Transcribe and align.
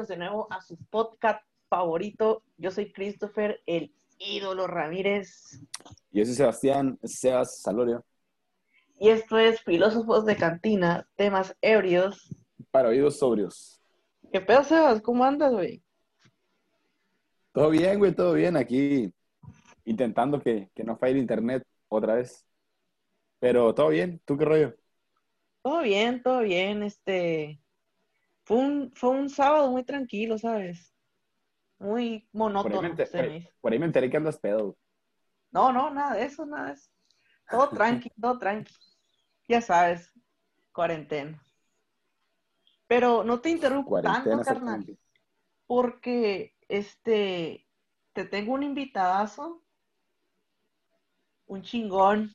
bienvenidos 0.00 0.08
de 0.08 0.16
nuevo 0.16 0.46
a 0.50 0.62
su 0.62 0.76
podcast 0.88 1.44
favorito. 1.68 2.42
Yo 2.56 2.70
soy 2.70 2.90
Christopher, 2.90 3.60
el 3.66 3.92
ídolo 4.18 4.66
Ramírez. 4.66 5.60
Yo 6.10 6.24
soy 6.24 6.34
Sebastián, 6.34 6.98
Sebas 7.02 7.60
Salorio. 7.60 8.02
Y 8.98 9.10
esto 9.10 9.38
es 9.38 9.60
Filósofos 9.60 10.24
de 10.24 10.36
Cantina, 10.36 11.06
temas 11.16 11.54
ebrios. 11.60 12.34
Para 12.70 12.88
oídos 12.88 13.18
sobrios. 13.18 13.82
¿Qué 14.32 14.40
pedo, 14.40 14.64
Sebas? 14.64 15.02
¿Cómo 15.02 15.24
andas, 15.24 15.52
güey? 15.52 15.82
Todo 17.52 17.68
bien, 17.68 17.98
güey, 17.98 18.14
todo 18.14 18.32
bien. 18.32 18.56
Aquí 18.56 19.12
intentando 19.84 20.40
que, 20.40 20.70
que 20.74 20.84
no 20.84 20.96
falle 20.96 21.12
el 21.12 21.18
internet 21.18 21.62
otra 21.88 22.14
vez. 22.14 22.46
Pero 23.38 23.74
todo 23.74 23.88
bien. 23.88 24.22
¿Tú 24.24 24.38
qué 24.38 24.44
rollo? 24.46 24.74
Todo 25.62 25.82
bien, 25.82 26.22
todo 26.22 26.40
bien. 26.40 26.82
Este, 26.84 27.60
fue 28.50 28.58
un, 28.58 28.92
fue 28.96 29.10
un 29.10 29.30
sábado 29.30 29.70
muy 29.70 29.84
tranquilo, 29.84 30.36
¿sabes? 30.36 30.92
Muy 31.78 32.28
monótono. 32.32 32.74
Por 32.74 32.84
ahí, 32.84 32.92
me 32.92 33.02
enteré, 33.04 33.52
por 33.60 33.72
ahí 33.72 33.78
me 33.78 33.86
enteré 33.86 34.10
que 34.10 34.16
andas 34.16 34.40
pedo. 34.40 34.76
No, 35.52 35.72
no, 35.72 35.94
nada 35.94 36.16
de 36.16 36.24
eso, 36.24 36.44
nada 36.46 36.66
de 36.66 36.72
eso. 36.72 36.90
Todo 37.48 37.68
tranqui, 37.70 38.10
todo 38.20 38.40
tranqui. 38.40 38.74
Ya 39.46 39.60
sabes, 39.60 40.12
cuarentena. 40.72 41.40
Pero 42.88 43.22
no 43.22 43.40
te 43.40 43.50
interrumpo 43.50 44.02
tanto, 44.02 44.42
carnal, 44.42 44.98
porque 45.68 46.56
este, 46.66 47.68
te 48.12 48.24
tengo 48.24 48.54
un 48.54 48.64
invitadazo, 48.64 49.62
un 51.46 51.62
chingón, 51.62 52.34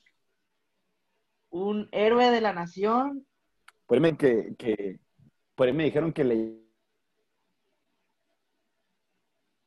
un 1.49 1.89
héroe 1.91 2.31
de 2.31 2.39
la 2.39 2.53
nación. 2.53 3.27
Por 3.85 3.97
ahí 3.97 4.01
me, 4.01 4.15
que, 4.15 4.55
que, 4.57 5.01
por 5.55 5.67
ahí 5.67 5.73
me 5.73 5.85
dijeron 5.85 6.11
que 6.13 6.23
la 6.23 6.33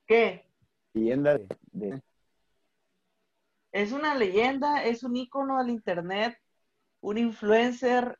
¿Qué? 0.06 0.46
leyenda 0.94 1.36
de, 1.38 1.46
de- 1.72 2.02
Es 3.72 3.92
una 3.92 4.14
leyenda, 4.14 4.84
es 4.84 5.02
un 5.02 5.16
ícono 5.16 5.58
del 5.58 5.70
internet, 5.70 6.38
un 7.00 7.18
influencer 7.18 8.18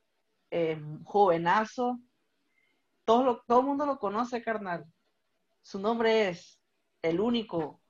eh, 0.50 0.80
jovenazo. 1.04 1.98
Todo, 3.04 3.24
lo- 3.24 3.42
todo 3.46 3.60
el 3.60 3.66
mundo 3.66 3.86
lo 3.86 3.98
conoce, 3.98 4.42
carnal. 4.42 4.84
Su 5.62 5.78
nombre 5.80 6.28
es 6.28 6.60
el 7.02 7.20
único, 7.20 7.80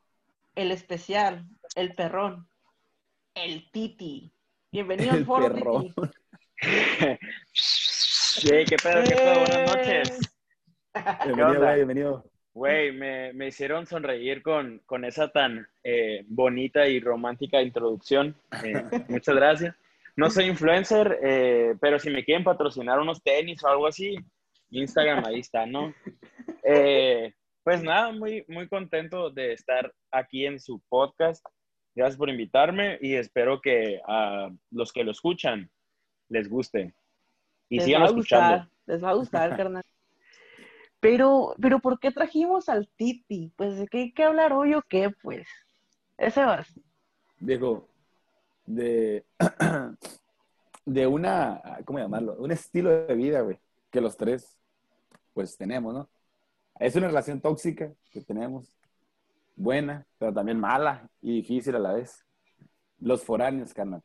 el 0.54 0.70
especial, 0.70 1.44
el 1.74 1.94
perrón, 1.94 2.48
el 3.34 3.70
Titi. 3.72 4.32
Bienvenido 4.70 5.12
al 5.12 5.24
foro, 5.26 5.52
perro. 5.54 5.80
Titi. 5.82 5.94
Hey, 8.40 8.64
¿qué 8.68 8.76
pedo? 8.76 9.02
¿Qué 9.02 9.16
pedo? 9.16 9.40
Buenas 9.40 9.76
noches. 9.76 10.20
Bienvenido, 11.24 11.60
güey, 11.60 11.74
bienvenido. 11.74 12.30
Güey, 12.52 12.92
me, 12.92 13.32
me 13.32 13.48
hicieron 13.48 13.84
sonreír 13.84 14.42
con, 14.42 14.80
con 14.86 15.04
esa 15.04 15.28
tan 15.28 15.66
eh, 15.82 16.24
bonita 16.28 16.86
y 16.86 17.00
romántica 17.00 17.60
introducción. 17.60 18.36
Eh, 18.62 18.74
muchas 19.08 19.34
gracias. 19.34 19.74
No 20.16 20.30
soy 20.30 20.44
influencer, 20.44 21.18
eh, 21.20 21.74
pero 21.80 21.98
si 21.98 22.10
me 22.10 22.24
quieren 22.24 22.44
patrocinar 22.44 23.00
unos 23.00 23.22
tenis 23.22 23.62
o 23.64 23.68
algo 23.68 23.88
así, 23.88 24.16
Instagram 24.70 25.24
ahí 25.24 25.40
está, 25.40 25.66
¿no? 25.66 25.92
Eh, 26.62 27.34
pues 27.64 27.82
nada, 27.82 28.12
muy, 28.12 28.44
muy 28.46 28.68
contento 28.68 29.30
de 29.30 29.52
estar 29.52 29.92
aquí 30.12 30.46
en 30.46 30.60
su 30.60 30.80
podcast. 30.88 31.44
Gracias 31.92 32.16
por 32.16 32.30
invitarme 32.30 32.98
y 33.00 33.16
espero 33.16 33.60
que 33.60 34.00
a 34.06 34.48
los 34.70 34.92
que 34.92 35.02
lo 35.02 35.10
escuchan 35.10 35.68
les 36.28 36.48
guste. 36.48 36.94
Y 37.68 37.76
Les 37.76 37.84
sigan 37.84 38.02
va 38.02 38.06
a 38.06 38.08
escuchando. 38.08 38.56
gustar, 38.56 38.70
les 38.86 39.04
va 39.04 39.10
a 39.10 39.14
gustar, 39.14 39.56
carnal. 39.56 39.84
Pero, 41.00 41.54
pero 41.60 41.78
¿por 41.78 42.00
qué 42.00 42.10
trajimos 42.10 42.68
al 42.68 42.88
Titi? 42.96 43.52
Pues, 43.56 43.76
¿de 43.78 43.86
qué 43.86 43.98
hay 43.98 44.12
que 44.12 44.24
hablar 44.24 44.52
hoy 44.52 44.74
o 44.74 44.82
qué, 44.82 45.10
pues? 45.22 45.46
Ese 46.16 46.44
va. 46.44 46.64
Diego, 47.38 47.88
de, 48.66 49.24
de 50.84 51.06
una, 51.06 51.62
¿cómo 51.84 51.98
llamarlo? 52.00 52.34
Un 52.38 52.50
estilo 52.50 52.90
de 52.90 53.14
vida, 53.14 53.42
güey, 53.42 53.58
que 53.90 54.00
los 54.00 54.16
tres, 54.16 54.58
pues, 55.34 55.56
tenemos, 55.56 55.94
¿no? 55.94 56.08
Es 56.80 56.96
una 56.96 57.08
relación 57.08 57.40
tóxica 57.40 57.92
que 58.10 58.20
tenemos, 58.22 58.72
buena, 59.56 60.06
pero 60.18 60.32
también 60.32 60.58
mala 60.58 61.08
y 61.20 61.36
difícil 61.42 61.74
a 61.76 61.80
la 61.80 61.92
vez. 61.92 62.24
Los 63.00 63.24
foráneos, 63.24 63.72
carnal. 63.74 64.02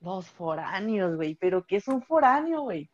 Los 0.00 0.28
foráneos, 0.28 1.16
güey. 1.16 1.34
¿Pero 1.36 1.64
qué 1.64 1.76
es 1.76 1.88
un 1.88 2.02
foráneo, 2.02 2.62
güey? 2.62 2.90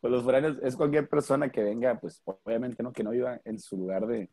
Pues 0.00 0.10
los 0.10 0.24
foráneos 0.24 0.58
es 0.62 0.76
cualquier 0.76 1.08
persona 1.08 1.50
que 1.50 1.62
venga, 1.62 1.98
pues, 2.00 2.22
obviamente, 2.24 2.82
¿no? 2.82 2.92
Que 2.92 3.04
no 3.04 3.10
viva 3.10 3.40
en 3.44 3.58
su 3.58 3.76
lugar 3.76 4.06
de 4.06 4.30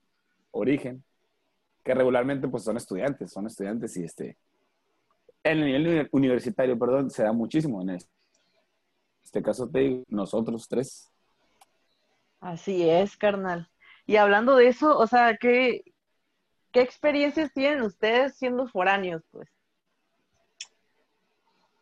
origen, 0.52 1.04
que 1.84 1.94
regularmente, 1.94 2.48
pues, 2.48 2.64
son 2.64 2.78
estudiantes, 2.78 3.32
son 3.32 3.48
estudiantes 3.48 3.96
y, 3.98 4.04
este, 4.04 4.38
en 5.44 5.60
el 5.60 5.66
nivel 5.66 5.88
uni- 5.88 6.10
universitario, 6.12 6.78
perdón, 6.78 7.10
se 7.10 7.24
da 7.24 7.32
muchísimo 7.34 7.82
en 7.82 7.92
este, 7.92 8.12
este 9.24 9.42
caso, 9.44 9.70
te 9.70 9.80
digo, 9.80 10.04
nosotros 10.08 10.68
tres. 10.68 11.10
Así 12.42 12.90
es, 12.90 13.18
carnal. 13.18 13.70
Y 14.06 14.16
hablando 14.18 14.56
de 14.56 14.68
eso, 14.68 14.98
o 14.98 15.08
sea, 15.08 15.38
¿qué, 15.38 15.84
qué 16.72 16.82
experiencias 16.82 17.52
tienen 17.54 17.82
ustedes 17.84 18.38
siendo 18.38 18.68
foráneos, 18.68 19.24
pues? 19.32 19.50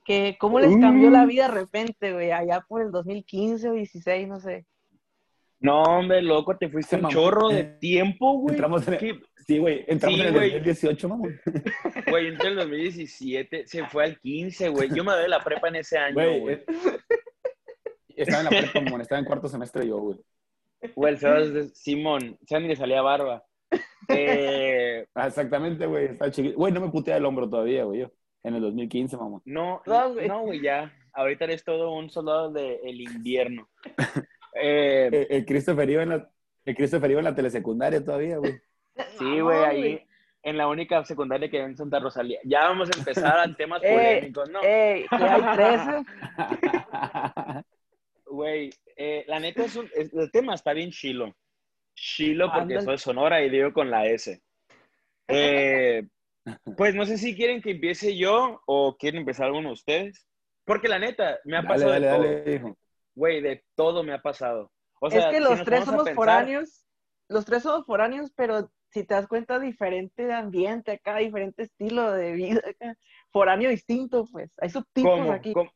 ¿Qué, 0.08 0.38
¿Cómo 0.40 0.60
les 0.62 0.76
cambió 0.78 1.10
la 1.10 1.26
vida 1.26 1.50
de 1.50 1.54
repente, 1.54 2.14
güey? 2.14 2.32
Allá 2.32 2.62
por 2.68 2.82
el 2.82 2.92
2015 2.92 3.68
o 3.70 3.74
16, 3.74 4.28
no 4.30 4.40
sé. 4.40 4.66
No, 5.60 5.82
hombre, 5.84 6.22
loco, 6.22 6.56
te 6.56 6.70
fuiste 6.70 6.96
un 6.96 7.10
chorro 7.10 7.50
de 7.50 7.64
tiempo, 7.66 8.40
güey. 8.40 8.54
Entramos 8.56 8.88
en 8.88 8.94
el, 8.94 9.00
¿Qué? 9.00 9.20
sí, 9.46 9.58
güey, 9.58 9.84
entramos 9.88 10.16
Sí, 10.20 10.22
en 10.22 10.28
el 10.30 10.34
güey. 10.34 10.52
2018, 10.52 11.10
mamón. 11.10 11.40
Güey, 12.10 12.28
entre 12.28 12.48
el 12.50 12.56
2017 12.56 13.68
se 13.68 13.86
fue 13.88 14.06
al 14.06 14.20
15, 14.20 14.70
güey. 14.70 14.90
Yo 14.96 15.04
me 15.04 15.12
doy 15.12 15.28
la 15.28 15.44
prepa 15.44 15.68
en 15.68 15.76
ese 15.78 15.98
año, 15.98 16.14
Güey, 16.14 16.40
güey. 16.40 16.56
eh, 16.56 16.66
estaba 18.16 18.40
en 18.40 18.44
la 18.46 18.50
prepa, 18.62 18.82
mamón, 18.82 19.02
estaba 19.02 19.20
en 19.20 19.26
cuarto 19.26 19.48
semestre 19.50 19.86
yo, 19.88 19.98
güey. 19.98 20.20
Güey, 20.96 21.18
el 21.22 21.54
de 21.54 21.70
Simón, 21.70 22.38
Sandy 22.48 22.70
le 22.70 22.76
salía 22.78 23.02
barba. 23.02 23.44
Eh, 24.10 25.06
Ah, 25.16 25.28
exactamente, 25.28 25.86
güey, 25.86 26.06
estaba 26.06 26.32
chiquito. 26.32 26.56
Güey, 26.56 26.72
no 26.72 26.80
me 26.80 26.90
putea 26.92 27.18
el 27.18 27.26
hombro 27.26 27.50
todavía, 27.50 27.84
güey, 27.84 28.02
yo, 28.02 28.12
en 28.44 28.56
el 28.56 28.62
2015, 28.62 29.18
mamón. 29.18 29.42
no, 29.46 29.82
No, 29.86 30.14
güey. 30.14 30.28
no, 30.28 30.42
güey, 30.42 30.62
ya. 30.62 30.92
Ahorita 31.14 31.46
eres 31.46 31.64
todo 31.64 31.92
un 31.92 32.10
soldado 32.10 32.52
del 32.52 33.02
invierno. 33.02 33.70
Eh, 34.60 35.28
El, 35.30 35.38
el 35.38 35.46
Christopher 35.46 35.88
iba 35.88 36.02
en 36.02 36.10
la, 36.10 36.32
el 36.66 36.76
Christopher 36.76 37.12
iba 37.12 37.20
en 37.20 37.26
la 37.26 37.36
telesecundaria 37.36 38.04
todavía, 38.04 38.38
güey. 38.38 38.60
sí, 39.20 39.40
güey, 39.40 39.64
ahí 39.64 40.08
en 40.42 40.58
la 40.58 40.68
única 40.68 41.06
secundaria 41.06 41.48
que 41.48 41.58
hay 41.60 41.66
en 41.66 41.78
Santa 41.78 42.00
Rosalía. 42.00 42.40
Ya 42.44 42.62
vamos 42.62 42.90
a 42.90 42.98
empezar 42.98 43.38
a 43.38 43.56
temas 43.56 43.82
Eh, 43.84 43.94
polémicos, 43.94 44.50
¿no? 44.50 44.64
Ey, 44.64 45.06
hay 45.12 45.56
13. 45.58 46.04
Güey, 48.26 48.70
eh, 48.96 49.26
la 49.28 49.40
neta 49.40 49.64
es 49.66 49.76
un, 49.76 49.90
es- 49.96 50.12
el 50.14 50.32
tema 50.32 50.56
está 50.56 50.74
bien 50.74 50.90
chilo. 50.92 51.36
Chilo 51.96 52.52
porque 52.54 52.82
soy 52.82 52.98
Sonora 52.98 53.42
y 53.44 53.50
digo 53.50 53.72
con 53.74 53.90
la 53.92 54.06
S. 54.08 54.42
Eh, 55.28 56.04
pues 56.78 56.96
no 56.96 57.06
sé 57.06 57.18
si 57.18 57.36
quieren 57.36 57.62
que 57.62 57.72
empiece 57.72 58.16
yo 58.18 58.62
o 58.66 58.96
quieren 58.98 59.22
empezar 59.22 59.48
alguno 59.48 59.70
de 59.70 59.74
ustedes. 59.74 60.26
Porque 60.66 60.88
la 60.88 61.00
neta, 61.00 61.38
me 61.46 61.58
ha 61.58 61.62
dale, 61.62 61.68
pasado 61.74 61.92
dale, 61.92 62.08
de 62.08 62.14
todo. 62.14 62.24
dale, 62.24 62.56
hijo. 62.56 62.78
Güey, 63.16 63.42
de 63.42 63.64
todo 63.76 64.04
me 64.04 64.14
ha 64.14 64.22
pasado. 64.22 64.72
O 65.00 65.10
sea, 65.10 65.30
es 65.30 65.36
que 65.36 65.40
los 65.40 65.64
tres 65.64 65.86
somos 65.86 66.04
pensar- 66.04 66.16
foráneos, 66.16 66.86
los 67.30 67.46
tres 67.46 67.64
somos 67.64 67.86
foráneos, 67.86 68.32
pero 68.36 68.70
si 68.90 69.04
te 69.04 69.14
das 69.14 69.28
cuenta, 69.28 69.60
diferente 69.60 70.32
ambiente 70.32 70.92
acá, 70.92 71.18
diferente 71.18 71.64
estilo 71.64 72.12
de 72.12 72.32
vida 72.34 72.62
acá. 72.68 72.96
Foráneo 73.32 73.70
distinto, 73.70 74.26
pues. 74.32 74.52
Hay 74.58 74.70
subtipos 74.70 75.12
¿Cómo, 75.12 75.32
aquí. 75.32 75.54
cómo, 75.54 75.72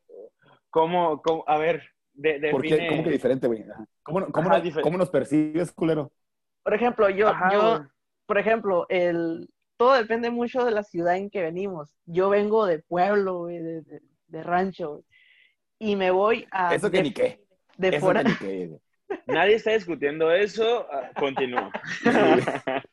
cómo- 0.69 1.21
cómo- 1.21 1.43
a 1.47 1.57
ver, 1.57 1.83
de, 2.13 2.49
¿Por 2.51 2.61
qué? 2.61 2.87
¿Cómo 2.89 3.03
que 3.03 3.09
diferente, 3.11 3.47
güey? 3.47 3.65
¿Cómo, 4.03 4.19
Ajá, 4.33 4.61
nos 4.97 5.09
percibes, 5.09 5.71
culero? 5.71 6.11
Por 6.63 6.73
ejemplo, 6.73 7.09
yo, 7.09 7.29
Ajá, 7.29 7.49
yo, 7.53 7.85
por 8.25 8.37
ejemplo, 8.37 8.85
el, 8.89 9.49
todo 9.81 9.93
depende 9.95 10.29
mucho 10.29 10.63
de 10.63 10.69
la 10.69 10.83
ciudad 10.83 11.15
en 11.17 11.31
que 11.31 11.41
venimos. 11.41 11.89
Yo 12.05 12.29
vengo 12.29 12.67
de 12.67 12.77
pueblo, 12.79 13.39
güey, 13.39 13.57
de, 13.57 13.81
de- 13.81 14.01
de 14.27 14.43
rancho, 14.43 15.03
y 15.79 15.95
me 15.95 16.11
voy 16.11 16.45
a... 16.51 16.75
Eso 16.75 16.91
que 16.91 16.97
de, 16.97 17.03
ni 17.03 17.11
qué. 17.13 17.43
de 17.77 17.87
Eso 17.95 18.13
que 18.13 18.23
ni 18.23 18.35
qué. 18.35 18.77
Nadie 19.25 19.55
está 19.55 19.71
discutiendo 19.71 20.31
eso. 20.31 20.85
ah, 20.91 21.09
Continúa. 21.19 21.71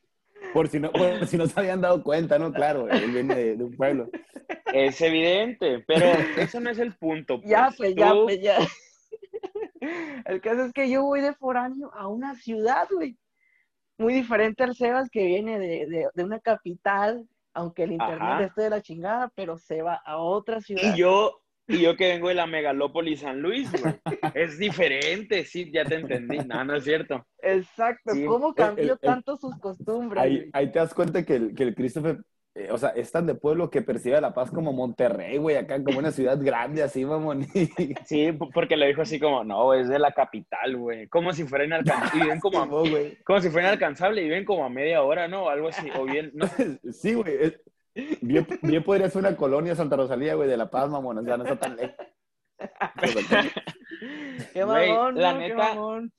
Por 0.55 0.69
si, 0.69 0.81
no, 0.81 0.90
por 0.90 1.26
si 1.26 1.37
no 1.37 1.46
se 1.46 1.61
habían 1.61 1.82
dado 1.82 2.02
cuenta, 2.02 2.38
¿no? 2.38 2.50
Claro, 2.55 2.88
él 2.88 3.11
viene 3.11 3.35
de, 3.35 3.56
de 3.56 3.64
un 3.64 3.76
pueblo. 3.76 4.08
Es 4.73 4.99
evidente, 5.02 5.85
pero 5.87 6.06
eso 6.38 6.58
no 6.58 6.70
es 6.70 6.79
el 6.79 6.94
punto. 6.96 7.43
Ya, 7.44 7.67
pues. 7.76 7.76
pues, 7.76 7.94
ya, 7.96 8.11
Tú- 8.12 8.23
pues, 8.25 8.40
ya. 8.40 8.56
El 10.25 10.40
caso 10.40 10.64
es 10.64 10.73
que 10.73 10.88
yo 10.88 11.02
voy 11.02 11.20
de 11.20 11.35
foráneo 11.35 11.93
a 11.94 12.08
una 12.08 12.35
ciudad, 12.35 12.88
güey. 12.90 13.19
Muy 13.99 14.15
diferente 14.15 14.62
al 14.65 14.75
Sebas 14.75 15.11
que 15.11 15.25
viene 15.27 15.59
de, 15.59 15.87
de- 15.87 16.09
de 16.15 16.25
una 16.25 16.41
capital, 16.41 17.29
aunque 17.53 17.83
el 17.85 17.93
internet 17.93 18.21
Ajá. 18.23 18.45
esté 18.45 18.62
de 18.62 18.71
la 18.71 18.81
chingada, 18.81 19.33
pero 19.35 19.59
se 19.59 19.83
va 19.83 19.95
a 20.05 20.19
otra 20.19 20.61
ciudad. 20.61 20.95
Y 20.95 20.99
yo 20.99 21.41
y 21.71 21.83
yo 21.83 21.97
que 21.97 22.09
vengo 22.09 22.29
de 22.29 22.35
la 22.35 22.47
megalópolis 22.47 23.21
San 23.21 23.43
Luis, 23.43 23.71
güey. 23.83 23.95
Es 24.35 24.56
diferente, 24.59 25.45
sí, 25.45 25.71
ya 25.71 25.85
te 25.85 25.97
entendí. 25.97 26.39
No, 26.39 26.65
no 26.65 26.77
es 26.77 26.85
cierto. 26.85 27.27
Exacto, 27.43 28.15
Sí. 28.15 28.25
¿cómo 28.25 28.55
cambió 28.55 28.85
El- 28.85 28.91
el- 28.93 28.99
tanto 29.00 29.37
sus 29.37 29.55
costumbres? 29.59 30.23
Ahí, 30.25 30.49
ahí 30.55 30.73
te 30.73 30.79
das 30.79 30.95
cuenta 30.95 31.25
que 31.27 31.35
el, 31.37 31.55
que 31.55 31.65
el 31.65 31.75
Christopher, 31.75 32.23
eh, 32.58 32.69
o 32.72 32.78
sea, 32.78 32.90
es 32.90 33.10
tan 33.12 33.26
de 33.26 33.34
pueblo 33.34 33.70
que 33.70 33.82
percibe 33.82 34.16
a 34.16 34.20
La 34.20 34.34
Paz 34.34 34.50
como 34.50 34.72
Monterrey, 34.72 35.38
güey, 35.38 35.56
acá 35.56 35.82
como 35.82 35.99
una 35.99 36.10
ciudad 36.10 36.38
grande, 36.43 36.82
así, 36.82 37.05
mamón. 37.05 37.46
Sí, 38.06 38.32
porque 38.52 38.76
le 38.76 38.88
dijo 38.88 39.02
así 39.02 39.20
como, 39.20 39.44
no, 39.44 39.75
es 39.75 39.88
de 39.88 39.99
la 39.99 40.12
capital, 40.12 40.76
güey. 40.76 41.06
Como 41.08 41.32
si 41.32 41.44
fuera 41.44 41.64
inalcanzable. 41.64 42.19
Y 42.19 42.22
viven 42.22 42.40
como, 42.40 42.62
a- 42.62 42.69
como 43.25 43.40
si 43.40 43.50
fuera 43.50 43.69
inalcanzable 43.69 44.20
y 44.20 44.25
viven 44.25 44.44
como 44.44 44.64
a 44.64 44.69
media 44.69 45.02
hora, 45.02 45.28
¿no? 45.28 45.44
O 45.44 45.49
algo 45.49 45.69
así. 45.69 45.88
O 45.99 46.05
bien, 46.05 46.32
no. 46.34 46.46
Sí, 46.93 47.14
güey. 47.14 47.34
es- 47.40 47.60
Bien, 48.20 48.46
bien 48.62 48.84
podría 48.84 49.11
ser 49.11 49.20
una 49.20 49.37
colonia 49.37 49.75
Santa 49.75 49.96
Rosalía, 49.96 50.34
güey, 50.34 50.49
de 50.49 50.56
La 50.56 50.70
Paz, 50.70 50.88
mamón. 50.88 51.19
O 51.19 51.22
sea, 51.25 51.37
no 51.37 51.43
está 51.44 51.56
tan 51.58 51.76
lejos. 51.76 51.96
Qué 54.52 54.64
mamón, 54.64 55.14
la 55.16 55.32
¿no? 55.34 55.40
Qué 55.40 55.54
mamón. 55.54 56.12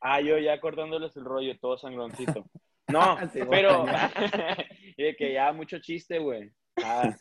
Ah, 0.00 0.20
yo 0.20 0.38
ya 0.38 0.60
cortándoles 0.60 1.16
el 1.16 1.24
rollo, 1.24 1.58
todo 1.58 1.76
sangroncito. 1.78 2.44
No, 2.92 3.16
Sí, 3.32 3.40
pero... 3.48 3.84
de 4.96 5.16
que 5.16 5.32
ya 5.32 5.52
mucho 5.52 5.78
chiste, 5.80 6.18
güey. 6.18 6.50
Ah. 6.82 7.16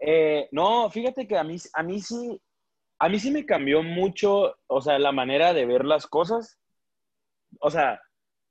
Eh, 0.00 0.48
no, 0.52 0.90
fíjate 0.90 1.26
que 1.26 1.36
a 1.36 1.44
mí, 1.44 1.56
a 1.74 1.82
mí 1.82 2.00
sí... 2.00 2.40
A 2.98 3.08
mí 3.08 3.18
sí 3.18 3.32
me 3.32 3.44
cambió 3.44 3.82
mucho, 3.82 4.54
o 4.68 4.80
sea, 4.80 4.96
la 5.00 5.10
manera 5.10 5.52
de 5.52 5.66
ver 5.66 5.84
las 5.84 6.06
cosas. 6.06 6.56
O 7.58 7.68
sea, 7.68 8.00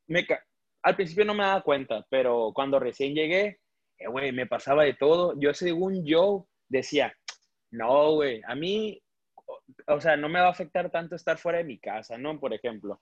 me, 0.08 0.26
ca- 0.26 0.44
al 0.84 0.98
principio 0.98 1.24
no 1.24 1.34
me 1.34 1.44
daba 1.46 1.62
cuenta, 1.62 2.06
pero 2.10 2.52
cuando 2.54 2.78
recién 2.78 3.14
llegué, 3.16 3.60
eh, 3.98 4.08
güey, 4.10 4.34
me 4.34 4.48
pasaba 4.48 4.84
de 4.84 4.94
todo. 4.96 5.40
Yo, 5.40 5.54
según 5.54 6.06
yo, 6.06 6.48
decía, 6.68 7.16
no, 7.70 8.12
güey, 8.16 8.42
a 8.46 8.54
mí, 8.56 9.02
o- 9.46 9.62
o 9.88 10.02
sea, 10.02 10.18
no 10.18 10.28
me 10.28 10.42
va 10.42 10.48
a 10.48 10.52
afectar 10.52 10.92
tanto 10.92 11.16
estar 11.16 11.38
fuera 11.38 11.60
de 11.60 11.64
mi 11.64 11.80
casa, 11.80 12.18
¿no? 12.18 12.38
Por 12.38 12.54
ejemplo. 12.54 13.02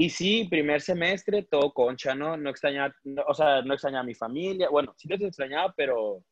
Y 0.00 0.08
sí, 0.08 0.46
primer 0.48 0.80
semestre, 0.80 1.42
todo 1.42 1.72
concha, 1.74 2.14
¿no? 2.14 2.34
No 2.38 2.48
extrañaba, 2.48 2.94
no- 3.04 3.22
o 3.28 3.34
sea, 3.34 3.60
no 3.60 3.74
extrañaba 3.74 4.00
a 4.00 4.06
mi 4.06 4.14
familia. 4.14 4.70
Bueno, 4.70 4.94
sí 4.96 5.06
los 5.08 5.20
extrañaba, 5.20 5.74
pero... 5.76 6.24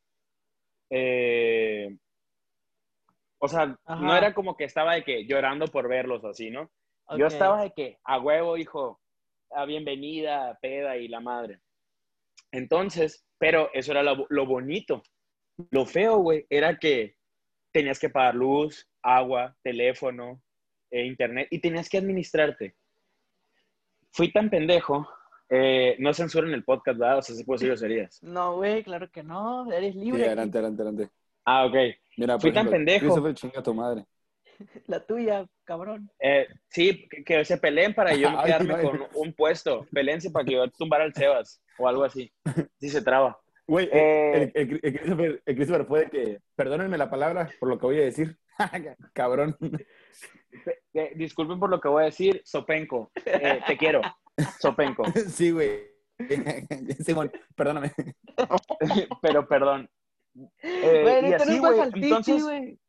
eh, 0.89 1.95
o 3.39 3.47
sea, 3.47 3.77
Ajá. 3.85 4.01
no 4.03 4.15
era 4.17 4.33
como 4.33 4.57
que 4.57 4.63
estaba 4.63 4.95
de 4.95 5.03
que 5.03 5.25
llorando 5.27 5.67
por 5.67 5.87
verlos 5.87 6.25
así, 6.25 6.49
¿no? 6.49 6.71
Yo 7.15 7.27
estaba 7.27 7.61
de 7.61 7.71
que, 7.75 7.97
a 8.03 8.19
huevo, 8.19 8.57
hijo, 8.57 8.99
a 9.51 9.65
bienvenida, 9.65 10.57
peda 10.61 10.97
y 10.97 11.07
la 11.07 11.19
madre. 11.19 11.59
Entonces, 12.51 13.23
pero 13.37 13.69
eso 13.73 13.91
era 13.91 14.01
lo, 14.01 14.25
lo 14.29 14.45
bonito. 14.47 15.03
Lo 15.69 15.85
feo, 15.85 16.17
güey, 16.17 16.45
era 16.49 16.77
que 16.79 17.15
tenías 17.71 17.99
que 17.99 18.09
pagar 18.09 18.33
luz, 18.33 18.89
agua, 19.03 19.55
teléfono, 19.63 20.41
eh, 20.91 21.05
internet 21.05 21.47
y 21.51 21.59
tenías 21.59 21.87
que 21.87 21.99
administrarte. 21.99 22.75
Fui 24.19 24.33
tan 24.33 24.49
pendejo, 24.49 25.07
eh, 25.49 25.95
no 25.99 26.13
censuren 26.13 26.51
el 26.51 26.65
podcast, 26.65 26.99
¿verdad? 26.99 27.17
O 27.19 27.21
sea, 27.21 27.33
sí 27.37 27.45
puedo 27.45 27.55
decir 27.55 27.69
groserías. 27.69 28.19
No, 28.23 28.57
güey, 28.57 28.83
claro 28.83 29.09
que 29.09 29.23
no. 29.23 29.71
Eres 29.71 29.93
Sí, 29.93 29.99
libre. 30.01 30.25
adelante, 30.25 30.57
adelante, 30.57 30.81
adelante. 30.81 31.09
Ah, 31.45 31.65
ok. 31.65 31.75
Mira, 32.17 32.37
Fui 32.37 32.49
por 32.51 32.55
tan 32.55 32.67
ejemplo, 32.67 32.71
pendejo. 32.71 33.05
Christopher, 33.05 33.33
chinga 33.33 33.63
tu 33.63 33.73
madre. 33.73 34.05
La 34.87 34.99
tuya, 35.05 35.45
cabrón. 35.63 36.11
Eh, 36.19 36.47
sí, 36.67 37.07
que, 37.09 37.23
que 37.23 37.45
se 37.45 37.57
peleen 37.57 37.93
para 37.95 38.13
yo 38.13 38.27
Ay, 38.37 38.45
quedarme 38.47 38.75
no. 38.75 38.81
con 38.91 39.01
un 39.15 39.31
puesto. 39.33 39.87
Peleense 39.93 40.31
para 40.31 40.43
que 40.43 40.51
yo 40.55 40.67
tumbara 40.71 41.05
al 41.05 41.13
Sebas 41.13 41.61
o 41.77 41.87
algo 41.87 42.03
así. 42.03 42.29
Sí 42.77 42.89
se 42.89 43.01
traba. 43.01 43.39
Güey, 43.65 43.87
Eh, 43.93 44.51
el, 44.53 44.71
el- 44.71 44.79
el 44.83 44.93
Christopher, 44.99 45.41
el 45.45 45.55
Christopher 45.55 45.87
puede 45.87 46.09
que, 46.09 46.39
perdónenme 46.57 46.97
la 46.97 47.09
palabra 47.09 47.49
por 47.57 47.69
lo 47.69 47.79
que 47.79 47.85
voy 47.85 47.99
a 47.99 48.03
decir, 48.03 48.37
cabrón. 49.13 49.55
Eh, 50.93 51.13
disculpen 51.15 51.59
por 51.59 51.69
lo 51.69 51.79
que 51.79 51.87
voy 51.87 52.03
a 52.03 52.05
decir, 52.05 52.41
Sopenco. 52.43 53.11
Eh, 53.25 53.61
te 53.65 53.77
quiero, 53.77 54.01
Sopenco. 54.59 55.03
Sí, 55.29 55.51
güey. 55.51 55.81
Simón, 57.05 57.31
perdóname. 57.55 57.93
Pero 59.21 59.47
perdón. 59.47 59.89
Eh, 60.61 61.01
Güey, 61.01 61.29
y 61.29 61.33
así, 61.33 61.59
güey. 61.59 61.79
Entonces, 61.93 62.43
güey. 62.43 62.79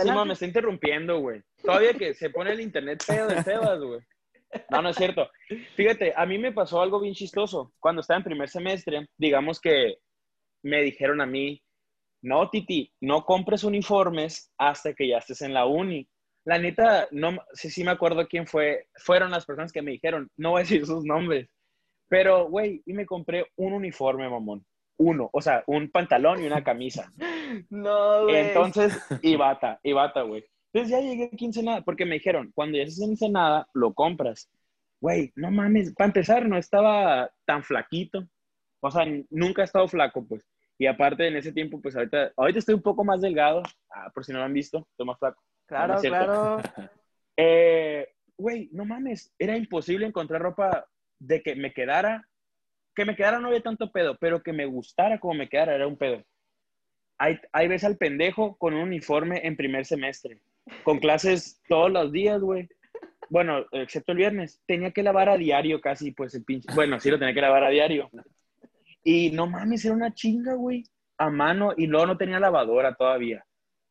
Simón 0.00 0.28
me 0.28 0.34
está 0.34 0.46
interrumpiendo, 0.46 1.18
güey. 1.20 1.42
Todavía 1.62 1.94
que 1.94 2.14
se 2.14 2.30
pone 2.30 2.52
el 2.52 2.60
internet 2.60 3.02
feo 3.04 3.26
de 3.26 3.42
Sebas, 3.42 3.80
güey. 3.80 4.00
No, 4.70 4.82
no 4.82 4.90
es 4.90 4.96
cierto. 4.96 5.28
Fíjate, 5.74 6.12
a 6.16 6.26
mí 6.26 6.38
me 6.38 6.52
pasó 6.52 6.80
algo 6.80 7.00
bien 7.00 7.14
chistoso. 7.14 7.72
Cuando 7.80 8.00
estaba 8.00 8.18
en 8.18 8.24
primer 8.24 8.48
semestre, 8.48 9.08
digamos 9.16 9.60
que 9.60 9.96
me 10.62 10.82
dijeron 10.82 11.20
a 11.20 11.26
mí, 11.26 11.60
no, 12.22 12.48
Titi, 12.48 12.92
no 13.00 13.24
compres 13.24 13.64
uniformes 13.64 14.52
hasta 14.56 14.94
que 14.94 15.08
ya 15.08 15.18
estés 15.18 15.42
en 15.42 15.54
la 15.54 15.66
uni. 15.66 16.08
La 16.44 16.58
neta, 16.58 17.08
no 17.10 17.38
sí, 17.52 17.70
sí 17.70 17.84
me 17.84 17.90
acuerdo 17.90 18.26
quién 18.28 18.46
fue. 18.46 18.88
Fueron 18.96 19.30
las 19.30 19.46
personas 19.46 19.72
que 19.72 19.82
me 19.82 19.92
dijeron, 19.92 20.30
no 20.36 20.50
voy 20.50 20.60
a 20.60 20.62
decir 20.64 20.84
sus 20.86 21.04
nombres. 21.04 21.48
Pero, 22.08 22.48
güey, 22.48 22.82
y 22.84 22.92
me 22.92 23.06
compré 23.06 23.46
un 23.56 23.72
uniforme, 23.72 24.28
mamón. 24.28 24.64
Uno, 24.96 25.30
o 25.32 25.40
sea, 25.40 25.64
un 25.66 25.90
pantalón 25.90 26.42
y 26.42 26.46
una 26.46 26.62
camisa. 26.64 27.12
No, 27.70 28.24
güey. 28.24 28.48
Entonces, 28.48 28.96
y 29.22 29.36
bata, 29.36 29.80
y 29.82 29.92
bata, 29.92 30.22
güey. 30.22 30.44
Entonces 30.72 30.90
ya 30.90 31.00
llegué 31.00 31.30
a 31.32 31.36
quincenada, 31.36 31.82
porque 31.82 32.04
me 32.04 32.14
dijeron, 32.14 32.50
cuando 32.54 32.76
ya 32.76 32.84
estés 32.84 33.00
en 33.00 33.10
quincenada, 33.10 33.68
lo 33.72 33.94
compras. 33.94 34.50
Güey, 35.00 35.32
no 35.36 35.50
mames, 35.50 35.94
para 35.94 36.06
empezar, 36.06 36.46
no 36.46 36.58
estaba 36.58 37.30
tan 37.44 37.62
flaquito. 37.62 38.26
O 38.80 38.90
sea, 38.90 39.06
nunca 39.30 39.62
he 39.62 39.64
estado 39.64 39.88
flaco, 39.88 40.26
pues. 40.26 40.44
Y 40.78 40.86
aparte, 40.86 41.26
en 41.28 41.36
ese 41.36 41.52
tiempo, 41.52 41.80
pues 41.80 41.96
ahorita, 41.96 42.32
ahorita 42.36 42.58
estoy 42.58 42.74
un 42.74 42.82
poco 42.82 43.04
más 43.04 43.20
delgado. 43.20 43.62
Ah, 43.90 44.10
por 44.12 44.24
si 44.24 44.32
no 44.32 44.38
lo 44.38 44.44
han 44.44 44.52
visto, 44.52 44.86
estoy 44.90 45.06
más 45.06 45.18
flaco. 45.18 45.42
Claro, 45.66 45.94
no 45.94 46.00
claro. 46.00 46.56
Eh, 47.36 48.14
güey, 48.36 48.68
no 48.70 48.84
mames, 48.84 49.34
era 49.40 49.56
imposible 49.56 50.06
encontrar 50.06 50.40
ropa 50.40 50.86
de 51.18 51.42
que 51.42 51.56
me 51.56 51.72
quedara, 51.72 52.28
que 52.94 53.04
me 53.04 53.16
quedara 53.16 53.40
no 53.40 53.48
había 53.48 53.60
tanto 53.60 53.90
pedo, 53.90 54.16
pero 54.20 54.40
que 54.40 54.52
me 54.52 54.66
gustara 54.66 55.18
como 55.18 55.34
me 55.34 55.48
quedara 55.48 55.74
era 55.74 55.88
un 55.88 55.96
pedo. 55.96 56.22
Ahí, 57.18 57.40
ahí 57.52 57.66
ves 57.66 57.82
al 57.82 57.96
pendejo 57.96 58.56
con 58.56 58.74
un 58.74 58.82
uniforme 58.82 59.40
en 59.44 59.56
primer 59.56 59.84
semestre, 59.84 60.40
con 60.84 61.00
clases 61.00 61.60
todos 61.68 61.90
los 61.90 62.12
días, 62.12 62.40
güey. 62.40 62.68
Bueno, 63.30 63.64
excepto 63.72 64.12
el 64.12 64.18
viernes. 64.18 64.60
Tenía 64.66 64.90
que 64.90 65.02
lavar 65.02 65.28
a 65.28 65.36
diario 65.36 65.80
casi, 65.80 66.12
pues 66.12 66.34
el 66.34 66.44
pinche. 66.44 66.68
Bueno, 66.74 67.00
sí 67.00 67.10
lo 67.10 67.18
tenía 67.18 67.34
que 67.34 67.40
lavar 67.40 67.64
a 67.64 67.70
diario. 67.70 68.10
Y 69.02 69.30
no 69.30 69.46
mames, 69.46 69.84
era 69.84 69.94
una 69.94 70.14
chinga, 70.14 70.54
güey. 70.54 70.84
A 71.18 71.30
mano 71.30 71.72
y 71.76 71.86
luego 71.86 72.06
no 72.06 72.16
tenía 72.16 72.40
lavadora 72.40 72.94
todavía. 72.94 73.44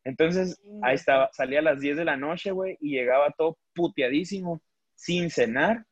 Entonces, 0.03 0.62
ahí 0.81 0.95
estaba, 0.95 1.29
salía 1.33 1.60
a 1.60 1.63
las 1.63 1.79
10 1.79 1.98
de 1.98 2.05
la 2.05 2.17
noche, 2.17 2.51
güey, 2.51 2.77
y 2.81 2.91
llegaba 2.91 3.33
todo 3.38 3.57
puteadísimo, 3.74 4.62
sin 4.95 5.29
cenar, 5.29 5.86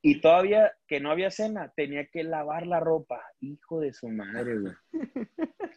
y 0.00 0.20
todavía 0.20 0.72
que 0.86 1.00
no 1.00 1.10
había 1.10 1.30
cena, 1.30 1.72
tenía 1.74 2.06
que 2.06 2.22
lavar 2.22 2.66
la 2.66 2.80
ropa. 2.80 3.20
Hijo 3.40 3.80
de 3.80 3.92
su 3.92 4.08
madre, 4.08 4.58
güey. 4.58 4.74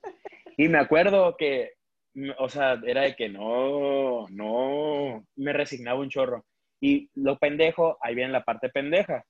Y 0.58 0.68
me 0.68 0.78
acuerdo 0.78 1.36
que, 1.38 1.72
o 2.38 2.48
sea, 2.48 2.80
era 2.86 3.02
de 3.02 3.16
que 3.16 3.30
no, 3.30 4.28
no, 4.30 5.26
me 5.36 5.54
resignaba 5.54 6.00
un 6.00 6.10
chorro. 6.10 6.46
Y 6.80 7.10
lo 7.16 7.40
pendejo, 7.40 7.98
ahí 8.00 8.14
viene 8.14 8.32
la 8.32 8.44
parte 8.44 8.70
pendeja. 8.70 9.26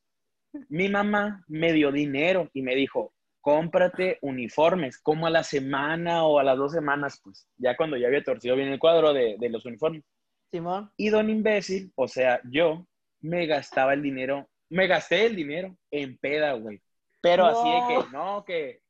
Mi 0.67 0.89
mamá 0.89 1.45
me 1.47 1.71
dio 1.71 1.91
dinero 1.91 2.49
y 2.53 2.63
me 2.63 2.75
dijo, 2.75 3.13
cómprate 3.41 4.19
uniformes, 4.21 4.99
como 4.99 5.27
a 5.27 5.31
la 5.31 5.43
semana 5.43 6.23
o 6.25 6.39
a 6.39 6.43
las 6.43 6.57
dos 6.57 6.71
semanas, 6.71 7.19
pues, 7.23 7.47
ya 7.57 7.75
cuando 7.75 7.97
ya 7.97 8.07
había 8.07 8.23
torcido 8.23 8.55
bien 8.55 8.69
el 8.69 8.79
cuadro 8.79 9.13
de, 9.13 9.35
de 9.39 9.49
los 9.49 9.65
uniformes. 9.65 10.03
Simón. 10.51 10.91
Y 10.97 11.09
don 11.09 11.29
imbécil, 11.29 11.91
o 11.95 12.07
sea, 12.07 12.41
yo 12.49 12.85
me 13.21 13.45
gastaba 13.45 13.93
el 13.93 14.01
dinero, 14.01 14.49
me 14.69 14.87
gasté 14.87 15.25
el 15.25 15.35
dinero 15.35 15.75
en 15.91 16.17
peda, 16.17 16.53
güey. 16.53 16.81
Pero 17.21 17.45
así 17.45 17.69
de 17.69 17.87
que, 17.87 18.11
no, 18.11 18.43
que 18.45 18.81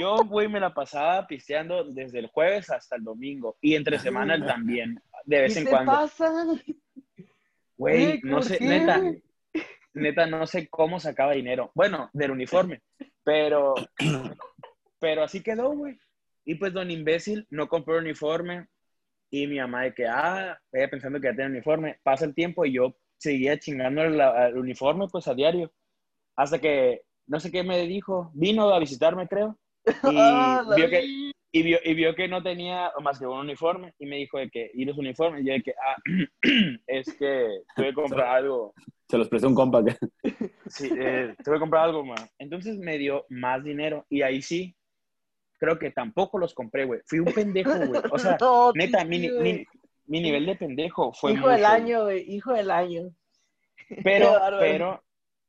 yo, 0.00 0.24
güey, 0.24 0.48
me 0.48 0.58
la 0.60 0.72
pasaba 0.72 1.26
pisteando 1.26 1.84
desde 1.84 2.18
el 2.18 2.28
jueves 2.28 2.70
hasta 2.70 2.96
el 2.96 3.04
domingo 3.04 3.56
y 3.60 3.74
entre 3.74 3.98
semanas 3.98 4.44
también, 4.46 5.00
de 5.24 5.40
vez 5.40 5.52
¿Qué 5.52 5.58
en 5.60 5.64
te 5.66 5.70
cuando. 5.70 5.92
pasa? 5.92 6.32
Güey, 7.76 8.20
no 8.24 8.36
¿por 8.36 8.44
sé, 8.44 8.58
qué, 8.58 8.64
neta? 8.64 9.02
Neta, 9.98 10.26
no 10.26 10.46
sé 10.46 10.68
cómo 10.68 11.00
sacaba 11.00 11.32
dinero. 11.32 11.70
Bueno, 11.74 12.10
del 12.12 12.30
uniforme, 12.30 12.82
pero, 13.24 13.74
pero 14.98 15.22
así 15.22 15.42
quedó, 15.42 15.70
güey. 15.72 15.98
Y 16.44 16.54
pues 16.54 16.72
don 16.72 16.90
imbécil 16.90 17.46
no 17.50 17.68
compró 17.68 17.96
el 17.98 18.04
uniforme 18.04 18.68
y 19.30 19.46
mi 19.46 19.58
mamá 19.58 19.82
de 19.82 19.94
que, 19.94 20.06
ah, 20.06 20.58
ella 20.72 20.88
pensando 20.88 21.20
que 21.20 21.26
ya 21.26 21.32
tenía 21.32 21.46
uniforme, 21.48 21.98
pasa 22.02 22.24
el 22.24 22.34
tiempo 22.34 22.64
y 22.64 22.72
yo 22.72 22.96
seguía 23.18 23.58
chingando 23.58 24.02
el, 24.02 24.20
el 24.20 24.56
uniforme 24.56 25.06
pues 25.10 25.28
a 25.28 25.34
diario. 25.34 25.70
Hasta 26.36 26.58
que, 26.58 27.02
no 27.26 27.40
sé 27.40 27.50
qué 27.50 27.62
me 27.62 27.82
dijo, 27.86 28.30
vino 28.34 28.70
a 28.72 28.78
visitarme 28.78 29.28
creo. 29.28 29.58
Y 29.84 29.86
Ah, 30.16 30.64
vio 30.76 30.88
que, 30.88 31.00
vi. 31.00 31.32
y 31.52 31.62
vio, 31.62 31.78
y 31.84 31.94
vio 31.94 32.14
que 32.14 32.28
no 32.28 32.42
tenía 32.42 32.92
más 33.02 33.18
que 33.18 33.26
un 33.26 33.38
uniforme 33.38 33.94
y 33.98 34.06
me 34.06 34.16
dijo 34.16 34.38
de 34.38 34.50
que, 34.50 34.70
¿y 34.72 34.84
los 34.84 34.96
uniformes? 34.96 35.42
Y 35.42 35.46
yo 35.48 35.52
de 35.52 35.62
que, 35.62 35.72
ah, 35.72 35.96
es 36.86 37.14
que 37.14 37.62
tuve 37.76 37.88
que 37.88 37.94
comprar 37.94 38.36
algo. 38.36 38.74
Se 39.08 39.16
los 39.18 39.28
prestó 39.28 39.48
un 39.48 39.54
compa. 39.54 39.82
que- 39.84 39.96
Sí, 40.68 40.90
eh, 40.98 41.34
tuve 41.44 41.54
que 41.56 41.60
comprar 41.60 41.84
algo 41.84 42.04
más. 42.04 42.30
Entonces 42.38 42.76
me 42.78 42.98
dio 42.98 43.24
más 43.30 43.64
dinero 43.64 44.04
y 44.10 44.22
ahí 44.22 44.42
sí, 44.42 44.76
creo 45.58 45.78
que 45.78 45.90
tampoco 45.90 46.38
los 46.38 46.54
compré, 46.54 46.84
güey. 46.84 47.00
Fui 47.06 47.18
un 47.20 47.32
pendejo, 47.32 47.74
güey. 47.86 48.02
O 48.10 48.18
sea, 48.18 48.36
No, 48.40 48.72
neta, 48.74 49.04
mi, 49.04 49.28
güey. 49.28 49.42
mi- 49.54 49.66
mi 50.06 50.20
nivel 50.20 50.46
de 50.46 50.56
pendejo 50.56 51.12
fue 51.12 51.32
hijo 51.32 51.48
del 51.48 51.64
año, 51.64 52.04
güey, 52.04 52.24
hijo 52.34 52.52
del 52.54 52.70
año. 52.70 53.10
Pero, 54.04 54.36
pero, 54.58 55.02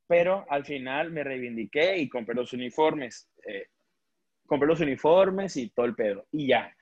pero 0.07 0.45
al 0.49 0.63
final 0.65 1.11
me 1.11 1.23
reivindiqué 1.25 1.97
y 1.97 2.07
compré 2.07 2.33
los 2.35 2.53
uniformes. 2.53 3.29
eh, 3.45 3.67
compré 4.47 4.67
los 4.67 4.79
uniformes 4.79 5.57
y 5.57 5.69
todo 5.69 5.85
el 5.85 5.93
pedo. 5.95 6.25
Y 6.31 6.47
ya. 6.47 6.73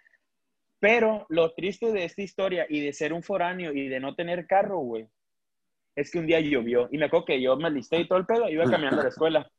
Pero 0.79 1.25
lo 1.29 1.53
triste 1.53 1.91
de 1.91 2.03
esta 2.05 2.21
historia 2.21 2.67
y 2.69 2.79
de 2.81 2.93
ser 2.93 3.11
un 3.13 3.23
foráneo 3.23 3.73
y 3.73 3.87
de 3.87 3.99
no 3.99 4.13
tener 4.13 4.45
carro, 4.45 4.77
güey, 4.79 5.07
es 5.97 6.11
que 6.11 6.19
un 6.19 6.27
día 6.27 6.39
llovió. 6.39 6.87
Y 6.91 6.97
me 6.97 7.05
acuerdo 7.05 7.25
que 7.25 7.41
yo 7.41 7.57
me 7.57 7.67
alisté 7.67 7.99
y 7.99 8.07
todo 8.07 8.19
el 8.19 8.25
pedo, 8.25 8.47
iba 8.47 8.63
caminando 8.69 9.01
a 9.01 9.03
la 9.03 9.09
escuela. 9.09 9.49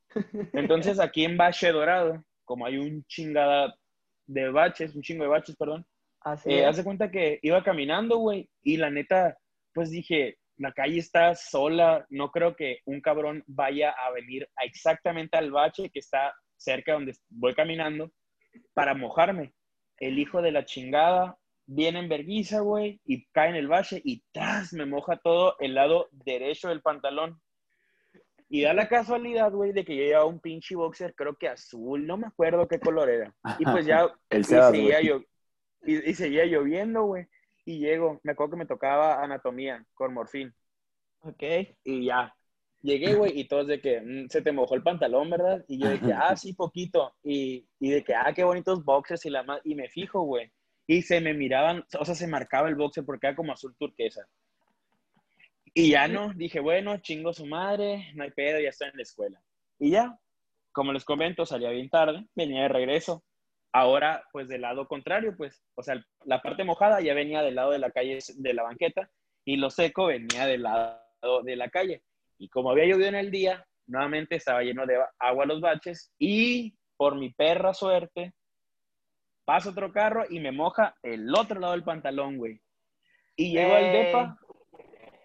Entonces 0.52 1.00
aquí 1.00 1.24
en 1.24 1.36
Bache 1.36 1.72
Dorado, 1.72 2.22
como 2.44 2.64
hay 2.64 2.78
un 2.78 3.04
chingada 3.04 3.74
de 4.26 4.48
baches, 4.50 4.94
un 4.94 5.02
chingo 5.02 5.24
de 5.24 5.30
baches, 5.30 5.56
perdón, 5.56 5.84
Así 6.20 6.52
eh, 6.52 6.70
de 6.72 6.84
cuenta 6.84 7.10
que 7.10 7.38
iba 7.42 7.62
caminando, 7.62 8.18
güey, 8.18 8.48
y 8.62 8.76
la 8.76 8.90
neta, 8.90 9.36
pues 9.72 9.90
dije, 9.90 10.38
la 10.56 10.72
calle 10.72 10.98
está 10.98 11.34
sola, 11.34 12.06
no 12.08 12.30
creo 12.30 12.54
que 12.54 12.80
un 12.84 13.00
cabrón 13.00 13.42
vaya 13.46 13.90
a 13.90 14.10
venir 14.10 14.48
a 14.56 14.64
exactamente 14.64 15.36
al 15.36 15.50
bache 15.50 15.90
que 15.90 16.00
está 16.00 16.34
cerca 16.56 16.92
donde 16.92 17.14
voy 17.28 17.54
caminando 17.54 18.10
para 18.74 18.94
mojarme. 18.94 19.54
El 19.98 20.18
hijo 20.18 20.42
de 20.42 20.52
la 20.52 20.64
chingada 20.64 21.36
viene 21.70 21.98
en 21.98 22.08
verguiza, 22.08 22.60
güey, 22.60 22.98
y 23.04 23.26
cae 23.26 23.50
en 23.50 23.56
el 23.56 23.68
bache 23.68 24.00
y 24.02 24.24
tras 24.32 24.72
me 24.72 24.86
moja 24.86 25.18
todo 25.18 25.54
el 25.60 25.74
lado 25.74 26.08
derecho 26.12 26.68
del 26.70 26.80
pantalón. 26.80 27.40
Y 28.48 28.62
da 28.62 28.72
la 28.72 28.88
casualidad, 28.88 29.52
güey, 29.52 29.72
de 29.72 29.84
que 29.84 29.94
yo 29.94 30.02
llevaba 30.02 30.24
un 30.24 30.40
pinche 30.40 30.74
boxer, 30.74 31.14
creo 31.14 31.36
que 31.36 31.48
azul, 31.48 32.06
no 32.06 32.16
me 32.16 32.26
acuerdo 32.26 32.66
qué 32.66 32.80
color 32.80 33.10
era. 33.10 33.34
Y 33.58 33.64
pues 33.64 33.84
ya 33.84 34.08
El 34.30 34.40
y 34.40 34.44
seguía, 34.44 35.00
llo- 35.02 35.26
y, 35.84 36.10
y 36.10 36.14
seguía 36.14 36.46
lloviendo, 36.46 37.02
güey. 37.04 37.26
Y 37.66 37.78
llego, 37.80 38.18
me 38.22 38.32
acuerdo 38.32 38.52
que 38.52 38.56
me 38.60 38.66
tocaba 38.66 39.22
anatomía 39.22 39.84
con 39.92 40.14
morfín. 40.14 40.54
Ok. 41.20 41.42
Y 41.84 42.06
ya, 42.06 42.34
llegué, 42.80 43.12
güey, 43.12 43.38
y 43.38 43.46
todos 43.46 43.66
de 43.66 43.82
que 43.82 44.00
"Mm, 44.00 44.28
se 44.30 44.40
te 44.40 44.52
mojó 44.52 44.74
el 44.74 44.82
pantalón, 44.82 45.28
¿verdad? 45.28 45.62
Y 45.68 45.78
yo 45.82 45.90
de 45.90 46.00
que, 46.00 46.14
ah, 46.14 46.34
sí, 46.34 46.54
poquito. 46.54 47.14
Y, 47.22 47.68
y 47.78 47.90
de 47.90 48.02
que, 48.02 48.14
ah, 48.14 48.32
qué 48.34 48.44
bonitos 48.44 48.82
boxers 48.82 49.26
y 49.26 49.30
la 49.30 49.42
ma- 49.42 49.60
Y 49.64 49.74
me 49.74 49.90
fijo, 49.90 50.22
güey. 50.22 50.50
Y 50.90 51.02
se 51.02 51.20
me 51.20 51.34
miraban, 51.34 51.84
o 52.00 52.04
sea, 52.04 52.14
se 52.14 52.26
marcaba 52.26 52.68
el 52.68 52.74
boxer 52.74 53.04
porque 53.04 53.26
era 53.26 53.36
como 53.36 53.52
azul 53.52 53.76
turquesa. 53.78 54.26
Y 55.74 55.90
ya 55.90 56.08
no, 56.08 56.32
dije, 56.34 56.60
bueno, 56.60 56.96
chingo 56.96 57.34
su 57.34 57.44
madre, 57.44 58.10
no 58.14 58.24
hay 58.24 58.30
pedo, 58.30 58.58
ya 58.58 58.70
estoy 58.70 58.88
en 58.88 58.96
la 58.96 59.02
escuela. 59.02 59.42
Y 59.78 59.90
ya, 59.90 60.18
como 60.72 60.94
les 60.94 61.04
comento, 61.04 61.44
salía 61.44 61.68
bien 61.68 61.90
tarde, 61.90 62.24
venía 62.34 62.62
de 62.62 62.68
regreso. 62.68 63.22
Ahora, 63.70 64.24
pues 64.32 64.48
del 64.48 64.62
lado 64.62 64.88
contrario, 64.88 65.34
pues, 65.36 65.62
o 65.74 65.82
sea, 65.82 66.02
la 66.24 66.40
parte 66.40 66.64
mojada 66.64 67.02
ya 67.02 67.12
venía 67.12 67.42
del 67.42 67.56
lado 67.56 67.72
de 67.72 67.78
la 67.78 67.90
calle, 67.90 68.18
de 68.36 68.54
la 68.54 68.62
banqueta, 68.62 69.10
y 69.44 69.56
lo 69.56 69.68
seco 69.68 70.06
venía 70.06 70.46
del 70.46 70.62
lado 70.62 71.02
de 71.44 71.54
la 71.54 71.68
calle. 71.68 72.02
Y 72.38 72.48
como 72.48 72.70
había 72.70 72.86
llovido 72.86 73.08
en 73.08 73.16
el 73.16 73.30
día, 73.30 73.62
nuevamente 73.86 74.36
estaba 74.36 74.62
lleno 74.62 74.86
de 74.86 74.98
agua 75.18 75.44
los 75.44 75.60
baches, 75.60 76.14
y 76.18 76.74
por 76.96 77.14
mi 77.14 77.30
perra 77.30 77.74
suerte, 77.74 78.32
pasa 79.48 79.70
otro 79.70 79.90
carro 79.90 80.26
y 80.28 80.40
me 80.40 80.52
moja 80.52 80.94
el 81.02 81.34
otro 81.34 81.58
lado 81.58 81.72
del 81.72 81.82
pantalón, 81.82 82.36
güey. 82.36 82.60
Y 83.34 83.52
llego 83.52 83.74
al 83.76 83.84
Ey. 83.84 83.92
depa, 83.92 84.38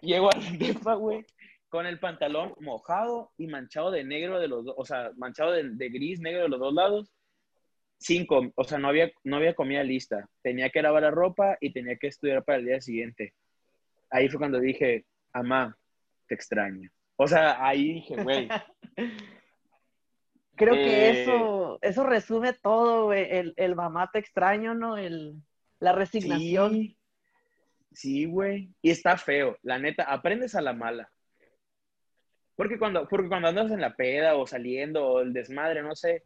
llego 0.00 0.30
al 0.32 0.40
depa, 0.58 0.94
güey, 0.94 1.26
con 1.68 1.84
el 1.84 1.98
pantalón 1.98 2.54
mojado 2.58 3.32
y 3.36 3.48
manchado 3.48 3.90
de 3.90 4.02
negro 4.02 4.40
de 4.40 4.48
los 4.48 4.64
dos, 4.64 4.76
o 4.78 4.84
sea, 4.86 5.10
manchado 5.16 5.52
de, 5.52 5.68
de 5.68 5.88
gris, 5.90 6.20
negro 6.20 6.44
de 6.44 6.48
los 6.48 6.58
dos 6.58 6.72
lados. 6.72 7.12
Cinco, 7.98 8.50
o 8.54 8.64
sea, 8.64 8.78
no 8.78 8.88
había, 8.88 9.12
no 9.24 9.36
había 9.36 9.54
comida 9.54 9.82
lista. 9.84 10.26
Tenía 10.40 10.70
que 10.70 10.80
lavar 10.80 11.02
la 11.02 11.10
ropa 11.10 11.58
y 11.60 11.74
tenía 11.74 11.96
que 11.96 12.06
estudiar 12.06 12.42
para 12.44 12.56
el 12.56 12.64
día 12.64 12.80
siguiente. 12.80 13.34
Ahí 14.08 14.30
fue 14.30 14.38
cuando 14.38 14.58
dije, 14.58 15.04
mamá, 15.34 15.76
te 16.26 16.34
extraño. 16.34 16.90
O 17.16 17.28
sea, 17.28 17.62
ahí 17.62 17.92
dije, 17.92 18.16
güey, 18.22 18.48
Creo 20.56 20.74
que 20.74 21.08
Eh, 21.08 21.22
eso, 21.22 21.78
eso 21.82 22.04
resume 22.04 22.52
todo, 22.52 23.06
güey. 23.06 23.26
El, 23.30 23.54
el 23.56 23.74
mamá 23.74 24.10
te 24.12 24.18
extraño, 24.18 24.74
¿no? 24.74 24.96
El, 24.96 25.42
la 25.80 25.92
resignación. 25.92 26.72
Sí, 26.72 26.98
sí, 27.92 28.24
güey. 28.26 28.70
Y 28.82 28.90
está 28.90 29.16
feo, 29.16 29.58
la 29.62 29.78
neta, 29.78 30.04
aprendes 30.04 30.54
a 30.54 30.60
la 30.62 30.72
mala. 30.72 31.10
Porque 32.56 32.78
cuando, 32.78 33.08
porque 33.08 33.28
cuando 33.28 33.48
andas 33.48 33.72
en 33.72 33.80
la 33.80 33.96
peda 33.96 34.36
o 34.36 34.46
saliendo 34.46 35.04
o 35.06 35.20
el 35.20 35.32
desmadre, 35.32 35.82
no 35.82 35.96
sé, 35.96 36.22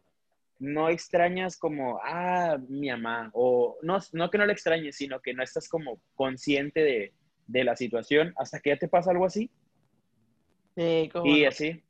no 0.59 0.89
extrañas 0.89 1.57
como, 1.57 1.99
ah, 2.03 2.57
mi 2.67 2.89
mamá. 2.89 3.31
O 3.33 3.77
no, 3.81 3.97
no 4.13 4.29
que 4.29 4.37
no 4.37 4.45
la 4.45 4.53
extrañes, 4.53 4.95
sino 4.95 5.21
que 5.21 5.33
no 5.33 5.41
estás 5.41 5.67
como 5.67 5.99
consciente 6.13 6.81
de, 6.81 7.13
de 7.47 7.63
la 7.63 7.75
situación 7.75 8.33
hasta 8.37 8.59
que 8.59 8.69
ya 8.69 8.77
te 8.77 8.87
pasa 8.87 9.09
algo 9.09 9.25
así. 9.25 9.49
Sí, 10.75 11.09
cómo 11.11 11.25
Y 11.25 11.43
no. 11.43 11.49
así. 11.49 11.83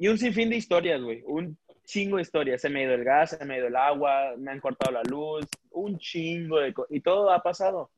Y 0.00 0.08
un 0.08 0.16
sinfín 0.16 0.48
de 0.48 0.56
historias, 0.56 1.02
güey. 1.02 1.22
Un 1.26 1.58
chingo 1.84 2.16
de 2.16 2.22
historias. 2.22 2.62
Se 2.62 2.70
me 2.70 2.80
ha 2.80 2.84
ido 2.84 2.94
el 2.94 3.04
gas, 3.04 3.30
se 3.30 3.44
me 3.44 3.54
ha 3.54 3.58
ido 3.58 3.66
el 3.66 3.76
agua, 3.76 4.34
me 4.38 4.50
han 4.50 4.58
cortado 4.58 4.92
la 4.92 5.02
luz, 5.02 5.44
un 5.72 5.98
chingo 5.98 6.58
de 6.58 6.72
cosas. 6.72 6.90
Y 6.90 7.02
todo 7.02 7.30
ha 7.30 7.42
pasado 7.42 7.90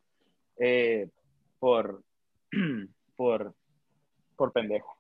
eh, 0.59 1.09
por, 1.61 2.03
por, 3.17 3.55
por 4.35 4.53
pendejo. 4.53 4.99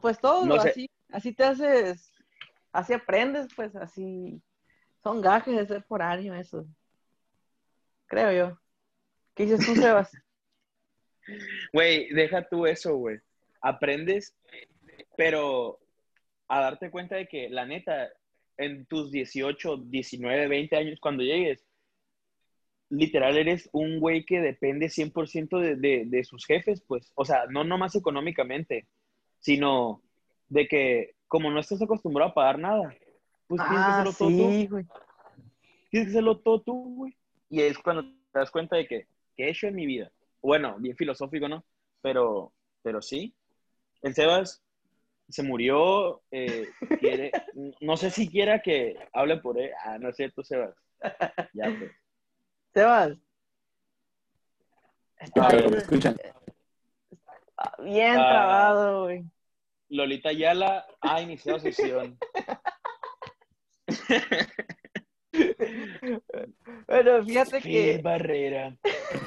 Pues 0.00 0.18
todo, 0.18 0.46
No 0.46 0.58
sé. 0.62 0.70
así, 0.70 0.90
así 1.10 1.34
te 1.34 1.44
haces, 1.44 2.10
así 2.72 2.94
aprendes, 2.94 3.48
pues 3.54 3.76
así. 3.76 4.40
Son 5.02 5.20
gajes 5.20 5.56
de 5.56 5.66
ser 5.66 5.82
foráneo, 5.82 6.34
eso. 6.34 6.66
Creo 8.06 8.32
yo. 8.32 8.58
¿Qué 9.34 9.44
dices 9.44 9.66
tú, 9.66 9.74
Sebas? 9.74 10.10
Güey, 11.72 12.08
deja 12.14 12.42
tú 12.48 12.66
eso, 12.66 12.96
güey. 12.96 13.20
Aprendes, 13.60 14.34
pero 15.20 15.78
a 16.48 16.62
darte 16.62 16.90
cuenta 16.90 17.16
de 17.16 17.28
que, 17.28 17.50
la 17.50 17.66
neta, 17.66 18.08
en 18.56 18.86
tus 18.86 19.12
18, 19.12 19.76
19, 19.76 20.48
20 20.48 20.76
años, 20.76 20.98
cuando 20.98 21.22
llegues, 21.22 21.62
literal 22.88 23.36
eres 23.36 23.68
un 23.72 24.00
güey 24.00 24.24
que 24.24 24.40
depende 24.40 24.86
100% 24.88 25.58
de, 25.58 25.76
de, 25.76 26.04
de 26.06 26.24
sus 26.24 26.46
jefes, 26.46 26.80
pues. 26.80 27.12
O 27.16 27.26
sea, 27.26 27.44
no 27.50 27.64
nomás 27.64 27.94
económicamente, 27.96 28.86
sino 29.40 30.00
de 30.48 30.66
que 30.66 31.16
como 31.28 31.50
no 31.50 31.60
estás 31.60 31.82
acostumbrado 31.82 32.30
a 32.30 32.34
pagar 32.34 32.58
nada, 32.58 32.88
pues 33.46 33.60
tienes 33.60 33.84
que 33.84 33.90
Ah, 33.92 34.00
hacerlo 34.00 34.12
todo 34.14 34.28
tú. 34.30 34.50
sí, 34.52 34.66
güey. 34.68 34.84
Tienes 35.90 36.06
que 36.06 36.12
hacerlo 36.12 36.38
todo 36.38 36.62
tú, 36.62 36.94
güey. 36.96 37.14
Y 37.50 37.60
es 37.60 37.76
cuando 37.76 38.04
te 38.04 38.38
das 38.38 38.50
cuenta 38.50 38.76
de 38.76 38.86
que, 38.86 39.06
¿qué 39.36 39.44
he 39.44 39.50
hecho 39.50 39.66
en 39.66 39.74
mi 39.74 39.84
vida? 39.84 40.10
Bueno, 40.40 40.76
bien 40.78 40.96
filosófico, 40.96 41.46
¿no? 41.46 41.62
Pero, 42.00 42.54
pero 42.82 43.02
sí. 43.02 43.34
El 44.00 44.14
Sebas 44.14 44.62
se 45.30 45.42
murió, 45.42 46.22
eh, 46.30 46.68
quiere, 47.00 47.32
no 47.80 47.96
sé 47.96 48.10
si 48.10 48.28
quiera 48.28 48.60
que 48.60 48.96
hable 49.12 49.36
por 49.38 49.58
él. 49.60 49.70
Ah, 49.84 49.98
no 49.98 50.08
es 50.10 50.16
cierto, 50.16 50.42
Sebas. 50.42 50.74
Ya, 51.54 51.66
pues. 51.78 51.92
Sebas. 52.74 53.12
Está 55.18 55.46
Ah, 55.46 55.48
bien, 55.56 55.70
¿me 55.70 55.76
escuchan? 55.78 56.16
bien 57.80 58.16
Ah. 58.18 58.28
trabado, 58.28 59.04
güey. 59.04 59.24
Lolita 59.88 60.28
Ayala 60.30 60.86
ha 61.00 61.20
iniciado 61.20 61.58
sesión. 61.58 62.16
Bueno, 66.86 67.24
fíjate 67.24 67.60
Phil 67.60 67.72
que 67.72 68.00
Barrera. 68.02 68.76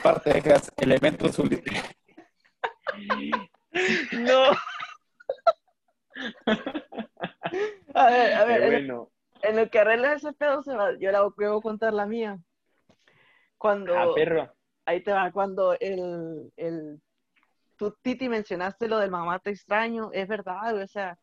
Parte 0.02 0.34
de 0.34 0.42
elementos 0.78 1.38
no. 4.12 4.44
A 7.94 8.10
ver, 8.10 8.34
a 8.34 8.46
ver, 8.46 8.60
Qué 8.62 8.66
en, 8.66 8.88
bueno. 8.88 9.12
en 9.44 9.56
lo 9.58 9.70
que 9.70 9.80
arregla 9.80 10.14
ese 10.14 10.34
pedo, 10.34 10.64
Sebas, 10.64 10.98
yo 11.00 11.12
la 11.12 11.22
voy 11.22 11.46
a 11.46 11.62
contar 11.62 11.94
la 11.94 12.06
mía. 12.08 12.40
Cuando, 13.58 13.94
Ah, 13.96 14.08
perro. 14.16 14.52
ahí 14.86 15.02
te 15.04 15.12
va, 15.12 15.32
cuando 15.32 15.74
el, 15.80 16.52
el, 16.58 17.00
tú, 17.78 17.96
Titi, 18.02 18.28
mencionaste 18.30 18.88
lo 18.88 18.98
del 18.98 19.12
mamá 19.12 19.40
te 19.40 19.52
extraño, 19.52 20.10
es 20.12 20.28
verdad, 20.28 20.76
o 20.76 20.88
sea, 20.88 21.20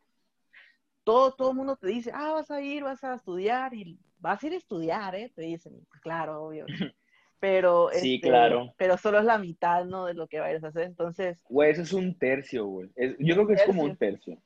todo, 1.02 1.34
todo 1.34 1.50
el 1.50 1.56
mundo 1.56 1.76
te 1.76 1.88
dice, 1.88 2.12
ah, 2.14 2.32
vas 2.32 2.50
a 2.50 2.60
ir, 2.60 2.84
vas 2.84 3.02
a 3.02 3.14
estudiar, 3.14 3.74
y 3.74 3.98
vas 4.18 4.42
a 4.42 4.46
ir 4.46 4.52
a 4.52 4.56
estudiar, 4.56 5.14
¿eh? 5.16 5.32
Te 5.34 5.42
dicen, 5.42 5.86
claro, 6.02 6.44
obvio. 6.44 6.66
Pero, 7.40 7.88
Sí, 7.90 8.16
este, 8.16 8.28
claro. 8.28 8.74
pero 8.76 8.98
solo 8.98 9.18
es 9.18 9.24
la 9.24 9.38
mitad, 9.38 9.86
¿no? 9.86 10.04
De 10.04 10.12
lo 10.12 10.28
que 10.28 10.40
vayas 10.40 10.62
a 10.62 10.68
hacer. 10.68 10.82
Entonces, 10.82 11.42
Güey, 11.48 11.70
eso 11.70 11.80
es 11.80 11.94
un 11.94 12.18
tercio, 12.18 12.66
güey. 12.66 12.90
Es- 12.94 13.16
yo 13.18 13.34
creo 13.34 13.46
que 13.46 13.54
es 13.54 13.62
como 13.62 13.82
un 13.82 13.96
tercio. 13.96 14.36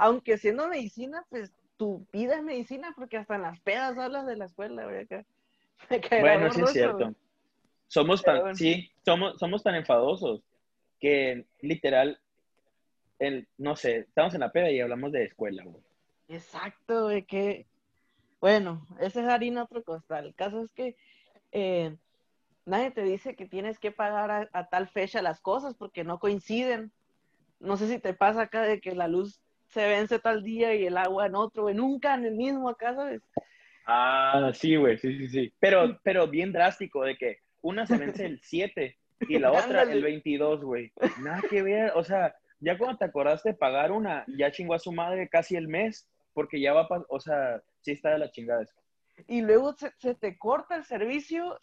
Aunque 0.00 0.38
siendo 0.38 0.66
medicina, 0.66 1.26
pues 1.28 1.52
tu 1.76 2.06
vida 2.10 2.36
es 2.36 2.42
medicina, 2.42 2.92
porque 2.96 3.18
hasta 3.18 3.36
en 3.36 3.42
las 3.42 3.60
pedas 3.60 3.98
hablas 3.98 4.26
de 4.26 4.36
la 4.36 4.46
escuela, 4.46 4.84
güey. 4.84 5.02
acá. 5.02 5.24
Bueno, 6.20 6.50
sí 6.50 6.62
es 6.62 6.72
cierto. 6.72 7.14
Somos 7.86 8.22
tan, 8.22 8.40
bueno. 8.40 8.54
sí, 8.54 8.90
somos, 9.04 9.38
somos 9.38 9.62
tan 9.62 9.74
enfadosos 9.74 10.42
que 11.00 11.46
literal, 11.60 12.18
el, 13.18 13.46
no 13.58 13.76
sé, 13.76 13.98
estamos 13.98 14.32
en 14.34 14.40
la 14.40 14.52
peda 14.52 14.70
y 14.70 14.80
hablamos 14.80 15.12
de 15.12 15.24
escuela, 15.24 15.64
güey. 15.64 15.82
Exacto, 16.28 17.04
güey, 17.04 17.24
que... 17.24 17.66
Bueno, 18.40 18.86
ese 19.00 19.20
es 19.20 19.28
harina 19.28 19.64
otro 19.64 19.82
costal. 19.82 20.26
El 20.26 20.34
caso 20.34 20.62
es 20.62 20.72
que 20.72 20.96
eh, 21.52 21.94
nadie 22.64 22.90
te 22.90 23.02
dice 23.02 23.36
que 23.36 23.46
tienes 23.46 23.78
que 23.78 23.90
pagar 23.90 24.30
a, 24.30 24.48
a 24.52 24.68
tal 24.68 24.88
fecha 24.88 25.20
las 25.20 25.40
cosas 25.40 25.74
porque 25.74 26.04
no 26.04 26.18
coinciden. 26.18 26.90
No 27.58 27.76
sé 27.76 27.88
si 27.88 27.98
te 27.98 28.14
pasa 28.14 28.42
acá 28.42 28.62
de 28.62 28.80
que 28.80 28.94
la 28.94 29.08
luz 29.08 29.40
se 29.70 29.86
vence 29.86 30.18
tal 30.18 30.42
día 30.42 30.74
y 30.74 30.86
el 30.86 30.96
agua 30.96 31.26
en 31.26 31.34
otro, 31.34 31.62
güey, 31.64 31.74
nunca 31.74 32.14
en 32.14 32.24
el 32.26 32.34
mismo 32.36 32.68
acá, 32.68 32.94
¿sabes? 32.94 33.22
Ah, 33.86 34.50
sí, 34.54 34.76
güey, 34.76 34.98
sí, 34.98 35.16
sí, 35.18 35.28
sí. 35.28 35.54
Pero, 35.58 35.98
pero 36.02 36.28
bien 36.28 36.52
drástico 36.52 37.02
de 37.04 37.16
que 37.16 37.38
una 37.62 37.86
se 37.86 37.96
vence 37.98 38.26
el 38.26 38.40
7 38.42 38.96
y 39.28 39.38
la 39.38 39.52
otra 39.52 39.82
el 39.82 40.02
22, 40.02 40.62
güey. 40.62 40.92
Nada 41.22 41.42
que 41.48 41.62
ver, 41.62 41.92
o 41.94 42.04
sea, 42.04 42.34
ya 42.60 42.76
cuando 42.78 42.98
te 42.98 43.04
acordaste 43.06 43.50
de 43.50 43.54
pagar 43.56 43.90
una, 43.92 44.24
ya 44.36 44.50
chingó 44.52 44.74
a 44.74 44.78
su 44.78 44.92
madre 44.92 45.28
casi 45.28 45.56
el 45.56 45.66
mes, 45.68 46.06
porque 46.34 46.60
ya 46.60 46.72
va, 46.72 46.88
pa- 46.88 47.04
o 47.08 47.20
sea, 47.20 47.60
sí 47.80 47.92
está 47.92 48.10
de 48.10 48.18
la 48.18 48.30
chingada 48.30 48.62
eso. 48.62 48.74
y 49.26 49.40
luego 49.42 49.74
se, 49.76 49.90
se 49.98 50.14
te 50.14 50.38
corta 50.38 50.76
el 50.76 50.84
servicio 50.84 51.58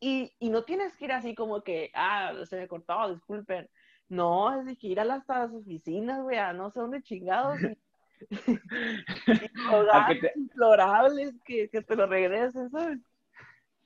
y, 0.00 0.32
y 0.38 0.50
no 0.50 0.62
tienes 0.62 0.96
que 0.96 1.06
ir 1.06 1.12
así 1.12 1.34
como 1.34 1.62
que, 1.62 1.90
ah, 1.94 2.32
se 2.48 2.56
me 2.56 2.68
cortó, 2.68 3.12
disculpen. 3.12 3.68
No, 4.08 4.58
es 4.58 4.66
de 4.66 4.76
que 4.76 4.86
ir 4.88 5.00
a 5.00 5.04
las, 5.04 5.26
las 5.28 5.52
oficinas, 5.52 6.22
güey, 6.22 6.38
a 6.38 6.52
no 6.52 6.70
sé 6.70 6.80
dónde 6.80 7.02
chingados. 7.02 7.58
Y, 7.62 7.76
A 9.92 10.08
te- 10.08 10.32
implorables 10.34 11.34
que, 11.44 11.68
que 11.68 11.82
te 11.82 11.94
lo 11.96 12.06
regresen, 12.06 12.70
¿sabes? 12.70 12.98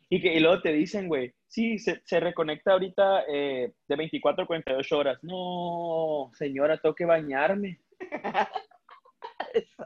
Y, 0.09 0.21
que, 0.21 0.35
y 0.35 0.41
luego 0.41 0.61
te 0.61 0.73
dicen, 0.73 1.09
güey, 1.09 1.35
sí, 1.49 1.79
se, 1.79 2.03
se 2.05 2.21
reconecta 2.21 2.73
ahorita 2.73 3.25
eh, 3.29 3.73
de 3.89 3.97
24 3.97 4.45
a 4.45 4.47
48 4.47 4.99
horas. 4.99 5.19
No, 5.23 6.31
señora, 6.35 6.79
tengo 6.79 6.95
que 6.95 7.05
bañarme. 7.05 7.81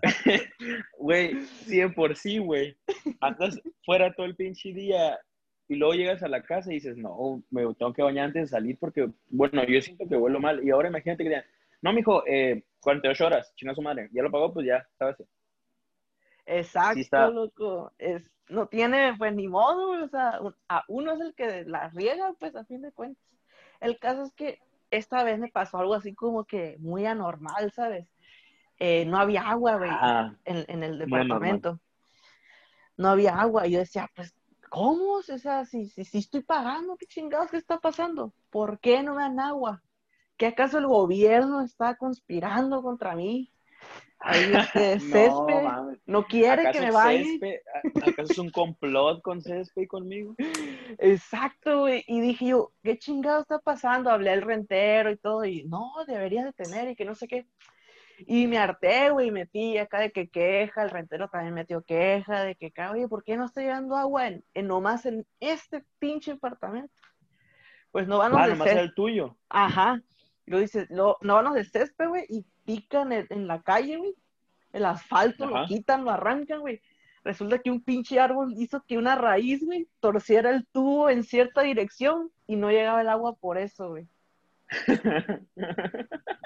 Güey, 0.99 1.43
100 1.43 1.95
por 1.95 2.17
sí, 2.17 2.39
güey. 2.39 2.77
Andas 3.21 3.61
fuera 3.85 4.13
todo 4.15 4.27
el 4.27 4.37
pinche 4.37 4.73
día 4.73 5.19
y 5.69 5.77
luego 5.77 5.95
llegas 5.95 6.23
a 6.23 6.29
la 6.29 6.43
casa 6.43 6.71
y 6.71 6.77
dices, 6.77 6.97
no, 6.97 7.43
me 7.51 7.63
tengo 7.75 7.93
que 7.93 8.03
bañar 8.03 8.27
antes 8.27 8.43
de 8.43 8.49
salir 8.49 8.79
porque, 8.79 9.09
bueno, 9.31 9.65
yo 9.65 9.81
siento 9.81 10.09
que 10.09 10.17
vuelo 10.17 10.41
mal. 10.41 10.65
Y 10.65 10.71
ahora 10.71 10.89
imagínate 10.89 11.23
que 11.25 11.29
digan, 11.31 11.45
no, 11.83 11.93
mijo, 11.93 12.25
eh, 12.27 12.65
48 12.81 13.27
horas, 13.27 13.53
chinga 13.57 13.75
su 13.75 13.83
madre. 13.83 14.09
Ya 14.13 14.23
lo 14.23 14.31
pagó, 14.31 14.53
pues 14.53 14.67
ya, 14.67 14.87
¿sabes? 14.99 15.17
Exacto, 16.47 16.95
Sí 16.95 17.01
está. 17.01 17.29
loco. 17.29 17.93
Es, 17.99 18.23
no 18.49 18.69
tiene, 18.69 19.15
pues 19.19 19.35
ni 19.35 19.49
modo, 19.49 20.05
o 20.05 20.09
sea, 20.09 20.41
un- 20.41 20.55
a 20.69 20.85
uno 20.89 21.13
es 21.13 21.21
el 21.21 21.35
que 21.35 21.65
la 21.65 21.89
riega, 21.89 22.33
pues 22.39 22.55
a 22.55 22.65
fin 22.65 22.83
de 22.83 22.93
cuentas. 22.93 23.25
El 23.81 23.99
caso 23.99 24.23
es 24.23 24.33
que 24.35 24.61
esta 24.91 25.25
vez 25.25 25.39
me 25.39 25.49
pasó 25.49 25.79
algo 25.79 25.95
así 25.95 26.15
como 26.15 26.45
que 26.45 26.77
muy 26.79 27.07
anormal, 27.07 27.73
¿sabes? 27.73 28.07
Eh, 28.79 29.05
no 29.07 29.19
había 29.19 29.43
agua, 29.43 29.77
güey, 29.77 29.91
Ah, 29.91 30.35
en, 30.45 30.65
en 30.69 30.83
el 30.83 30.99
departamento. 30.99 31.81
No 32.97 33.09
había 33.09 33.39
agua. 33.41 33.67
Y 33.67 33.73
yo 33.73 33.79
decía, 33.81 34.09
pues, 34.15 34.35
¿cómo? 34.77 35.13
O 35.15 35.23
sea, 35.23 35.65
si, 35.65 35.87
si, 35.89 36.05
si 36.05 36.19
estoy 36.19 36.43
pagando, 36.43 36.97
¿qué 36.99 37.07
chingados 37.07 37.51
qué 37.51 37.57
está 37.57 37.79
pasando? 37.79 38.35
¿Por 38.51 38.79
qué 38.79 39.03
no 39.03 39.15
me 39.15 39.23
dan 39.23 39.41
agua? 39.41 39.83
¿Qué 40.37 40.47
acaso 40.47 40.77
el 40.77 40.87
gobierno 40.87 41.63
está 41.63 41.97
conspirando 41.97 42.83
contra 42.83 43.17
mí? 43.17 43.51
Ahí 44.21 44.53
este 44.53 45.01
césped 45.01 45.65
no 46.05 46.27
quiere 46.27 46.63
que 46.63 46.69
¿Acaso 46.69 46.83
me 46.83 46.91
vaya. 46.91 47.19
Césped- 47.21 47.61
¿Acaso 48.03 48.23
es 48.25 48.39
un 48.39 48.51
complot 48.51 49.23
con 49.23 49.41
Césped 49.41 49.83
y 49.83 49.87
conmigo? 49.87 50.35
Exacto, 50.99 51.81
güey. 51.81 52.05
Y 52.07 52.21
dije 52.21 52.49
yo, 52.49 52.73
¿qué 52.83 52.99
chingado 52.99 53.41
está 53.41 53.59
pasando? 53.59 54.11
Hablé 54.11 54.29
al 54.31 54.43
rentero 54.43 55.11
y 55.11 55.17
todo, 55.17 55.43
y 55.47 55.65
no, 55.65 55.93
deberías 56.07 56.45
de 56.45 56.53
tener 56.53 56.91
y 56.91 56.97
que 56.97 57.07
no 57.07 57.15
sé 57.15 57.29
qué. 57.29 57.47
Y 58.19 58.47
me 58.47 58.59
harté, 58.59 59.11
güey, 59.11 59.31
metí 59.31 59.77
acá 59.79 60.01
de 60.01 60.11
que 60.11 60.29
queja, 60.29 60.83
el 60.83 60.91
rentero 60.91 61.29
también 61.29 61.55
metió 61.55 61.83
queja, 61.83 62.43
de 62.45 62.55
que, 62.55 62.73
oye, 62.91 63.09
¿por 63.09 63.23
qué 63.25 63.37
no 63.37 63.45
está 63.45 63.61
llegando 63.61 63.97
agua 63.97 64.29
en, 64.29 64.45
en 64.55 64.67
nomás 64.67 65.05
en 65.07 65.27
este 65.41 65.85
pinche 65.99 66.33
apartamento? 66.33 66.93
Pues 67.91 68.09
no 68.09 68.19
van 68.19 68.33
los 68.33 68.41
Ah, 68.41 68.47
de 68.47 68.53
nomás 68.53 68.69
el 68.69 68.95
tuyo. 68.95 69.37
Ajá. 69.49 70.01
Lo 70.47 70.59
dices, 70.61 70.89
no, 70.91 71.17
no 71.21 71.35
van 71.35 71.45
los 71.45 71.55
de 71.55 71.65
césped, 71.65 72.09
güey, 72.09 72.25
y 72.29 72.47
pican 72.65 73.13
en, 73.13 73.27
en 73.31 73.47
la 73.47 73.63
calle, 73.63 73.97
güey. 73.97 74.15
El 74.73 74.85
asfalto 74.85 75.47
lo 75.47 75.57
Ajá. 75.57 75.67
quitan, 75.67 76.05
lo 76.05 76.11
arrancan, 76.11 76.61
güey. 76.61 76.81
Resulta 77.25 77.59
que 77.59 77.71
un 77.71 77.83
pinche 77.83 78.21
árbol 78.21 78.55
hizo 78.57 78.85
que 78.87 78.99
una 78.99 79.17
raíz, 79.17 79.65
güey, 79.65 79.89
torciera 80.01 80.51
el 80.51 80.67
tubo 80.69 81.11
en 81.11 81.25
cierta 81.25 81.63
dirección 81.63 82.31
y 82.47 82.57
no 82.57 82.71
llegaba 82.71 83.01
el 83.01 83.09
agua 83.09 83.35
por 83.35 83.59
eso, 83.59 83.89
güey. 83.91 84.07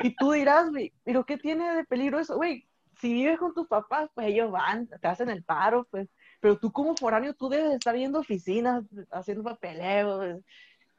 Y 0.02 0.14
tú 0.16 0.32
dirás, 0.32 0.70
güey, 0.70 0.92
¿pero 1.04 1.24
qué 1.24 1.36
tiene 1.38 1.74
de 1.74 1.84
peligro 1.84 2.18
eso, 2.18 2.36
güey? 2.36 2.66
Si 3.00 3.12
vives 3.12 3.38
con 3.38 3.54
tus 3.54 3.66
papás, 3.66 4.10
pues 4.14 4.26
ellos 4.28 4.50
van, 4.50 4.86
te 4.86 5.08
hacen 5.08 5.30
el 5.30 5.42
paro, 5.42 5.86
pues. 5.90 6.08
Pero 6.40 6.58
tú 6.58 6.70
como 6.72 6.94
foráneo, 6.96 7.34
tú 7.34 7.48
debes 7.48 7.68
de 7.70 7.74
estar 7.74 7.94
viendo 7.94 8.18
oficinas, 8.20 8.84
haciendo 9.10 9.42
papeleo. 9.44 10.16
güey. 10.18 10.34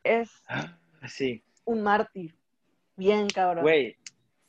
Es 0.03 0.29
Sí, 1.07 1.43
un 1.65 1.81
mártir. 1.83 2.35
Bien, 2.95 3.27
cabrón. 3.27 3.63
güey. 3.63 3.95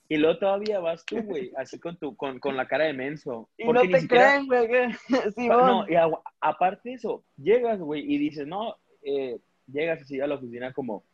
Y 0.08 0.18
luego 0.18 0.38
todavía 0.38 0.78
vas 0.80 1.04
tú, 1.06 1.22
güey, 1.22 1.50
así 1.56 1.78
con, 1.78 1.96
tu, 1.96 2.14
con, 2.16 2.38
con 2.38 2.54
la 2.56 2.66
cara 2.68 2.85
de 2.85 2.92
menso. 2.92 3.48
y 3.56 3.64
Porque 3.64 3.85
no 3.85 3.90
te 3.94 4.00
siquiera- 4.00 4.30
creen, 4.32 4.46
güey. 4.46 4.68
que- 4.68 4.96
Simón. 5.35 5.66
No, 5.66 5.88
y 5.88 5.92
agu- 5.94 6.20
aparte 6.40 6.90
de 6.90 6.94
eso, 6.96 7.24
llegas, 7.38 7.78
güey, 7.78 8.02
y 8.12 8.18
dices, 8.18 8.46
no, 8.46 8.76
eh, 9.02 9.38
llegas 9.66 10.02
así 10.02 10.20
a 10.20 10.26
la 10.26 10.35
oficina 10.35 10.72
como, 10.74 11.04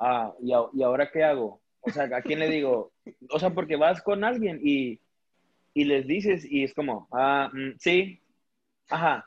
ah, 0.00 0.34
¿y, 0.40 0.52
a- 0.52 0.66
¿y 0.72 0.82
ahora 0.82 1.10
qué 1.12 1.22
hago? 1.22 1.60
O 1.82 1.90
sea, 1.90 2.04
¿a 2.04 2.22
quién 2.22 2.40
le 2.40 2.48
digo? 2.50 2.92
O 3.30 3.38
sea, 3.38 3.50
porque 3.50 3.76
vas 3.76 4.02
con 4.02 4.24
alguien 4.24 4.60
y, 4.62 4.98
y 5.74 5.84
les 5.84 6.06
dices 6.06 6.44
y 6.44 6.64
es 6.64 6.74
como, 6.74 7.06
ah, 7.12 7.50
mm, 7.52 7.78
sí, 7.78 8.20
ajá. 8.88 9.24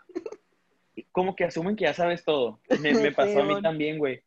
Como 1.11 1.35
que 1.35 1.45
asumen 1.45 1.75
que 1.75 1.85
ya 1.85 1.93
sabes 1.93 2.23
todo. 2.23 2.59
Me, 2.79 2.93
me 2.93 3.11
pasó 3.15 3.39
a 3.39 3.45
mí 3.45 3.61
también, 3.61 3.97
güey. 3.97 4.21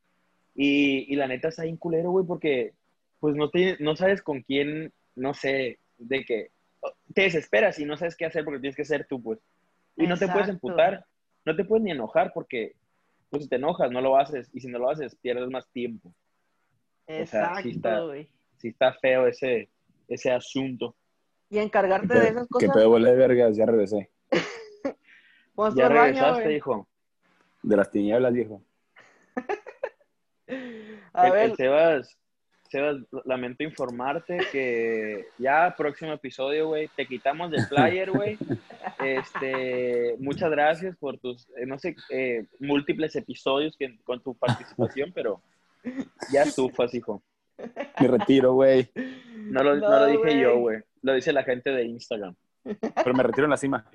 Y, 0.55 1.13
y 1.13 1.17
la 1.17 1.29
neta 1.29 1.49
está 1.49 1.65
bien 1.65 1.77
culero, 1.77 2.11
güey, 2.11 2.27
porque 2.27 2.73
pues 3.21 3.35
no, 3.37 3.51
te, 3.51 3.77
no 3.81 3.95
sabes 3.97 4.23
con 4.23 4.43
quién, 4.43 4.93
no 5.15 5.35
sé, 5.35 5.79
de 5.99 6.25
que 6.25 6.51
te 7.15 7.23
desesperas 7.23 7.79
y 7.79 7.85
no 7.85 7.97
sabes 7.97 8.17
qué 8.17 8.25
hacer 8.27 8.45
porque 8.45 8.61
tienes 8.61 8.77
que 8.77 8.85
ser 8.85 9.07
tú, 9.07 9.23
pues. 9.23 9.39
Y 9.97 10.07
no 10.07 10.17
te 10.19 10.27
puedes 10.35 10.49
emputar, 10.51 11.05
no 11.45 11.57
te 11.57 11.65
puedes 11.65 11.85
ni 11.85 11.91
enojar 11.91 12.33
porque, 12.35 12.75
pues 13.31 13.45
si 13.45 13.49
te 13.49 13.57
enojas, 13.57 13.91
no 13.91 14.01
lo 14.01 14.17
haces. 14.19 14.51
Y 14.53 14.61
si 14.61 14.69
no 14.69 14.79
lo 14.79 14.91
haces, 14.91 15.15
pierdes 15.17 15.49
más 15.49 15.67
tiempo. 15.69 16.13
O 17.09 17.27
sea, 17.27 17.55
sí 17.63 17.71
está- 17.71 17.89
Exacto, 17.91 18.07
güey. 18.09 18.29
Si 18.59 18.69
está 18.69 18.93
feo 18.95 19.27
ese, 19.27 19.69
ese 20.09 20.31
asunto. 20.33 20.97
Y 21.51 21.59
encargarte 21.59 22.15
de 22.15 22.29
esas 22.29 22.43
Que 22.47 22.67
cosas. 22.67 22.75
pedo 22.75 22.89
bola 22.91 23.11
de 23.11 23.17
vergas, 23.17 23.57
ya 23.57 23.67
regresé. 23.67 24.11
Ya 25.75 25.89
baño, 25.89 25.89
regresaste, 25.89 26.55
hijo. 26.57 26.87
De 27.63 27.77
las 27.77 27.91
tinieblas, 27.91 28.33
viejo. 28.35 28.63
A 31.15 31.27
El, 31.27 31.33
ver, 31.33 31.51
el 31.51 31.57
Sebas, 31.57 32.19
Sebas, 32.69 32.97
lamento 33.25 33.65
informarte 33.65 34.39
que 34.53 35.25
ya 35.39 35.75
próximo 35.77 36.13
episodio, 36.13 36.69
güey, 36.69 36.89
te 36.95 37.07
quitamos 37.07 37.51
del 37.51 37.65
flyer, 37.67 38.11
güey. 38.11 38.37
Este, 38.99 40.17
muchas 40.19 40.51
gracias 40.51 40.97
por 40.97 41.19
tus, 41.19 41.47
eh, 41.59 41.67
no 41.67 41.79
sé, 41.79 41.95
eh, 42.11 42.47
múltiples 42.61 43.15
episodios 43.15 43.77
que, 43.77 43.99
con 44.05 44.23
tu 44.23 44.35
participación, 44.35 45.13
pero 45.15 45.43
ya 46.33 46.43
estufas, 46.43 46.93
hijo. 46.95 47.23
Me 48.01 48.09
retiro, 48.09 48.53
güey. 48.55 48.91
No 49.37 49.63
lo, 49.63 49.77
no 49.77 49.89
No, 49.89 50.01
lo 50.01 50.07
dije 50.07 50.41
yo, 50.41 50.59
güey. 50.59 50.81
Lo 51.03 51.15
dice 51.15 51.33
la 51.33 51.43
gente 51.45 51.71
de 51.71 51.85
Instagram. 51.85 52.35
Pero 52.65 53.15
me 53.15 53.23
retiro 53.23 53.45
en 53.45 53.51
la 53.51 53.57
cima. 53.57 53.89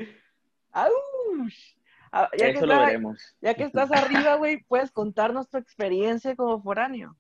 ¡Aush! 0.71 1.75
Ah, 2.11 2.29
ya, 2.37 2.47
que 2.47 2.53
lo 2.53 2.59
estás, 2.73 2.85
veremos. 2.87 3.35
ya 3.41 3.53
que 3.53 3.63
estás 3.63 3.91
arriba, 3.91 4.35
güey, 4.35 4.63
puedes 4.63 4.91
contarnos 4.91 5.49
tu 5.49 5.57
experiencia 5.57 6.35
como 6.35 6.61
foráneo. 6.61 7.15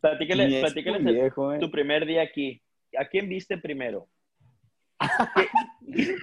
Platícale, 0.00 0.46
Ni 0.46 0.54
es 0.56 0.60
platícales 0.62 1.02
muy 1.02 1.10
el- 1.12 1.18
viejo, 1.20 1.52
eh. 1.54 1.58
tu 1.58 1.70
primer 1.70 2.06
día 2.06 2.22
aquí. 2.22 2.62
¿A 2.96 3.04
quién 3.06 3.28
viste 3.28 3.58
primero? 3.58 4.08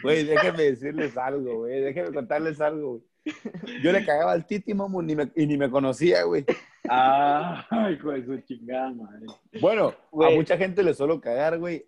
Güey, 0.04 0.24
déjenme 0.26 0.64
decirles 0.64 1.18
algo, 1.18 1.60
güey. 1.60 1.82
Déjenme 1.82 2.14
contarles 2.14 2.62
algo, 2.62 2.92
güey. 2.92 3.04
Yo 3.82 3.92
le 3.92 4.06
cagaba 4.06 4.32
al 4.34 4.46
Titi, 4.46 4.74
ni 4.74 5.16
me- 5.16 5.32
y 5.36 5.48
ni 5.48 5.58
me 5.58 5.70
conocía, 5.70 6.24
güey. 6.24 6.46
Ah, 6.88 7.66
hijo 7.92 8.12
de 8.12 8.24
su 8.26 8.38
chingada 8.42 8.92
madre. 8.92 9.26
Bueno, 9.60 9.94
Güey. 10.12 10.34
a 10.34 10.36
mucha 10.38 10.58
gente 10.58 10.84
le 10.84 10.94
suelo 10.94 11.20
cagar, 11.20 11.58
güey. 11.58 11.86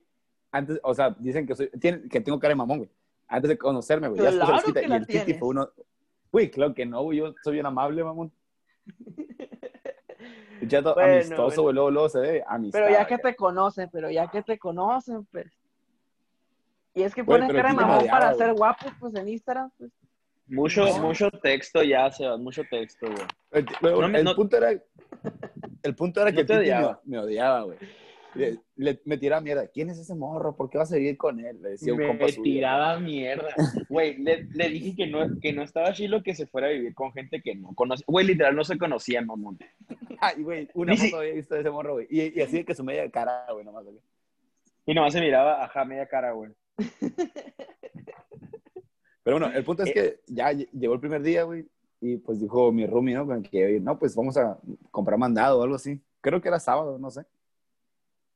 Antes, 0.51 0.79
o 0.81 0.93
sea, 0.95 1.11
dicen 1.19 1.45
que 1.45 1.55
soy, 1.55 1.69
tienen- 1.79 2.09
que 2.09 2.19
tengo 2.21 2.39
cara 2.39 2.53
de 2.53 2.55
mamón, 2.55 2.79
güey. 2.79 2.89
Antes 3.27 3.49
de 3.49 3.57
conocerme, 3.57 4.07
güey. 4.07 4.21
Ya 4.21 4.31
se 4.31 4.37
Claro 4.39 4.57
quita. 4.65 4.81
que 4.81 4.87
Y 4.87 4.91
el 4.91 5.05
Titi 5.07 5.19
tienes. 5.19 5.39
fue 5.39 5.49
uno. 5.49 5.69
Güey, 6.31 6.49
claro 6.49 6.73
que 6.73 6.85
no, 6.85 7.03
güey. 7.03 7.19
Yo 7.19 7.35
soy 7.43 7.53
bien 7.53 7.65
amable, 7.65 8.03
mamón. 8.03 8.31
Un 10.61 10.67
chato 10.67 10.93
Bueno, 10.95 11.13
amistoso, 11.13 11.43
bueno. 11.43 11.61
güey. 11.63 11.73
Luego, 11.75 11.91
luego 11.91 12.09
se 12.09 12.19
ve 12.19 12.43
amistad. 12.47 12.79
Pero 12.79 12.91
ya 12.91 13.05
que 13.05 13.15
güey. 13.17 13.23
te 13.31 13.35
conocen, 13.35 13.89
pero 13.91 14.09
ya 14.09 14.27
que 14.27 14.41
te 14.41 14.57
conocen, 14.57 15.25
pues. 15.25 15.51
Y 16.95 17.03
es 17.03 17.13
que 17.13 17.21
Güey, 17.21 17.41
pones 17.41 17.55
cara 17.55 17.69
de 17.69 17.75
mamón 17.75 18.07
para 18.07 18.27
güey. 18.33 18.37
ser 18.39 18.53
guapo, 18.55 18.87
pues 18.99 19.13
en 19.13 19.27
Instagram, 19.29 19.69
pues. 19.77 19.91
Mucho, 20.47 20.85
No. 20.85 20.99
mucho 20.99 21.29
texto 21.31 21.83
ya, 21.83 22.09
Sebas, 22.11 22.39
mucho 22.39 22.63
texto, 22.69 23.07
güey. 23.07 23.25
El, 23.51 23.65
güey, 23.81 23.93
No 24.01 24.07
me- 24.07 24.19
el 24.19 24.23
no- 24.23 24.35
punto 24.35 24.57
era. 24.57 24.71
El 25.83 25.95
punto 25.95 26.21
era 26.21 26.31
que 26.31 26.43
te 26.45 26.53
me, 26.53 26.59
odiaba. 26.59 27.01
me 27.05 27.19
odiaba, 27.19 27.63
güey. 27.63 27.77
Le, 28.35 28.59
le- 28.75 29.01
me 29.05 29.17
tiraba 29.17 29.41
mierda. 29.41 29.67
¿Quién 29.67 29.89
es 29.89 29.97
ese 29.97 30.13
morro? 30.13 30.55
¿Por 30.55 30.69
qué 30.69 30.77
vas 30.77 30.91
a 30.93 30.97
vivir 30.97 31.17
con 31.17 31.39
él? 31.39 31.59
Le 31.61 31.69
decía 31.71 31.93
un 31.93 31.99
me 31.99 32.07
compa 32.07 32.27
suyo. 32.27 32.43
tiraba 32.43 32.99
mierda. 32.99 33.49
Güey, 33.89 34.17
le, 34.19 34.43
le 34.53 34.69
dije 34.69 34.95
que 34.95 35.07
no, 35.07 35.39
que 35.41 35.53
no 35.53 35.63
estaba 35.63 35.91
chilo 35.93 36.21
que 36.21 36.35
se 36.35 36.45
fuera 36.45 36.67
a 36.67 36.71
vivir 36.71 36.93
con 36.93 37.11
gente 37.13 37.41
que 37.41 37.55
no 37.55 37.73
conoce. 37.73 38.03
Güey, 38.07 38.27
literal, 38.27 38.55
no 38.55 38.63
se 38.63 38.77
conocían, 38.77 39.25
mamón. 39.25 39.57
Ay, 40.21 40.43
güey, 40.43 40.69
una 40.75 40.91
Ni 40.91 40.97
si- 40.97 41.09
foto 41.09 41.21
había 41.21 41.33
visto 41.33 41.55
de 41.55 41.61
ese 41.61 41.69
morro, 41.71 41.93
güey. 41.93 42.07
Y, 42.09 42.37
y 42.39 42.41
así 42.41 42.57
de 42.57 42.65
que 42.65 42.75
su 42.75 42.83
media 42.83 43.09
cara, 43.09 43.45
güey, 43.51 43.65
nomás. 43.65 43.85
güey. 43.85 43.97
Y 44.85 44.93
nomás 44.93 45.13
se 45.13 45.21
miraba, 45.21 45.63
ajá, 45.63 45.83
media 45.85 46.05
cara, 46.05 46.31
güey. 46.31 46.51
Pero 49.27 49.39
bueno, 49.39 49.53
el 49.53 49.65
punto 49.65 49.83
es 49.83 49.91
que 49.91 50.21
ya 50.27 50.53
lle- 50.53 50.69
llegó 50.71 50.93
el 50.93 51.01
primer 51.01 51.21
día, 51.21 51.43
güey. 51.43 51.67
Y 51.99 52.15
pues 52.15 52.39
dijo 52.39 52.71
mi 52.71 52.87
roomie, 52.87 53.13
¿no? 53.13 53.25
Con 53.25 53.43
Que, 53.43 53.77
no, 53.81 53.99
pues 53.99 54.15
vamos 54.15 54.37
a 54.37 54.57
comprar 54.89 55.19
mandado 55.19 55.59
o 55.59 55.63
algo 55.63 55.75
así. 55.75 55.99
Creo 56.21 56.39
que 56.41 56.47
era 56.47 56.61
sábado, 56.61 56.97
no 56.97 57.11
sé. 57.11 57.25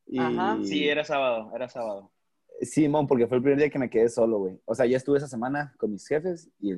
Y... 0.06 0.20
Ajá. 0.20 0.58
Sí, 0.66 0.86
era 0.90 1.06
sábado, 1.06 1.50
era 1.56 1.70
sábado. 1.70 2.12
Sí, 2.60 2.90
mon, 2.90 3.08
porque 3.08 3.26
fue 3.26 3.38
el 3.38 3.44
primer 3.44 3.58
día 3.60 3.70
que 3.70 3.80
me 3.80 3.90
quedé 3.90 4.10
solo, 4.10 4.40
güey. 4.40 4.60
O 4.66 4.76
sea, 4.76 4.86
ya 4.86 4.98
estuve 4.98 5.18
esa 5.18 5.30
semana 5.30 5.74
con 5.78 5.94
mis 5.94 6.06
jefes 6.06 6.50
y 6.60 6.74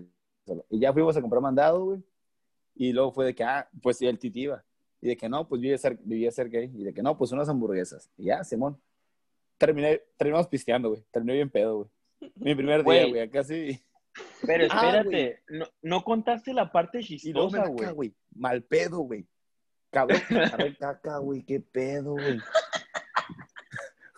solo. 0.45 0.63
Y 0.69 0.78
ya 0.80 0.93
fuimos 0.93 1.17
a 1.17 1.21
comprar 1.21 1.41
mandado, 1.41 1.84
güey. 1.86 2.04
Y 2.76 2.93
luego 2.93 3.12
fue 3.13 3.26
de 3.26 3.34
que, 3.34 3.43
ah, 3.43 3.67
pues 3.82 3.97
sí, 3.97 4.06
el 4.06 4.19
titi 4.19 4.41
iba. 4.41 4.63
Y 5.02 5.08
de 5.08 5.17
que 5.17 5.28
no, 5.28 5.47
pues 5.47 5.60
vivía 5.60 5.80
cerca, 5.80 6.04
vivía 6.06 6.32
cerca 6.32 6.60
ahí. 6.60 6.71
Y 6.76 6.84
de 6.84 6.93
que 6.93 7.02
no, 7.02 7.17
pues 7.17 7.32
unas 7.32 7.49
hamburguesas. 7.49 8.12
Y 8.15 8.26
ya, 8.26 8.43
Simón. 8.43 8.78
Terminé, 9.58 10.02
terminamos 10.17 10.47
pisteando, 10.47 10.89
güey. 10.89 11.04
Terminé 11.10 11.34
bien 11.34 11.49
pedo, 11.49 11.78
güey. 11.78 11.89
Mi 12.36 12.54
primer 12.54 12.84
día, 12.84 13.06
Güey. 13.08 13.28
güey. 13.28 13.82
Pero 14.45 14.67
Ah, 14.71 14.97
espérate, 14.97 15.43
no, 15.49 15.65
no 15.82 16.03
contaste 16.03 16.53
la 16.53 16.71
parte 16.71 16.99
chistosa, 17.01 17.67
güey. 17.67 18.13
Mal 18.36 18.63
pedo, 18.63 18.99
güey. 18.99 19.27
Cabrón, 19.91 20.19
caca, 20.79 21.17
güey. 21.19 21.43
Qué 21.43 21.60
pedo, 21.60 22.12
güey. 22.13 22.39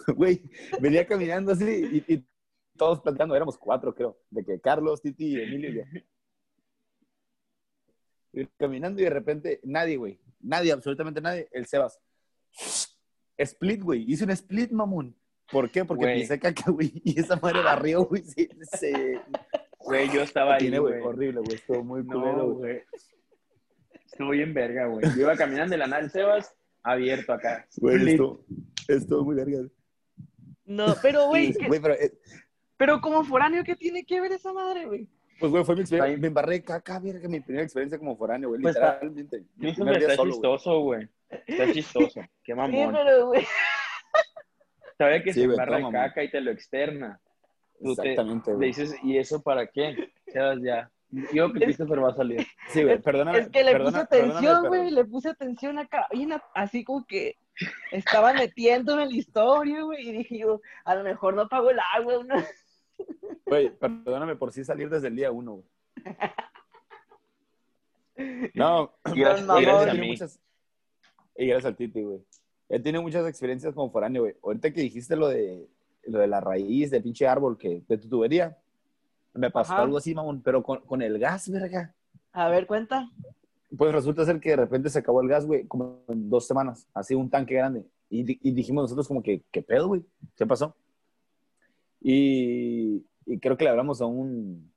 Güey, 0.07 0.39
venía 0.79 1.03
caminando 1.07 1.51
así 1.51 2.03
y, 2.07 2.13
y 2.13 2.23
todos 2.77 3.01
platicando, 3.01 3.35
éramos 3.35 3.57
cuatro, 3.57 3.95
creo. 3.95 4.19
De 4.29 4.45
que 4.45 4.59
Carlos, 4.61 5.01
Titi, 5.01 5.33
Emilio 5.41 5.71
y 5.71 5.75
yo. 5.77 5.81
Y 8.33 8.45
caminando 8.57 9.01
y 9.01 9.05
de 9.05 9.09
repente, 9.09 9.59
nadie, 9.63 9.97
güey. 9.97 10.19
Nadie, 10.41 10.71
absolutamente 10.73 11.21
nadie. 11.21 11.47
El 11.51 11.65
Sebas. 11.65 11.99
Split, 13.35 13.81
güey. 13.81 14.05
Hice 14.07 14.25
un 14.25 14.29
split, 14.29 14.69
mamón. 14.71 15.15
¿Por 15.51 15.71
qué? 15.71 15.83
Porque 15.85 16.03
Güey. 16.05 16.19
pisé 16.21 16.39
caca, 16.39 16.69
güey. 16.69 16.91
Y 17.03 17.19
esa 17.19 17.37
madre 17.37 17.63
barrió, 17.63 18.05
güey. 18.05 18.23
Se, 18.23 18.47
se... 18.77 19.21
Güey, 19.85 20.09
yo 20.11 20.21
estaba 20.21 20.55
ahí, 20.55 20.59
Tiene, 20.61 20.79
güey. 20.79 21.01
Horrible, 21.01 21.41
güey. 21.41 21.55
Estuvo 21.55 21.83
muy 21.83 22.05
culero, 22.05 22.53
güey. 22.53 22.81
Estuvo 24.05 24.29
bien 24.31 24.53
verga, 24.53 24.87
güey. 24.87 25.05
Yo 25.15 25.21
iba 25.21 25.35
caminando 25.35 25.71
de 25.71 25.77
la 25.77 25.87
nada, 25.87 26.07
Sebas, 26.09 26.55
abierto 26.83 27.33
acá. 27.33 27.67
Güey, 27.77 28.09
estuvo, 28.11 28.45
estuvo 28.87 29.23
muy 29.25 29.35
verga. 29.35 29.59
No, 30.65 30.95
pero 31.01 31.27
güey, 31.27 31.53
¿qué- 31.53 31.67
Güey, 31.67 31.79
pero 31.79 31.93
eh, 31.95 32.13
pero 32.77 32.99
como 33.01 33.23
foráneo, 33.23 33.63
¿qué 33.63 33.75
tiene 33.75 34.05
que 34.05 34.19
ver 34.19 34.31
esa 34.31 34.51
madre, 34.53 34.85
güey? 34.85 35.07
Pues, 35.39 35.51
güey, 35.51 35.63
fue 35.65 35.75
mi 35.75 35.81
experiencia. 35.81 36.17
Me 36.17 36.27
embarré 36.27 36.63
caca, 36.63 36.99
verga, 36.99 37.27
mi 37.27 37.39
primera 37.41 37.63
experiencia 37.63 37.99
como 37.99 38.15
foráneo, 38.17 38.49
güey, 38.49 38.61
Pues, 38.61 38.75
está- 38.75 38.93
literalmente. 39.03 39.43
Día 39.55 39.71
está 39.71 40.15
solo, 40.15 40.31
chistoso, 40.31 40.79
güey. 40.79 41.07
Está 41.45 41.71
chistoso. 41.73 42.21
Qué 42.43 42.53
Sí, 42.53 42.53
mamón. 42.53 42.93
pero 42.93 43.27
güey. 43.27 43.45
Sabe 44.97 45.23
que 45.23 45.33
Sí, 45.33 45.41
se 45.41 45.45
embarra 45.45 45.81
caca 45.91 46.23
y 46.23 46.31
te 46.31 46.39
lo 46.41 46.51
externa. 46.51 47.19
Tú 47.81 47.95
te- 47.95 48.11
Exactamente, 48.11 48.51
Le 48.51 48.55
güey. 48.57 48.67
dices, 48.69 48.95
¿y 49.03 49.17
eso 49.17 49.41
para 49.41 49.67
qué? 49.67 50.11
Sebas, 50.27 50.59
ya. 50.61 50.89
Yo 51.33 51.53
que 51.53 51.59
Christopher 51.61 52.03
va 52.03 52.09
a 52.09 52.15
salir. 52.15 52.45
Sí, 52.69 52.83
güey, 52.83 52.99
perdóname. 53.01 53.37
Es 53.39 53.49
que 53.49 53.63
le 53.63 53.71
perdona- 53.73 53.85
puse 53.91 54.17
atención, 54.17 54.57
pero- 54.63 54.67
güey, 54.69 54.91
le 54.91 55.05
puse 55.05 55.29
atención 55.29 55.79
acá, 55.79 56.07
a- 56.11 56.61
así 56.61 56.83
como 56.83 57.05
que 57.05 57.37
estaba 57.91 58.33
metiéndome 58.33 59.03
en 59.03 59.09
la 59.09 59.15
historia, 59.15 59.81
güey, 59.83 60.09
y 60.09 60.11
dije 60.11 60.39
yo, 60.39 60.61
a 60.83 60.95
lo 60.95 61.03
mejor 61.03 61.35
no 61.35 61.43
apago 61.43 61.69
el 61.69 61.79
agua, 61.95 62.23
¿no? 62.25 62.35
Güey, 63.45 63.69
perdóname 63.77 64.35
por 64.35 64.51
sí 64.51 64.63
salir 64.65 64.89
desde 64.89 65.07
el 65.09 65.15
día 65.15 65.31
uno, 65.31 65.61
güey. 65.61 65.65
No, 68.53 68.93
Y 69.13 69.19
gracias, 69.19 69.49
a 69.49 69.93
mí. 69.93 70.07
muchas- 70.07 70.39
Y 71.37 71.47
gracias 71.47 71.65
al 71.65 71.75
Titi, 71.75 72.01
güey. 72.01 72.19
Él 72.69 72.81
tiene 72.81 72.99
muchas 72.99 73.27
experiencias 73.27 73.73
como 73.75 73.91
foráneo, 73.91 74.23
güey. 74.23 74.35
Ahorita 74.43 74.71
que 74.71 74.81
dijiste 74.81 75.15
lo 75.15 75.27
de, 75.27 75.67
lo 76.07 76.19
de 76.19 76.27
la 76.27 76.39
raíz 76.41 76.91
del 76.91 77.03
pinche 77.03 77.27
árbol 77.27 77.57
que, 77.57 77.83
de 77.87 77.97
tu 77.97 78.07
tubería, 78.09 78.57
me 79.33 79.49
pasó 79.51 79.73
Ajá. 79.73 79.83
algo 79.83 79.97
así, 79.97 80.13
mamón, 80.15 80.41
pero 80.41 80.63
con, 80.63 80.81
con 80.81 81.01
el 81.01 81.19
gas, 81.19 81.49
verga. 81.49 81.93
A 82.31 82.49
ver, 82.49 82.67
cuenta. 82.67 83.09
Pues 83.77 83.91
resulta 83.91 84.23
ser 84.25 84.39
que 84.39 84.51
de 84.51 84.55
repente 84.57 84.89
se 84.89 84.99
acabó 84.99 85.21
el 85.21 85.27
gas, 85.27 85.45
güey, 85.45 85.65
como 85.67 86.03
en 86.07 86.29
dos 86.29 86.47
semanas, 86.47 86.87
así 86.93 87.15
un 87.15 87.29
tanque 87.29 87.55
grande. 87.55 87.85
Y, 88.09 88.47
y 88.47 88.51
dijimos 88.53 88.83
nosotros 88.83 89.07
como 89.07 89.21
que, 89.23 89.43
¿qué 89.51 89.61
pedo, 89.61 89.87
güey? 89.87 90.05
¿Qué 90.35 90.45
pasó? 90.45 90.75
Y, 92.01 93.05
y 93.25 93.39
creo 93.39 93.57
que 93.57 93.63
le 93.63 93.71
hablamos 93.71 94.01
a 94.01 94.05
un, 94.05 94.71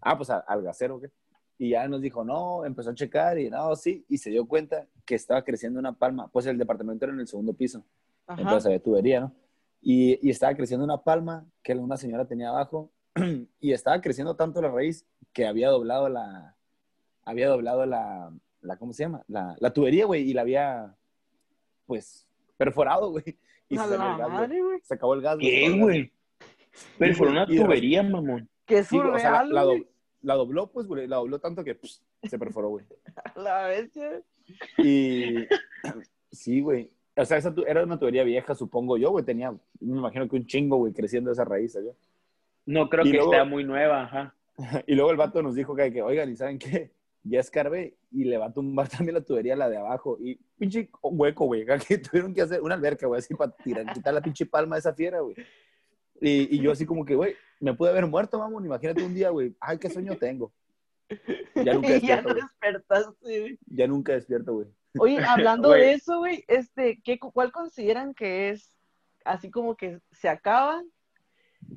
ah, 0.00 0.16
pues 0.16 0.30
a- 0.30 0.38
al 0.40 0.62
gasero, 0.62 1.00
¿qué? 1.00 1.10
Y 1.58 1.70
ya 1.70 1.88
nos 1.88 2.00
dijo, 2.00 2.24
no, 2.24 2.64
empezó 2.64 2.90
a 2.90 2.94
checar 2.94 3.38
y 3.38 3.50
no, 3.50 3.74
sí, 3.74 4.04
y 4.08 4.18
se 4.18 4.30
dio 4.30 4.46
cuenta 4.46 4.86
que 5.04 5.16
estaba 5.16 5.42
creciendo 5.42 5.80
una 5.80 5.92
palma. 5.92 6.28
Pues 6.28 6.46
el 6.46 6.56
departamento 6.56 7.04
era 7.04 7.14
en 7.14 7.20
el 7.20 7.26
segundo 7.26 7.52
piso, 7.52 7.84
Ajá. 8.28 8.40
entonces 8.40 8.66
había 8.66 8.80
tubería, 8.82 9.20
¿no? 9.20 9.32
Y, 9.80 10.18
y 10.26 10.30
estaba 10.30 10.54
creciendo 10.54 10.84
una 10.84 11.02
palma 11.02 11.46
que 11.62 11.74
una 11.74 11.96
señora 11.96 12.26
tenía 12.26 12.48
abajo 12.48 12.90
y 13.60 13.72
estaba 13.72 14.00
creciendo 14.00 14.34
tanto 14.36 14.60
la 14.60 14.70
raíz 14.70 15.06
que 15.32 15.46
había 15.46 15.68
doblado 15.70 16.08
la, 16.08 16.56
había 17.24 17.48
doblado 17.48 17.86
la, 17.86 18.32
la 18.60 18.76
¿cómo 18.76 18.92
se 18.92 19.04
llama? 19.04 19.22
La, 19.28 19.54
la 19.60 19.72
tubería, 19.72 20.06
güey, 20.06 20.28
y 20.28 20.34
la 20.34 20.42
había, 20.42 20.96
pues, 21.86 22.26
perforado, 22.56 23.10
güey. 23.10 23.38
Y 23.68 23.76
se, 23.76 23.84
el 23.84 23.90
gas, 23.98 24.48
güey. 24.48 24.80
acabó 24.90 25.14
el 25.14 25.20
gas, 25.20 25.36
¿Qué, 25.38 25.70
güey? 25.78 26.12
Pero 26.98 27.16
por 27.18 27.28
una 27.28 27.46
tubería, 27.46 28.02
mamón. 28.02 28.48
Que 28.64 28.82
Sí, 28.82 28.96
güey, 28.96 29.10
o 29.10 29.18
sea, 29.18 29.30
la, 29.30 29.38
surreal, 29.44 29.54
la 29.54 29.64
güey. 29.64 29.78
do- 29.80 29.86
la 30.22 30.34
dobló, 30.34 30.70
pues, 30.72 30.86
güey, 30.86 31.06
la 31.06 31.16
dobló 31.16 31.38
tanto 31.38 31.62
que 31.62 31.74
pss, 31.74 32.02
se 32.24 32.38
perforó, 32.38 32.70
güey. 32.70 32.84
La 33.36 33.68
bestia. 33.68 34.22
Y 34.78 35.46
sí, 36.32 36.60
güey. 36.60 36.90
O 37.18 37.24
sea, 37.24 37.36
esa 37.36 37.54
tu- 37.54 37.64
era 37.66 37.82
una 37.82 37.98
tubería 37.98 38.22
vieja, 38.24 38.54
supongo 38.54 38.96
yo, 38.96 39.10
güey. 39.10 39.24
Tenía, 39.24 39.50
me 39.52 39.98
imagino 39.98 40.28
que 40.28 40.36
un 40.36 40.46
chingo, 40.46 40.76
güey, 40.76 40.92
creciendo 40.92 41.32
esa 41.32 41.44
raíz 41.44 41.74
allá. 41.76 41.92
No 42.66 42.88
creo 42.88 43.04
Y 43.06 43.10
que 43.10 43.16
luego- 43.18 43.32
esté 43.34 43.44
muy 43.44 43.64
nueva, 43.64 44.02
ajá. 44.04 44.34
Y 44.86 44.94
luego 44.94 45.10
el 45.10 45.16
vato 45.16 45.42
nos 45.42 45.54
dijo 45.54 45.74
que, 45.74 45.92
que, 45.92 46.02
oigan, 46.02 46.30
¿y 46.30 46.36
saben 46.36 46.58
qué? 46.58 46.90
Ya 47.24 47.40
escarbé 47.40 47.96
y 48.12 48.24
le 48.24 48.38
va 48.38 48.46
a 48.46 48.52
tumbar 48.52 48.88
también 49.10 49.14
la 49.14 49.20
tubería, 49.24 49.56
la 49.56 49.68
de 49.68 49.76
abajo. 49.76 50.16
Y 50.20 50.36
pinche 50.58 50.88
hueco, 51.02 51.46
güey. 51.46 51.66
Que 51.86 51.98
tuvieron 51.98 52.32
que 52.34 52.42
hacer 52.42 52.60
una 52.62 52.74
alberca, 52.74 53.06
güey, 53.06 53.18
así 53.18 53.34
para 53.34 53.50
tirar, 53.52 53.92
quitar 53.92 54.14
la 54.14 54.20
pinche 54.22 54.46
palma 54.46 54.76
de 54.76 54.80
esa 54.80 54.94
fiera, 54.94 55.20
güey. 55.20 55.34
Y, 56.20 56.56
y 56.56 56.60
yo 56.60 56.72
así 56.72 56.84
como 56.86 57.04
que, 57.04 57.14
güey, 57.14 57.34
me 57.60 57.74
pude 57.74 57.90
haber 57.90 58.06
muerto, 58.06 58.38
mamón. 58.38 58.64
Imagínate 58.64 59.04
un 59.04 59.14
día, 59.14 59.30
güey. 59.30 59.54
Ay, 59.60 59.78
qué 59.78 59.88
sueño 59.90 60.16
tengo. 60.16 60.52
Ya 61.54 61.74
nunca 61.74 61.88
Y 61.96 62.00
ya 62.06 62.22
despierto, 62.22 62.28
no 62.28 62.34
güey. 62.34 62.42
despertaste, 62.42 63.40
güey. 63.40 63.58
Ya 63.66 63.86
nunca 63.86 64.12
despierto, 64.12 64.52
güey. 64.54 64.66
Oye, 64.98 65.18
hablando 65.28 65.70
de 65.70 65.92
eso, 65.92 66.18
güey, 66.18 66.44
este, 66.48 67.00
¿qué, 67.02 67.18
¿cuál 67.18 67.52
consideran 67.52 68.14
que 68.14 68.50
es 68.50 68.76
así 69.24 69.50
como 69.50 69.76
que 69.76 70.00
se 70.12 70.28
acaba 70.28 70.82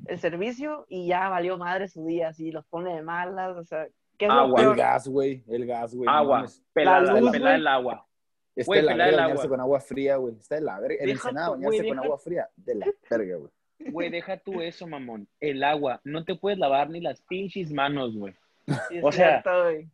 el 0.06 0.18
servicio 0.18 0.86
y 0.88 1.08
ya 1.08 1.28
valió 1.28 1.58
madre 1.58 1.88
su 1.88 2.06
día, 2.06 2.28
así 2.28 2.50
los 2.50 2.64
pone 2.66 2.94
de 2.94 3.02
malas, 3.02 3.56
o 3.56 3.64
sea, 3.64 3.86
¿qué 4.16 4.26
es 4.26 4.32
lo 4.32 4.40
Agua. 4.40 4.62
El 4.62 4.74
gas, 4.74 5.08
güey. 5.08 5.42
El 5.48 5.66
gas, 5.66 5.94
güey. 5.94 6.08
Agua. 6.08 6.46
Pelada, 6.72 7.00
La 7.12 7.20
luz, 7.20 7.30
pelada 7.30 7.56
el 7.56 7.66
agua. 7.66 8.06
Está 8.54 8.68
Güey, 8.68 8.80
de 8.82 8.86
la 8.86 8.92
verga 8.96 9.08
el 9.08 9.16
bañarse 9.16 9.42
agua. 9.42 9.48
con 9.48 9.60
agua 9.60 9.80
fría, 9.80 10.16
güey. 10.16 10.34
Está 10.36 10.54
de 10.56 10.60
la 10.60 10.78
verga. 10.78 10.96
En 11.00 11.06
Deja 11.06 11.28
Ensenada 11.28 11.50
bañarse 11.50 11.66
güey, 11.66 11.78
con 11.88 11.96
deja- 11.96 12.04
agua 12.06 12.18
fría. 12.18 12.48
De 12.56 12.74
la 12.74 12.86
verga, 13.10 13.36
güey. 13.36 13.50
Güey, 13.90 14.10
deja 14.10 14.36
tú 14.36 14.60
eso, 14.60 14.86
mamón. 14.86 15.26
El 15.40 15.64
agua. 15.64 16.00
No 16.04 16.24
te 16.24 16.34
puedes 16.34 16.58
lavar 16.58 16.90
ni 16.90 17.00
las 17.00 17.20
pinches 17.22 17.72
manos, 17.72 18.14
güey. 18.16 18.34
Sí, 18.88 19.00
o 19.02 19.10
sea, 19.10 19.42
cierto, 19.42 19.62
güey. 19.64 19.88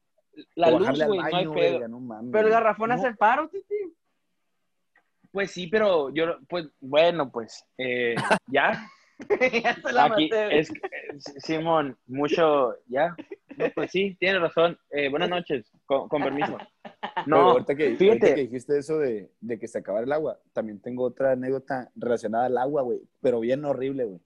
La 0.54 0.68
O 0.68 0.78
luz, 0.78 1.04
güey, 1.06 1.18
no 1.20 1.24
hay 1.24 1.32
baño, 1.32 1.52
pedo. 1.52 1.72
verga, 1.72 1.88
no 1.88 2.00
mames, 2.00 2.30
Pero 2.32 2.46
el 2.48 2.52
garrafón 2.52 2.88
No. 2.90 2.94
hace 2.94 3.06
el 3.08 3.16
paro, 3.16 3.48
titi. 3.48 3.74
Pues 5.30 5.50
sí, 5.50 5.66
pero 5.66 6.10
yo, 6.10 6.38
pues, 6.48 6.66
bueno, 6.80 7.30
pues, 7.30 7.64
eh, 7.76 8.14
ya. 8.46 8.86
ya 9.62 9.74
se 9.74 9.92
la 9.92 10.04
Aquí 10.04 10.28
maté, 10.30 10.44
güey. 10.46 10.58
es, 10.58 10.70
es- 10.70 11.34
Simón, 11.44 11.96
mucho, 12.06 12.74
ya. 12.86 13.14
No, 13.56 13.66
pues 13.74 13.90
sí, 13.90 14.16
tienes 14.20 14.40
razón. 14.40 14.78
Eh, 14.90 15.08
buenas 15.08 15.28
noches, 15.28 15.70
con, 15.84 16.08
con 16.08 16.22
permiso. 16.22 16.56
Pero 16.82 17.24
No, 17.26 17.36
ahorita 17.50 17.74
que, 17.74 17.96
fíjate. 17.96 18.08
ahorita 18.08 18.34
que 18.36 18.40
dijiste 18.42 18.78
eso 18.78 18.98
de, 18.98 19.32
de 19.40 19.58
que 19.58 19.66
se 19.68 19.78
acabara 19.78 20.04
el 20.04 20.12
agua, 20.12 20.38
también 20.52 20.80
tengo 20.80 21.02
otra 21.04 21.32
anécdota 21.32 21.90
relacionada 21.96 22.46
al 22.46 22.56
agua, 22.58 22.82
güey. 22.82 23.00
Pero 23.20 23.40
bien 23.40 23.64
horrible, 23.64 24.04
güey. 24.04 24.20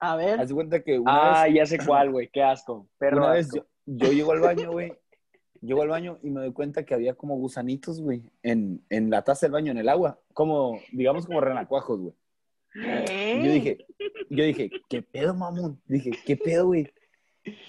A 0.00 0.16
ver, 0.16 0.40
Haz 0.40 0.48
de 0.48 0.54
cuenta 0.54 0.82
que 0.82 0.98
una 0.98 1.42
ah, 1.42 1.44
vez, 1.44 1.54
ya 1.54 1.66
sé 1.66 1.78
cuál, 1.86 2.10
güey, 2.10 2.28
qué 2.32 2.42
asco. 2.42 2.88
Perro 2.98 3.18
una 3.18 3.32
vez 3.32 3.48
yo, 3.54 3.64
yo 3.86 4.10
llego 4.12 4.32
al 4.32 4.40
baño, 4.40 4.72
güey. 4.72 4.92
Llego 5.64 5.82
al 5.82 5.88
baño 5.88 6.18
y 6.22 6.30
me 6.30 6.40
doy 6.40 6.52
cuenta 6.52 6.84
que 6.84 6.94
había 6.94 7.14
como 7.14 7.36
gusanitos, 7.36 8.00
güey, 8.00 8.22
en, 8.42 8.84
en 8.90 9.10
la 9.10 9.22
taza 9.22 9.46
del 9.46 9.52
baño, 9.52 9.72
en 9.72 9.78
el 9.78 9.88
agua. 9.88 10.20
Como, 10.32 10.78
digamos, 10.92 11.26
como 11.26 11.40
renacuajos, 11.40 12.00
güey. 12.00 12.14
Y 12.74 13.44
Yo 13.46 13.52
dije, 13.52 13.86
yo 14.30 14.44
dije, 14.44 14.70
¿qué 14.88 15.00
pedo, 15.02 15.32
mamón? 15.34 15.80
Dije, 15.86 16.10
¿qué 16.26 16.36
pedo, 16.36 16.66
güey? 16.66 16.92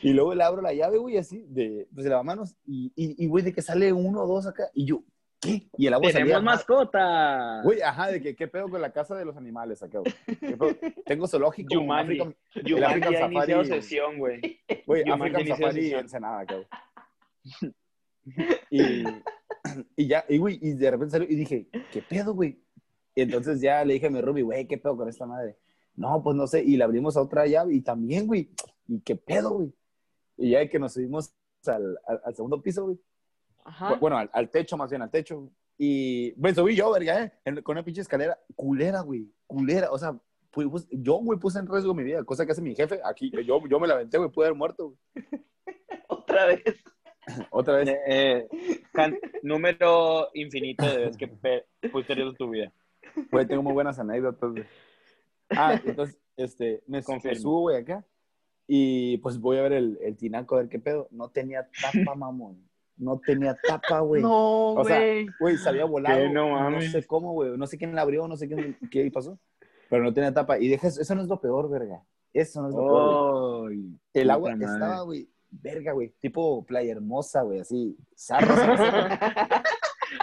Y 0.01 0.13
luego 0.13 0.33
le 0.33 0.43
abro 0.43 0.61
la 0.61 0.73
llave, 0.73 0.97
güey, 0.97 1.17
así, 1.17 1.45
de, 1.47 1.87
pues, 1.93 2.03
de 2.05 2.09
lavamanos. 2.09 2.55
Y, 2.65 2.91
y, 2.95 3.23
y, 3.23 3.27
güey, 3.27 3.43
de 3.43 3.53
que 3.53 3.61
sale 3.61 3.91
uno 3.93 4.23
o 4.23 4.27
dos 4.27 4.47
acá. 4.47 4.69
Y 4.73 4.85
yo, 4.85 5.03
¿qué? 5.39 5.67
Y 5.77 5.87
el 5.87 5.93
agua 5.93 6.11
salía 6.11 6.25
¡Tenemos 6.25 6.43
más. 6.43 6.55
mascota! 6.59 7.61
Güey, 7.63 7.81
ajá, 7.81 8.07
de 8.11 8.21
que 8.21 8.35
qué 8.35 8.47
pedo 8.47 8.67
con 8.69 8.81
la 8.81 8.91
casa 8.91 9.15
de 9.15 9.25
los 9.25 9.35
animales 9.37 9.83
acá, 9.83 9.99
güey. 9.99 10.13
Tengo 11.05 11.27
zoológico. 11.27 11.75
Jumanji. 11.75 12.19
African- 12.19 12.35
el 12.55 12.63
Yumanji 12.63 12.99
African 13.15 13.37
ha 13.37 13.45
Safari. 13.45 13.65
sesión, 13.67 14.17
güey. 14.17 14.59
Güey, 14.85 15.03
African 15.09 15.47
Safari. 15.47 15.93
Ensenada, 15.93 16.39
acá, 16.39 16.55
güey. 16.55 16.67
Y, 18.69 19.03
y 19.95 20.07
ya, 20.07 20.25
y 20.27 20.37
güey, 20.37 20.59
y 20.61 20.73
de 20.73 20.91
repente 20.91 21.11
salió 21.11 21.27
y 21.29 21.35
dije, 21.35 21.67
¿qué 21.91 22.01
pedo, 22.01 22.33
güey? 22.33 22.59
Y 23.15 23.21
entonces 23.21 23.61
ya 23.61 23.83
le 23.85 23.93
dije 23.93 24.07
a 24.07 24.09
mi 24.09 24.21
Ruby, 24.21 24.41
güey, 24.41 24.67
¿qué 24.67 24.77
pedo 24.77 24.97
con 24.97 25.07
esta 25.09 25.25
madre? 25.25 25.57
No, 25.95 26.21
pues 26.23 26.35
no 26.35 26.45
sé, 26.47 26.63
y 26.63 26.75
le 26.75 26.83
abrimos 26.83 27.15
a 27.15 27.21
otra 27.21 27.45
llave 27.47 27.73
y 27.73 27.81
también, 27.81 28.27
güey, 28.27 28.49
¿y 28.87 28.99
qué 28.99 29.15
pedo, 29.15 29.51
güey? 29.51 29.73
Y 30.37 30.51
ya 30.51 30.67
que 30.67 30.79
nos 30.79 30.93
subimos 30.93 31.33
al, 31.65 31.97
al, 32.05 32.21
al 32.25 32.35
segundo 32.35 32.61
piso, 32.61 32.83
güey. 32.85 32.99
Ajá. 33.63 33.95
Bueno, 33.95 34.17
al, 34.17 34.29
al 34.33 34.49
techo, 34.49 34.75
más 34.77 34.89
bien, 34.89 35.01
al 35.01 35.09
techo. 35.09 35.49
Y 35.77 36.33
me 36.37 36.53
subí 36.53 36.75
yo, 36.75 36.91
verga, 36.91 37.23
¿eh? 37.23 37.33
En- 37.45 37.61
con 37.61 37.75
una 37.75 37.83
pinche 37.85 38.01
escalera. 38.01 38.37
Culera, 38.55 39.01
güey. 39.01 39.31
Culera. 39.47 39.89
O 39.91 39.97
sea, 39.97 40.17
yo, 40.91 41.15
güey, 41.15 41.39
puse 41.39 41.59
en 41.59 41.67
riesgo 41.67 41.93
mi 41.93 42.03
vida. 42.03 42.23
Cosa 42.23 42.45
que 42.45 42.51
hace 42.51 42.61
mi 42.61 42.75
jefe. 42.75 42.99
Aquí, 43.03 43.31
yo, 43.45 43.65
yo 43.67 43.79
me 43.79 43.87
la 43.87 43.95
aventé, 43.95 44.17
güey. 44.17 44.29
Pude 44.29 44.45
haber 44.47 44.57
muerto, 44.57 44.89
güey. 45.15 45.25
Otra 46.07 46.45
vez. 46.47 46.61
Otra 47.51 47.77
vez. 47.77 47.89
Eh, 47.89 47.99
eh, 48.07 48.47
can- 48.93 49.17
número 49.43 50.29
infinito 50.33 50.85
de 50.85 50.97
veces 50.97 51.17
que 51.17 51.25
en 51.25 52.17
riesgo 52.17 52.33
tu 52.33 52.49
vida. 52.49 52.71
Güey, 53.31 53.45
tengo 53.47 53.63
muy 53.63 53.73
buenas 53.73 53.97
anécdotas, 53.99 54.51
güey. 54.51 54.65
Ah, 55.49 55.79
entonces, 55.83 56.17
este, 56.37 56.83
me, 56.87 57.01
me 57.23 57.35
subo, 57.35 57.61
güey, 57.61 57.77
acá. 57.77 58.05
Y 58.67 59.17
pues 59.19 59.39
voy 59.39 59.57
a 59.57 59.61
ver 59.61 59.73
el, 59.73 59.99
el 60.01 60.17
tinaco, 60.17 60.55
a 60.55 60.59
ver 60.59 60.69
qué 60.69 60.79
pedo. 60.79 61.07
No 61.11 61.29
tenía 61.29 61.69
tapa, 61.81 62.15
mamón. 62.15 62.67
No 62.97 63.19
tenía 63.19 63.55
tapa, 63.67 63.99
güey. 63.99 64.21
No, 64.21 64.73
O 64.73 64.85
sea, 64.85 64.97
güey. 64.97 65.27
Güey, 65.39 65.57
se 65.57 65.69
había 65.69 65.85
volado. 65.85 66.29
No 66.29 66.69
No, 66.69 66.81
sé 66.81 67.05
cómo, 67.05 67.33
güey. 67.33 67.57
No 67.57 67.67
sé 67.67 67.77
quién 67.77 67.93
la 67.93 68.01
abrió, 68.01 68.27
no 68.27 68.37
sé 68.37 68.47
quién, 68.47 68.77
qué 68.89 69.09
pasó. 69.11 69.37
Pero 69.89 70.03
no 70.03 70.13
tenía 70.13 70.33
tapa. 70.33 70.57
Y 70.59 70.67
deja, 70.67 70.87
eso 70.87 71.01
eso 71.01 71.13
no 71.15 71.21
es 71.21 71.27
lo 71.27 71.39
peor, 71.39 71.69
verga. 71.69 72.01
Eso 72.33 72.61
no 72.61 72.69
es 72.69 72.75
lo 72.75 72.81
peor, 72.85 73.61
güey. 73.65 73.77
Ay, 73.79 73.99
El 74.13 74.29
agua 74.31 74.53
estaba, 74.53 75.01
güey, 75.01 75.29
verga, 75.61 75.93
güey. 75.93 76.13
Tipo 76.19 76.65
playa 76.65 76.91
hermosa, 76.91 77.41
güey, 77.41 77.59
así. 77.59 77.97
Zarra, 78.15 78.55
zarra, 78.55 78.77
zarra. 78.77 79.63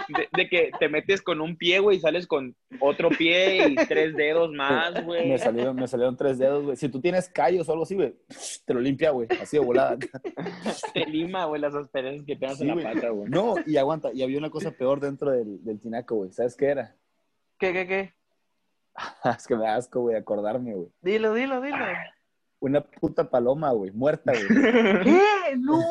De, 0.09 0.27
de 0.35 0.49
que 0.49 0.71
te 0.79 0.89
metes 0.89 1.21
con 1.21 1.39
un 1.41 1.55
pie, 1.55 1.79
güey, 1.79 1.97
y 1.97 1.99
sales 1.99 2.25
con 2.25 2.55
otro 2.79 3.09
pie 3.09 3.67
y 3.67 3.75
tres 3.75 4.15
dedos 4.15 4.51
más, 4.51 5.03
güey. 5.03 5.29
Me 5.29 5.37
salieron, 5.37 5.75
me 5.75 5.87
salieron 5.87 6.17
tres 6.17 6.37
dedos, 6.37 6.63
güey. 6.63 6.77
Si 6.77 6.89
tú 6.89 6.99
tienes 6.99 7.29
callos 7.29 7.67
o 7.67 7.71
algo 7.71 7.83
así, 7.83 7.95
güey, 7.95 8.15
te 8.65 8.73
lo 8.73 8.79
limpia, 8.79 9.11
güey. 9.11 9.27
Así 9.41 9.57
de 9.57 9.63
volada. 9.63 9.97
Te 10.93 11.05
lima, 11.05 11.45
güey, 11.45 11.61
las 11.61 11.75
asperezas 11.75 12.25
que 12.25 12.35
tengas 12.35 12.57
Sí, 12.57 12.67
en 12.67 12.75
la 12.83 12.93
pata, 12.93 13.09
güey. 13.09 13.29
No, 13.29 13.55
y 13.65 13.77
aguanta. 13.77 14.11
Y 14.13 14.23
había 14.23 14.37
una 14.37 14.49
cosa 14.49 14.71
peor 14.71 14.99
dentro 14.99 15.31
del, 15.31 15.63
del 15.63 15.79
tinaco, 15.79 16.15
güey. 16.15 16.31
¿Sabes 16.31 16.55
qué 16.55 16.67
era? 16.67 16.95
¿Qué, 17.59 17.71
qué, 17.71 17.87
qué? 17.87 18.13
es 19.37 19.47
que 19.47 19.55
me 19.55 19.63
da 19.63 19.75
asco, 19.75 20.01
güey, 20.01 20.15
acordarme, 20.15 20.73
güey. 20.73 20.89
Dilo, 21.01 21.33
dilo, 21.33 21.61
dilo. 21.61 21.85
Una 22.63 22.79
puta 22.79 23.29
paloma, 23.29 23.71
güey, 23.71 23.91
muerta, 23.91 24.31
güey. 24.31 24.47
¿Qué? 25.03 25.21
No, 25.57 25.81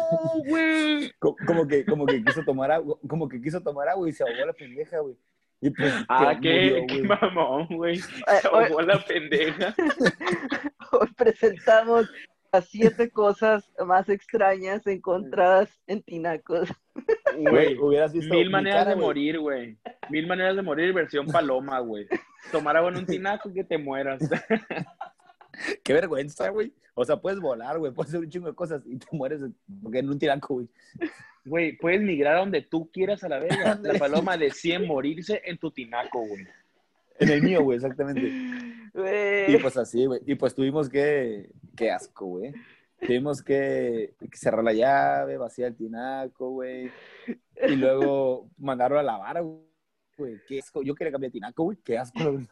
güey. 0.48 1.12
Co- 1.18 1.36
Como 1.46 1.68
que, 1.68 1.84
como 1.84 2.06
que 2.06 2.24
quiso 2.24 2.42
tomar 2.44 2.70
agua, 2.72 2.96
como 3.06 3.28
que 3.28 3.42
quiso 3.42 3.60
tomar 3.60 3.90
agua 3.90 4.08
y 4.08 4.12
se 4.14 4.22
ahogó 4.24 4.46
la 4.46 4.54
pendeja, 4.54 5.00
güey. 5.00 5.14
Y 5.60 5.68
pues, 5.68 5.92
Ah, 6.08 6.34
qué, 6.40 6.70
murió, 6.70 6.86
qué 6.88 6.96
güey. 7.06 7.08
mamón, 7.20 7.66
güey. 7.76 7.96
Se 7.98 8.20
Eh, 8.20 8.40
hoy- 8.50 8.64
ahogó 8.64 8.80
la 8.82 8.98
pendeja. 9.04 9.74
Hoy 10.92 11.08
presentamos 11.16 12.10
las 12.50 12.66
siete 12.68 13.10
cosas 13.10 13.70
más 13.86 14.08
extrañas 14.08 14.86
encontradas 14.86 15.68
en 15.86 16.02
tinacos. 16.02 16.70
Güey, 17.36 17.76
hubieras 17.78 18.12
visto 18.14 18.34
mil 18.34 18.46
mi 18.46 18.52
maneras 18.52 18.84
cara, 18.84 18.94
de 18.94 19.00
morir, 19.00 19.38
güey. 19.38 19.76
Mil 20.10 20.26
maneras 20.26 20.56
de 20.56 20.62
morir, 20.62 20.92
versión 20.94 21.26
paloma, 21.26 21.80
güey. 21.80 22.06
Tomar 22.50 22.76
agua 22.78 22.90
en 22.90 22.96
un 22.96 23.06
tinaco 23.06 23.50
y 23.50 23.54
que 23.54 23.64
te 23.64 23.76
mueras. 23.78 24.20
Qué 25.84 25.92
vergüenza, 25.92 26.48
güey. 26.50 26.72
O 26.94 27.04
sea, 27.04 27.16
puedes 27.16 27.40
volar, 27.40 27.78
güey, 27.78 27.92
puedes 27.92 28.10
hacer 28.10 28.20
un 28.20 28.30
chingo 28.30 28.48
de 28.48 28.54
cosas 28.54 28.82
y 28.86 28.98
te 28.98 29.06
mueres 29.12 29.40
en 29.40 30.10
un 30.10 30.18
tinaco, 30.18 30.54
güey. 30.54 30.68
Güey, 31.44 31.76
puedes 31.76 32.02
migrar 32.02 32.36
a 32.36 32.40
donde 32.40 32.62
tú 32.62 32.90
quieras 32.92 33.24
a 33.24 33.28
la 33.28 33.38
verga. 33.38 33.78
La 33.82 33.98
paloma 33.98 34.36
decide 34.36 34.78
morirse 34.78 35.40
en 35.44 35.58
tu 35.58 35.70
tinaco, 35.70 36.20
güey. 36.26 36.46
En 37.18 37.28
el 37.30 37.42
mío, 37.42 37.62
güey, 37.62 37.76
exactamente. 37.76 38.20
Y 38.28 38.90
Güey. 38.94 39.60
pues 39.60 39.76
así, 39.76 40.04
güey. 40.06 40.20
Y 40.26 40.34
pues 40.34 40.54
tuvimos 40.54 40.88
que, 40.88 41.50
qué 41.76 41.90
asco, 41.90 42.26
güey. 42.26 42.52
Tuvimos 43.00 43.42
que 43.42 44.14
cerrar 44.32 44.62
la 44.62 44.72
llave, 44.72 45.36
vaciar 45.36 45.68
el 45.68 45.76
tinaco, 45.76 46.50
güey. 46.50 46.90
Y 47.68 47.76
luego 47.76 48.48
mandarlo 48.58 48.98
a 48.98 49.02
lavar, 49.02 49.42
güey. 50.16 50.40
Qué 50.46 50.60
asco. 50.60 50.82
Yo 50.82 50.94
quería 50.94 51.10
cambiar 51.10 51.30
de 51.30 51.38
tinaco, 51.38 51.64
güey. 51.64 51.78
Qué 51.82 51.98
asco. 51.98 52.18
güey. 52.32 52.46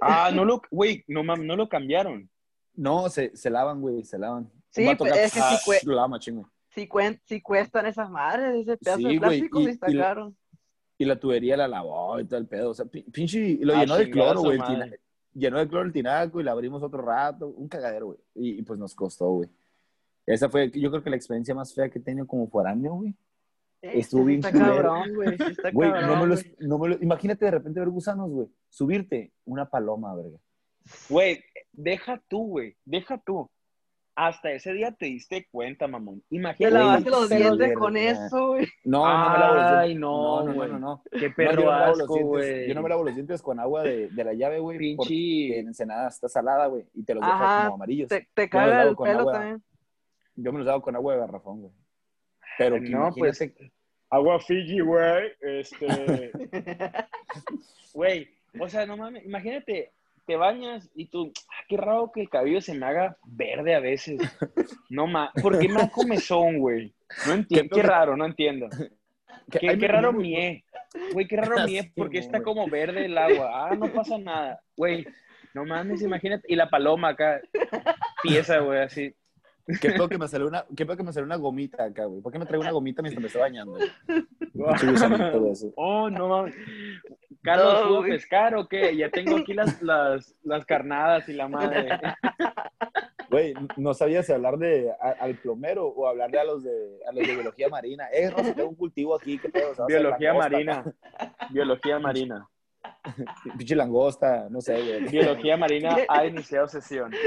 Ah, 0.00 0.30
no 0.32 0.44
lo, 0.44 0.62
güey, 0.70 1.04
no, 1.08 1.22
no 1.24 1.56
lo 1.56 1.68
cambiaron. 1.68 2.28
No, 2.74 3.08
se, 3.08 3.36
se 3.36 3.50
lavan, 3.50 3.80
güey, 3.80 4.04
se 4.04 4.18
lavan. 4.18 4.50
Sí, 4.70 4.86
pues, 4.96 5.12
es 5.16 5.32
que 5.34 5.40
sí 5.40 5.44
ah, 5.44 5.58
cue- 5.64 5.84
lava 5.84 6.08
machín, 6.08 6.36
güey. 6.36 6.46
Si, 6.74 6.88
cuen- 6.88 7.20
si 7.24 7.40
cuestan 7.42 7.84
esas 7.86 8.08
madres, 8.10 8.54
ese 8.66 8.76
pedazo 8.78 8.98
Sí, 8.98 9.04
de 9.04 9.08
güey, 9.08 9.18
plástico 9.18 9.60
y- 9.60 9.64
sí 9.66 9.70
está 9.72 9.90
y 9.90 9.94
la-. 9.94 10.32
Y 10.98 11.04
la 11.04 11.18
tubería 11.18 11.56
la 11.56 11.68
lavó 11.68 12.18
y 12.20 12.24
todo 12.24 12.38
el 12.38 12.46
pedo. 12.46 12.70
O 12.70 12.74
sea, 12.74 12.86
pi- 12.86 13.02
pinche, 13.02 13.38
y 13.40 13.56
lo 13.64 13.74
Ah, 13.74 13.80
llenó 13.80 13.96
de 13.96 14.10
cloro, 14.10 14.40
güey. 14.40 14.58
Llenó 15.34 15.58
de 15.58 15.68
cloro 15.68 15.84
el 15.86 15.92
tinaco 15.92 16.40
y 16.40 16.44
la 16.44 16.52
abrimos 16.52 16.82
otro 16.82 17.02
rato. 17.02 17.48
Un 17.48 17.66
cagadero, 17.68 18.06
güey. 18.06 18.18
Y, 18.34 18.58
y, 18.60 18.62
pues 18.62 18.78
nos 18.78 18.94
costó, 18.94 19.28
güey. 19.30 19.48
Esa 20.24 20.48
fue, 20.48 20.70
yo 20.70 20.90
creo 20.90 21.02
que 21.02 21.10
la 21.10 21.16
experiencia 21.16 21.54
más 21.54 21.74
fea 21.74 21.88
que 21.90 21.98
he 21.98 22.02
tenido 22.02 22.26
como 22.26 22.46
foráneo, 22.48 22.94
güey. 22.94 23.14
Estuvo 23.80 24.20
Sí 24.22 24.26
bien 24.28 24.38
Está 24.44 24.52
cabrón, 24.52 25.12
güey. 25.14 25.36
sí 25.36 25.42
está 25.50 25.70
Güey, 25.72 25.90
cabrón, 25.90 26.08
no 26.10 26.16
me, 26.20 26.26
lo, 26.28 26.34
güey. 26.36 26.56
no 26.60 26.78
me 26.78 26.88
lo- 26.90 27.02
imagínate 27.02 27.44
de 27.46 27.50
repente 27.50 27.80
ver 27.80 27.88
gusanos, 27.88 28.30
güey. 28.30 28.48
Subirte 28.68 29.32
una 29.44 29.68
paloma, 29.68 30.14
verga. 30.14 30.38
Güey, 31.08 31.42
deja 31.72 32.20
tú, 32.28 32.46
güey, 32.48 32.76
deja 32.84 33.18
tú. 33.18 33.50
Hasta 34.14 34.52
ese 34.52 34.74
día 34.74 34.92
te 34.92 35.06
diste 35.06 35.48
cuenta, 35.50 35.88
mamón. 35.88 36.20
Te 36.28 36.36
Imagínate. 36.36 36.74
lavaste 36.74 37.08
los 37.10 37.30
dientes 37.30 37.74
con 37.74 37.96
eso, 37.96 38.48
güey. 38.48 38.66
No, 38.84 39.06
no 39.06 39.30
me 39.30 39.38
lavo 39.38 39.54
los 39.54 39.62
dientes. 39.62 39.78
Ay, 39.78 39.94
no, 39.94 40.44
no, 40.44 40.52
no, 40.54 40.68
no, 40.68 40.78
no. 40.78 41.02
Qué 41.18 41.30
perro 41.30 41.64
lavo 41.70 41.92
asco, 41.92 42.18
güey. 42.20 42.68
yo 42.68 42.74
no 42.74 42.82
me 42.82 42.88
lavo 42.90 43.04
los 43.04 43.14
dientes 43.14 43.40
con 43.40 43.58
agua 43.58 43.82
de, 43.82 44.08
de 44.10 44.24
la 44.24 44.34
llave, 44.34 44.58
güey. 44.58 44.96
Porque 44.96 45.08
Pinche. 45.08 45.58
en 45.60 45.68
Ensenada 45.68 46.08
está 46.08 46.28
salada, 46.28 46.66
güey. 46.66 46.84
Y 46.92 47.04
te 47.04 47.14
los 47.14 47.22
deja 47.22 47.34
Ajá, 47.34 47.64
como 47.64 47.76
amarillos. 47.76 48.08
Te, 48.10 48.28
te 48.34 48.50
caga 48.50 48.78
lavo 48.78 48.90
el 48.90 48.96
con 48.96 49.06
pelo 49.08 49.20
agua. 49.20 49.32
también. 49.32 49.62
Yo 50.36 50.52
me 50.52 50.58
los 50.58 50.68
hago 50.68 50.82
con 50.82 50.94
agua 50.94 51.14
de 51.14 51.20
garrafón, 51.20 51.60
güey. 51.62 51.72
Pero 52.58 52.74
que 52.76 52.90
No, 52.90 53.10
pues, 53.16 53.42
Agua 54.10 54.38
Fiji, 54.40 54.80
güey. 54.80 55.32
Este. 55.40 56.32
Güey, 57.94 58.28
o 58.58 58.68
sea, 58.68 58.86
no 58.86 58.96
mames, 58.96 59.24
imagínate, 59.24 59.92
te 60.26 60.36
bañas 60.36 60.90
y 60.94 61.06
tú, 61.06 61.32
ah, 61.48 61.64
qué 61.68 61.76
raro 61.76 62.10
que 62.14 62.20
el 62.22 62.28
cabello 62.30 62.60
se 62.60 62.74
me 62.74 62.86
haga 62.86 63.16
verde 63.26 63.74
a 63.74 63.80
veces. 63.80 64.20
No 64.90 65.06
mames, 65.06 65.42
¿por 65.42 65.58
qué 65.58 65.68
me 65.68 65.90
comezón, 65.90 66.58
güey? 66.58 66.94
No 67.26 67.34
entiendo, 67.34 67.76
¿Qué- 67.76 67.82
raro, 67.82 68.16
no 68.16 68.24
entiendo. 68.26 68.68
Qué, 69.50 69.74
raro 69.88 70.12
me- 70.12 70.18
mié. 70.22 70.64
Güey, 71.12 71.26
qué 71.26 71.36
raro 71.36 71.64
mié, 71.66 71.82
Sí, 71.82 71.92
porque 71.96 72.18
está 72.18 72.42
como 72.42 72.66
verde 72.68 73.06
el 73.06 73.16
agua. 73.18 73.68
Ah, 73.70 73.74
no 73.74 73.92
pasa 73.92 74.18
nada. 74.18 74.60
Güey, 74.76 75.06
no 75.54 75.64
mames, 75.64 76.02
imagínate. 76.02 76.46
Y 76.48 76.56
la 76.56 76.70
paloma 76.70 77.08
acá, 77.10 77.40
pieza, 78.22 78.58
güey, 78.60 78.80
así. 78.80 79.14
¿Qué 79.80 79.90
pedo 79.90 80.08
que 80.08 80.18
me 80.18 80.26
salió 80.28 80.48
una, 80.48 80.64
qué 80.76 80.84
pedo 80.84 80.96
que 80.96 81.02
me 81.04 81.12
salió 81.12 81.26
una 81.26 81.36
gomita 81.36 81.84
acá, 81.84 82.04
güey? 82.06 82.20
¿Por 82.20 82.32
qué 82.32 82.38
me 82.38 82.46
traigo 82.46 82.62
una 82.62 82.72
gomita 82.72 83.00
mientras 83.02 83.20
me 83.20 83.26
estoy 83.28 83.42
bañando? 83.42 83.78
Oh, 85.76 86.10
no 86.10 86.28
mames. 86.28 86.54
Carlos, 87.42 87.74
No, 87.74 87.88
¿pudo 87.88 87.98
güey. 87.98 88.10
pescar 88.12 88.54
o 88.54 88.68
qué? 88.68 88.96
Ya 88.96 89.08
tengo 89.10 89.36
aquí 89.36 89.52
las, 89.54 89.80
las, 89.82 90.34
las 90.44 90.64
carnadas 90.64 91.28
y 91.28 91.32
la 91.32 91.48
madre. 91.48 91.88
Güey, 93.30 93.54
no 93.76 93.94
sabía 93.94 94.22
si 94.22 94.32
hablar 94.32 94.58
de 94.58 94.90
a- 95.00 95.16
al 95.20 95.36
plomero 95.36 95.86
o 95.86 96.06
hablarle 96.06 96.38
a 96.38 96.44
los 96.44 96.62
de 96.62 96.98
a 97.08 97.12
los 97.12 97.26
de 97.26 97.34
biología 97.34 97.68
marina. 97.68 98.08
Eh, 98.12 98.30
Rosy, 98.30 98.52
tengo 98.52 98.68
un 98.68 98.74
cultivo 98.76 99.14
aquí, 99.16 99.38
¿qué 99.38 99.48
pedo? 99.48 99.86
Biología 99.86 100.34
marina. 100.34 100.84
Biología 101.50 101.98
marina. 101.98 102.46
Pinche 103.56 103.74
langosta, 103.74 104.48
no 104.50 104.60
sé, 104.60 104.74
güey. 104.74 105.08
Biología 105.08 105.56
marina 105.56 105.96
ha 106.08 106.26
iniciado 106.26 106.68
sesión. 106.68 107.10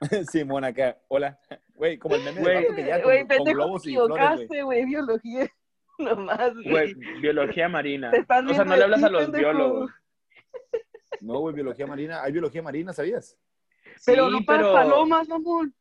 Simón 0.30 0.64
acá, 0.64 0.98
hola. 1.08 1.38
Güey, 1.74 1.98
como 1.98 2.14
el 2.14 2.22
meme 2.24 2.42
que 2.74 2.84
ya 2.84 2.94
con, 2.96 3.04
Güey, 3.04 3.18
con 3.20 3.28
pendejo, 3.28 3.56
globos 3.56 3.82
te 3.82 3.90
y 3.90 3.94
flores, 3.94 4.08
güey. 4.16 4.22
equivocaste, 4.26 4.62
güey. 4.62 4.84
Biología. 4.86 5.46
Nomás, 5.98 6.54
Güey, 6.54 6.94
güey. 6.94 7.20
biología 7.20 7.68
marina. 7.68 8.10
Te 8.10 8.18
están 8.18 8.48
O 8.48 8.54
sea, 8.54 8.64
no 8.64 8.76
le 8.76 8.84
hablas 8.84 9.02
a 9.02 9.08
los 9.08 9.22
pendejo. 9.24 9.44
biólogos. 9.50 9.90
No, 11.20 11.38
güey, 11.40 11.54
biología 11.54 11.86
marina. 11.86 12.22
Hay 12.22 12.32
biología 12.32 12.62
marina, 12.62 12.92
¿sabías? 12.92 13.38
Pero 14.04 14.26
Sí, 14.26 14.32
no 14.32 14.44
para 14.44 14.58
pero- 14.58 14.72
palomas, 14.74 15.28
mamón. 15.28 15.74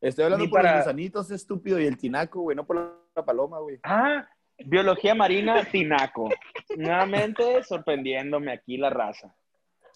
Estoy 0.00 0.24
hablando 0.24 0.44
Ni 0.44 0.50
por 0.50 0.60
para- 0.60 0.72
los 0.76 0.80
gusanitos, 0.84 1.30
estúpido, 1.30 1.78
y 1.80 1.86
el 1.86 1.96
tinaco, 1.96 2.40
güey, 2.40 2.56
no 2.56 2.66
por 2.66 2.76
la 3.14 3.24
paloma, 3.24 3.60
güey. 3.60 3.78
Ah, 3.84 4.28
biología 4.66 5.14
marina, 5.14 5.64
tinaco. 5.64 6.28
Nuevamente 6.76 7.62
sorprendiéndome 7.62 8.50
aquí 8.52 8.76
la 8.78 8.90
raza. 8.90 9.32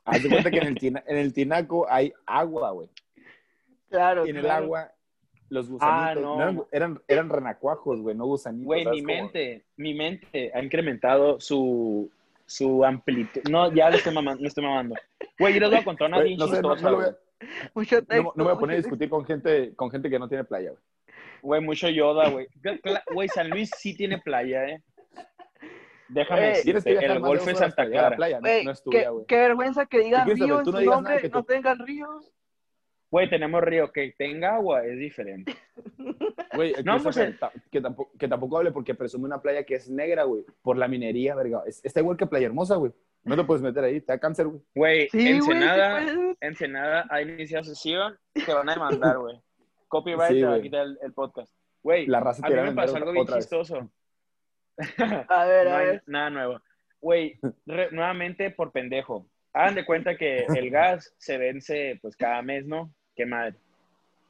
Haz 0.05 0.22
de 0.22 0.29
cuenta 0.29 0.50
que 0.52 0.59
en 0.59 0.66
el, 0.68 0.74
tina- 0.79 1.02
en 1.09 1.16
el 1.16 1.33
tinaco 1.33 1.87
hay 1.90 2.12
agua, 2.24 2.70
güey. 2.70 2.88
Claro. 3.90 4.27
Y 4.27 4.31
en 4.31 4.37
el 4.37 4.42
claro. 4.42 4.64
agua 4.64 4.92
los 5.49 5.70
gusanitos. 5.70 6.22
no. 6.22 6.53
no 6.53 6.66
eran, 6.72 7.01
eran, 7.07 7.29
renacuajos, 7.29 8.01
güey, 8.01 8.16
no 8.16 8.27
gusanitos. 8.27 8.66
Güey, 8.66 8.85
¿sabes 8.85 9.03
mi 9.03 9.05
cómo? 9.05 9.22
mente, 9.22 9.64
mi 9.77 9.94
mente 9.94 10.51
ha 10.55 10.62
incrementado 10.62 11.40
su, 11.40 12.11
su 12.46 12.85
amplitud. 12.85 13.42
No, 13.51 13.72
ya 13.72 13.90
le 13.90 13.96
estoy 13.99 14.12
mamando, 14.12 14.42
le 14.42 14.49
estoy 14.49 14.64
mamando. 14.64 14.96
Güey, 15.38 15.55
yo 15.55 15.61
les 15.61 15.70
voy 15.70 15.79
a 15.79 15.85
contar 15.85 16.09
una 16.09 16.20
bien 16.20 16.38
no 16.38 16.49
sé, 16.49 16.61
no, 16.61 16.75
no 16.75 16.90
lo 16.90 17.16
Mucho 17.75 17.96
no- 17.96 18.07
texto. 18.07 18.33
no 18.35 18.44
me 18.44 18.51
voy 18.51 18.57
a 18.57 18.59
poner 18.59 18.75
a 18.75 18.79
discutir 18.79 19.09
con 19.09 19.25
gente, 19.25 19.75
con 19.77 19.90
gente 19.90 20.11
que 20.11 20.18
no 20.18 20.29
tiene 20.29 20.44
playa, 20.44 20.70
güey. 20.70 20.83
Güey, 21.42 21.61
mucho 21.61 21.88
Yoda, 21.88 22.29
güey. 22.31 22.49
Güey, 23.12 23.29
San 23.29 23.51
Luis 23.51 23.70
sí 23.77 23.96
tiene 23.96 24.18
playa, 24.18 24.66
¿eh? 24.66 24.83
Déjame 26.09 26.49
decirte, 26.49 27.05
el 27.05 27.20
Golfo 27.20 27.46
de 27.46 27.57
Santa 27.57 27.77
para 27.77 27.88
llegar 27.88 28.05
a 28.05 28.11
la 28.11 28.16
Clara. 28.16 28.40
playa, 28.40 28.40
no, 28.40 28.64
no 28.64 28.70
es 28.70 28.81
qué, 28.81 28.85
tuya, 28.85 29.11
güey. 29.11 29.27
qué 29.27 29.37
vergüenza 29.37 29.87
que 29.87 29.99
digan 30.01 30.25
Christopher, 30.25 30.46
río 30.46 30.59
en 30.59 30.64
tú 30.64 30.70
su 30.70 30.77
no 30.77 30.81
digas 30.81 30.94
nombre, 30.96 31.14
nada 31.14 31.22
que 31.22 31.29
no 31.29 31.44
tengan 31.44 31.79
ríos. 31.87 32.33
Güey, 33.16 33.31
tenemos 33.31 33.62
río. 33.62 33.90
Que 33.92 34.12
tenga 34.18 34.57
agua 34.57 34.85
es 34.85 34.98
diferente. 34.98 35.55
Güey, 36.55 36.74
No, 36.85 36.98
pues, 37.02 37.16
ta- 37.40 37.50
que, 37.70 37.81
tampoco, 37.81 38.12
que 38.18 38.29
tampoco 38.29 38.59
hable 38.59 38.72
porque 38.72 38.94
presume 38.94 39.24
una 39.24 39.40
playa 39.40 39.64
que 39.64 39.74
es 39.76 39.88
negra, 39.88 40.24
güey, 40.24 40.44
por 40.61 40.76
la 40.76 40.87
minería, 40.87 41.35
verga. 41.35 41.62
Es- 41.66 41.83
está 41.83 42.00
igual 42.00 42.18
que 42.18 42.26
Playa 42.26 42.46
Hermosa, 42.46 42.76
güey. 42.76 42.92
No 43.24 43.35
te 43.35 43.44
puedes 43.44 43.62
meter 43.62 43.83
ahí, 43.85 44.00
te 44.02 44.12
da 44.12 44.18
cáncer, 44.18 44.48
güey. 44.48 44.61
Güey, 44.74 45.09
Sí, 45.09 45.18
güey, 45.18 45.33
Ensenada, 45.37 46.02
puedes. 46.02 46.37
Ensenada 46.42 47.07
ha 47.09 47.22
iniciado 47.22 47.64
sesión. 47.64 48.18
Te 48.35 48.52
van 48.52 48.68
a 48.68 48.74
demandar, 48.74 49.18
güey. 49.18 49.40
Copyright 49.88 50.29
Sí, 50.33 50.40
te 50.40 50.44
va 50.44 50.48
a 50.50 50.55
güey. 50.57 50.62
quitar 50.62 50.83
el, 50.87 50.98
el 51.02 51.12
podcast. 51.14 51.52
Güey, 51.83 52.07
La 52.07 52.20
raza 52.20 52.46
a 52.46 52.50
mí 52.50 52.55
me 52.57 52.72
pasó 52.72 52.96
algo 52.96 53.12
bien 53.12 53.26
chistoso. 53.26 53.90
A 55.29 55.44
ver, 55.46 55.66
No 55.68 55.72
a 55.74 55.79
hay 55.79 55.87
ver. 55.87 56.02
nada 56.07 56.29
nuevo. 56.31 56.61
Güey, 57.00 57.38
nuevamente 57.92 58.50
por 58.50 58.72
pendejo. 58.72 59.26
Hagan 59.52 59.74
de 59.74 59.87
cuenta 59.87 60.16
que 60.16 60.44
el 60.55 60.70
gas 60.70 61.14
se 61.18 61.38
vence 61.38 61.98
pues 62.02 62.14
cada 62.16 62.42
mes, 62.42 62.66
¿no? 62.66 62.92
Qué 63.16 63.26
madre. 63.26 63.57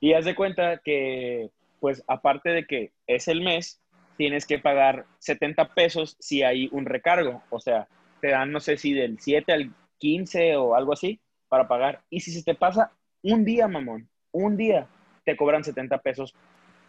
Y 0.01 0.13
haz 0.15 0.25
de 0.25 0.35
cuenta 0.35 0.79
que, 0.79 1.51
pues 1.81 2.03
aparte 2.07 2.51
de 2.51 2.67
que 2.67 2.93
es 3.07 3.29
el 3.29 3.43
mes, 3.43 3.83
tienes 4.17 4.47
que 4.47 4.59
pagar 4.59 5.07
70 5.19 5.75
pesos 5.75 6.17
si 6.21 6.43
hay 6.43 6.69
un 6.73 6.87
recargo. 6.87 7.43
O 7.51 7.61
sea, 7.61 7.89
te 8.21 8.29
dan, 8.29 8.53
no 8.53 8.61
sé 8.61 8.77
si 8.77 8.93
del 8.95 9.19
7 9.21 9.53
al 9.53 9.75
15 9.99 10.57
o 10.57 10.75
algo 10.75 10.93
así 10.93 11.21
para 11.49 11.69
pagar. 11.69 12.03
Y 12.11 12.21
si 12.21 12.31
se 12.31 12.45
te 12.45 12.55
pasa 12.55 12.93
un 13.23 13.45
día, 13.45 13.69
mamón, 13.69 14.09
un 14.33 14.57
día, 14.57 14.89
te 15.25 15.37
cobran 15.37 15.65
70 15.65 15.99
pesos 15.99 16.35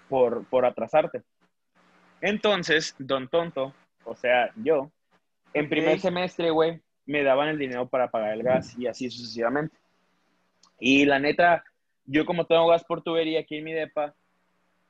por, 0.07 0.45
por 0.47 0.65
atrasarte. 0.65 1.23
Entonces, 2.21 2.95
don 2.97 3.27
tonto, 3.27 3.73
o 4.03 4.15
sea, 4.15 4.51
yo, 4.55 4.91
en 5.53 5.69
primer 5.69 5.95
Ok. 5.95 6.01
semestre, 6.01 6.49
güey, 6.51 6.81
me 7.05 7.23
daban 7.23 7.49
el 7.49 7.57
dinero 7.57 7.88
para 7.88 8.10
pagar 8.10 8.33
el 8.33 8.43
gas 8.43 8.77
y 8.77 8.88
así 8.88 9.10
sucesivamente. 9.10 9.75
Y 10.79 11.05
la 11.05 11.19
neta, 11.19 11.63
yo 12.08 12.26
como 12.26 12.46
tengo 12.46 12.67
gas 12.67 12.84
por 12.84 13.04
tubería 13.04 13.41
aquí 13.41 13.58
en 13.58 13.65
mi 13.65 13.74
depa, 13.74 14.15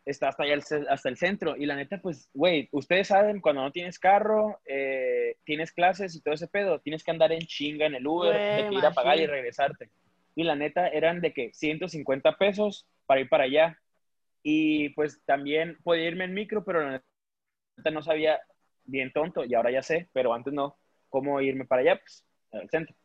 está 0.06 0.30
hasta 0.30 0.43
allá 0.43 0.53
el, 0.53 0.88
hasta 0.88 1.10
el 1.10 1.17
centro. 1.17 1.58
Y 1.58 1.65
la 1.65 1.75
neta, 1.75 1.99
pues, 2.01 2.30
güey, 2.34 2.69
ustedes 2.71 3.08
saben, 3.08 3.41
cuando 3.41 3.62
no 3.62 3.71
tienes 3.71 3.99
carro, 3.99 4.60
eh, 4.65 5.36
tienes 5.43 5.71
clases 5.71 6.15
y 6.15 6.21
todo 6.21 6.34
ese 6.34 6.47
pedo, 6.47 6.80
tienes 6.80 7.03
que 7.03 7.12
andar 7.12 7.32
en 7.32 7.41
chinga 7.41 7.86
en 7.86 7.95
el 7.95 8.08
Uber, 8.08 8.34
de 8.34 8.69
que 8.69 8.75
ir 8.75 8.86
a 8.86 8.91
pagar 8.91 9.19
y 9.19 9.25
regresarte. 9.25 9.89
Y 10.36 10.43
la 10.43 10.56
neta, 10.56 10.88
eran 10.88 11.19
de 11.19 11.34
que 11.34 11.51
150 11.53 12.38
pesos 12.38 12.88
para 13.06 13.19
ir 13.19 13.30
para 13.30 13.45
allá. 13.45 13.80
Y 14.43 14.89
pues 14.89 15.21
también 15.25 15.77
podía 15.84 16.08
irme 16.08 16.23
en 16.23 16.34
micro, 16.34 16.63
pero 16.63 16.82
la 16.82 17.03
neta 17.75 17.91
no 17.91 18.01
sabía, 18.01 18.39
bien 18.86 19.12
tonto, 19.12 19.43
y 19.43 19.53
ahora 19.53 19.71
ya 19.71 19.82
sé, 19.82 20.10
pero 20.13 20.34
antes 20.34 20.53
no, 20.53 20.77
cómo 21.10 21.41
irme 21.41 21.65
para 21.65 21.82
allá, 21.82 21.99
pues, 21.99 22.23
al 22.53 22.69
centro. 22.69 22.95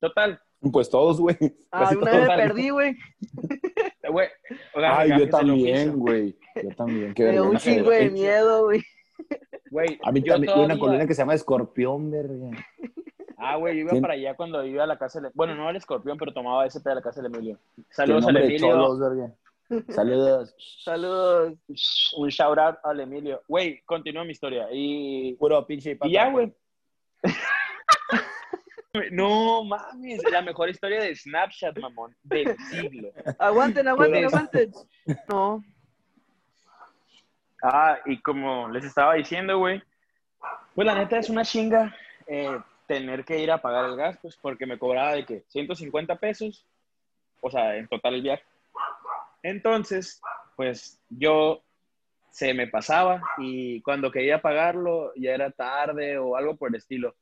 Total, 0.00 0.40
Pues 0.72 0.90
todos, 0.90 1.20
güey. 1.20 1.36
Ah, 1.72 1.90
una 1.96 2.10
vez 2.10 2.28
me 2.28 2.36
perdí, 2.36 2.70
güey. 2.70 2.96
Ay, 4.74 5.10
yo 5.10 5.18
del 5.18 5.30
también, 5.30 5.96
güey. 5.96 6.36
Yo 6.62 6.70
también. 6.76 7.14
Qué 7.14 7.24
Me 7.24 7.32
dio 7.32 7.42
un 7.44 7.50
vergüenza. 7.50 7.70
chingo 7.70 7.90
de 7.90 8.10
miedo, 8.10 8.64
güey. 8.64 8.82
Güey, 9.70 10.00
A 10.02 10.10
mí 10.10 10.20
yo 10.20 10.32
también, 10.32 10.58
una 10.58 10.76
colonia 10.76 11.06
que 11.06 11.14
se 11.14 11.22
llama 11.22 11.34
Escorpión, 11.34 12.10
verga. 12.10 12.50
Ah, 13.36 13.54
güey, 13.54 13.76
yo 13.76 13.80
iba 13.82 14.00
para 14.00 14.14
allá 14.14 14.34
cuando 14.34 14.66
iba 14.66 14.82
a 14.82 14.86
la 14.86 14.98
casa 14.98 15.20
de... 15.20 15.30
Bueno, 15.32 15.54
no 15.54 15.68
al 15.68 15.76
escorpión, 15.76 16.18
pero 16.18 16.32
tomaba 16.32 16.66
ese 16.66 16.80
de 16.80 16.92
la 16.92 17.00
casa 17.00 17.22
de 17.22 17.28
Emilio. 17.28 17.56
Saludos 17.88 18.26
al 18.26 18.36
Emilio. 18.38 18.58
cholos, 18.68 18.98
verga. 18.98 19.32
Saludos. 19.90 20.56
Saludos. 20.82 21.54
Un 22.16 22.28
shout 22.30 22.58
out 22.58 22.78
al 22.82 22.98
Emilio. 22.98 23.42
Güey, 23.46 23.80
continúa 23.82 24.24
mi 24.24 24.32
historia. 24.32 24.66
Y, 24.72 25.34
Puro 25.34 25.64
pinche 25.64 25.96
y 26.02 26.10
ya, 26.10 26.30
güey. 26.30 26.52
No 29.12 29.62
mames, 29.62 30.20
la 30.30 30.42
mejor 30.42 30.68
historia 30.68 31.00
de 31.00 31.14
Snapchat, 31.14 31.78
mamón, 31.78 32.16
del 32.24 32.56
siglo. 32.70 33.12
Aguanten, 33.38 33.86
aguanten, 33.86 34.24
aguanten. 34.24 34.72
No. 35.28 35.62
Ah, 37.62 37.98
y 38.06 38.20
como 38.20 38.68
les 38.68 38.84
estaba 38.84 39.14
diciendo, 39.14 39.58
güey, 39.58 39.80
pues 40.74 40.86
la 40.86 40.94
neta 40.94 41.18
es 41.18 41.30
una 41.30 41.44
chinga 41.44 41.94
eh, 42.26 42.58
tener 42.86 43.24
que 43.24 43.38
ir 43.38 43.52
a 43.52 43.62
pagar 43.62 43.84
el 43.84 43.96
gas, 43.96 44.18
pues 44.20 44.36
porque 44.36 44.66
me 44.66 44.78
cobraba 44.78 45.12
de 45.12 45.24
que 45.24 45.44
150 45.48 46.16
pesos, 46.16 46.66
o 47.40 47.50
sea, 47.50 47.76
en 47.76 47.86
total 47.86 48.14
el 48.14 48.22
viaje. 48.22 48.44
Entonces, 49.42 50.20
pues 50.56 51.00
yo 51.08 51.62
se 52.30 52.54
me 52.54 52.66
pasaba 52.66 53.22
y 53.38 53.82
cuando 53.82 54.10
quería 54.10 54.42
pagarlo 54.42 55.12
ya 55.14 55.32
era 55.32 55.50
tarde 55.50 56.18
o 56.18 56.36
algo 56.36 56.56
por 56.56 56.70
el 56.70 56.76
estilo. 56.76 57.14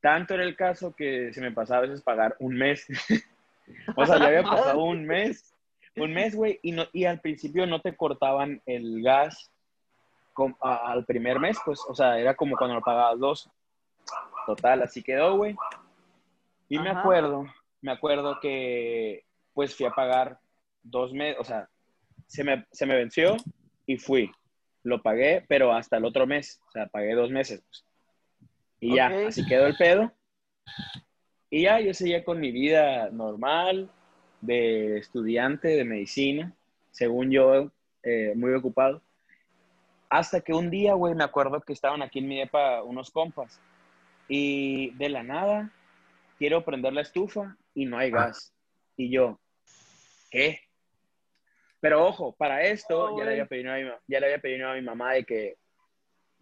Tanto 0.00 0.34
era 0.34 0.44
el 0.44 0.56
caso 0.56 0.94
que 0.94 1.32
se 1.32 1.40
me 1.40 1.52
pasaba 1.52 1.78
a 1.78 1.82
veces 1.88 2.02
pagar 2.02 2.36
un 2.38 2.54
mes. 2.56 2.86
o 3.96 4.06
sea, 4.06 4.18
ya 4.18 4.26
había 4.26 4.42
pasado 4.42 4.82
un 4.82 5.04
mes, 5.06 5.54
un 5.96 6.12
mes, 6.14 6.34
güey, 6.34 6.58
y, 6.62 6.72
no, 6.72 6.84
y 6.92 7.04
al 7.04 7.20
principio 7.20 7.66
no 7.66 7.80
te 7.80 7.94
cortaban 7.96 8.62
el 8.66 9.02
gas 9.02 9.50
com- 10.32 10.56
a- 10.60 10.90
al 10.92 11.04
primer 11.04 11.38
mes, 11.38 11.58
pues, 11.64 11.80
o 11.88 11.94
sea, 11.94 12.18
era 12.18 12.34
como 12.34 12.56
cuando 12.56 12.76
lo 12.76 12.82
pagabas 12.82 13.18
dos. 13.18 13.50
Total, 14.46 14.82
así 14.82 15.02
quedó, 15.02 15.36
güey. 15.36 15.54
Y 16.68 16.78
me 16.78 16.90
Ajá. 16.90 17.00
acuerdo, 17.00 17.44
me 17.82 17.92
acuerdo 17.92 18.40
que, 18.40 19.24
pues, 19.52 19.76
fui 19.76 19.86
a 19.86 19.90
pagar 19.90 20.38
dos 20.82 21.12
meses, 21.12 21.36
o 21.40 21.44
sea, 21.44 21.68
se 22.26 22.42
me, 22.44 22.64
se 22.72 22.86
me 22.86 22.96
venció 22.96 23.36
y 23.86 23.98
fui. 23.98 24.30
Lo 24.82 25.02
pagué, 25.02 25.44
pero 25.46 25.72
hasta 25.74 25.98
el 25.98 26.06
otro 26.06 26.26
mes, 26.26 26.58
o 26.68 26.70
sea, 26.70 26.86
pagué 26.86 27.14
dos 27.14 27.30
meses, 27.30 27.62
pues. 27.66 27.84
Y 28.80 28.96
ya, 28.96 29.26
así 29.28 29.44
quedó 29.46 29.66
el 29.66 29.76
pedo. 29.76 30.12
Y 31.50 31.62
ya, 31.62 31.80
yo 31.80 31.92
seguía 31.92 32.24
con 32.24 32.40
mi 32.40 32.50
vida 32.50 33.10
normal, 33.10 33.90
de 34.40 34.98
estudiante 34.98 35.68
de 35.68 35.84
medicina, 35.84 36.54
según 36.90 37.30
yo, 37.30 37.70
eh, 38.02 38.32
muy 38.36 38.52
ocupado. 38.54 39.02
Hasta 40.08 40.40
que 40.40 40.52
un 40.52 40.70
día, 40.70 40.94
güey, 40.94 41.14
me 41.14 41.24
acuerdo 41.24 41.60
que 41.60 41.72
estaban 41.72 42.02
aquí 42.02 42.20
en 42.20 42.28
mi 42.28 42.38
depa 42.38 42.82
unos 42.82 43.10
compas. 43.10 43.60
Y 44.28 44.90
de 44.94 45.08
la 45.08 45.22
nada, 45.22 45.72
quiero 46.38 46.64
prender 46.64 46.92
la 46.92 47.02
estufa 47.02 47.56
y 47.74 47.84
no 47.84 47.98
hay 47.98 48.10
gas. 48.10 48.52
Y 48.96 49.10
yo, 49.10 49.38
¿qué? 50.30 50.60
Pero 51.80 52.06
ojo, 52.06 52.32
para 52.32 52.62
esto 52.62 53.14
Oh, 53.14 53.18
ya, 53.18 53.24
le 53.24 53.30
había 53.32 53.46
pedido 53.46 53.72
a 53.72 53.76
mi, 53.76 53.84
ya 54.06 54.20
le 54.20 54.26
había 54.26 54.38
pedido 54.38 54.68
a 54.68 54.74
mi 54.74 54.82
mamá 54.82 55.12
de 55.12 55.24
que, 55.24 55.56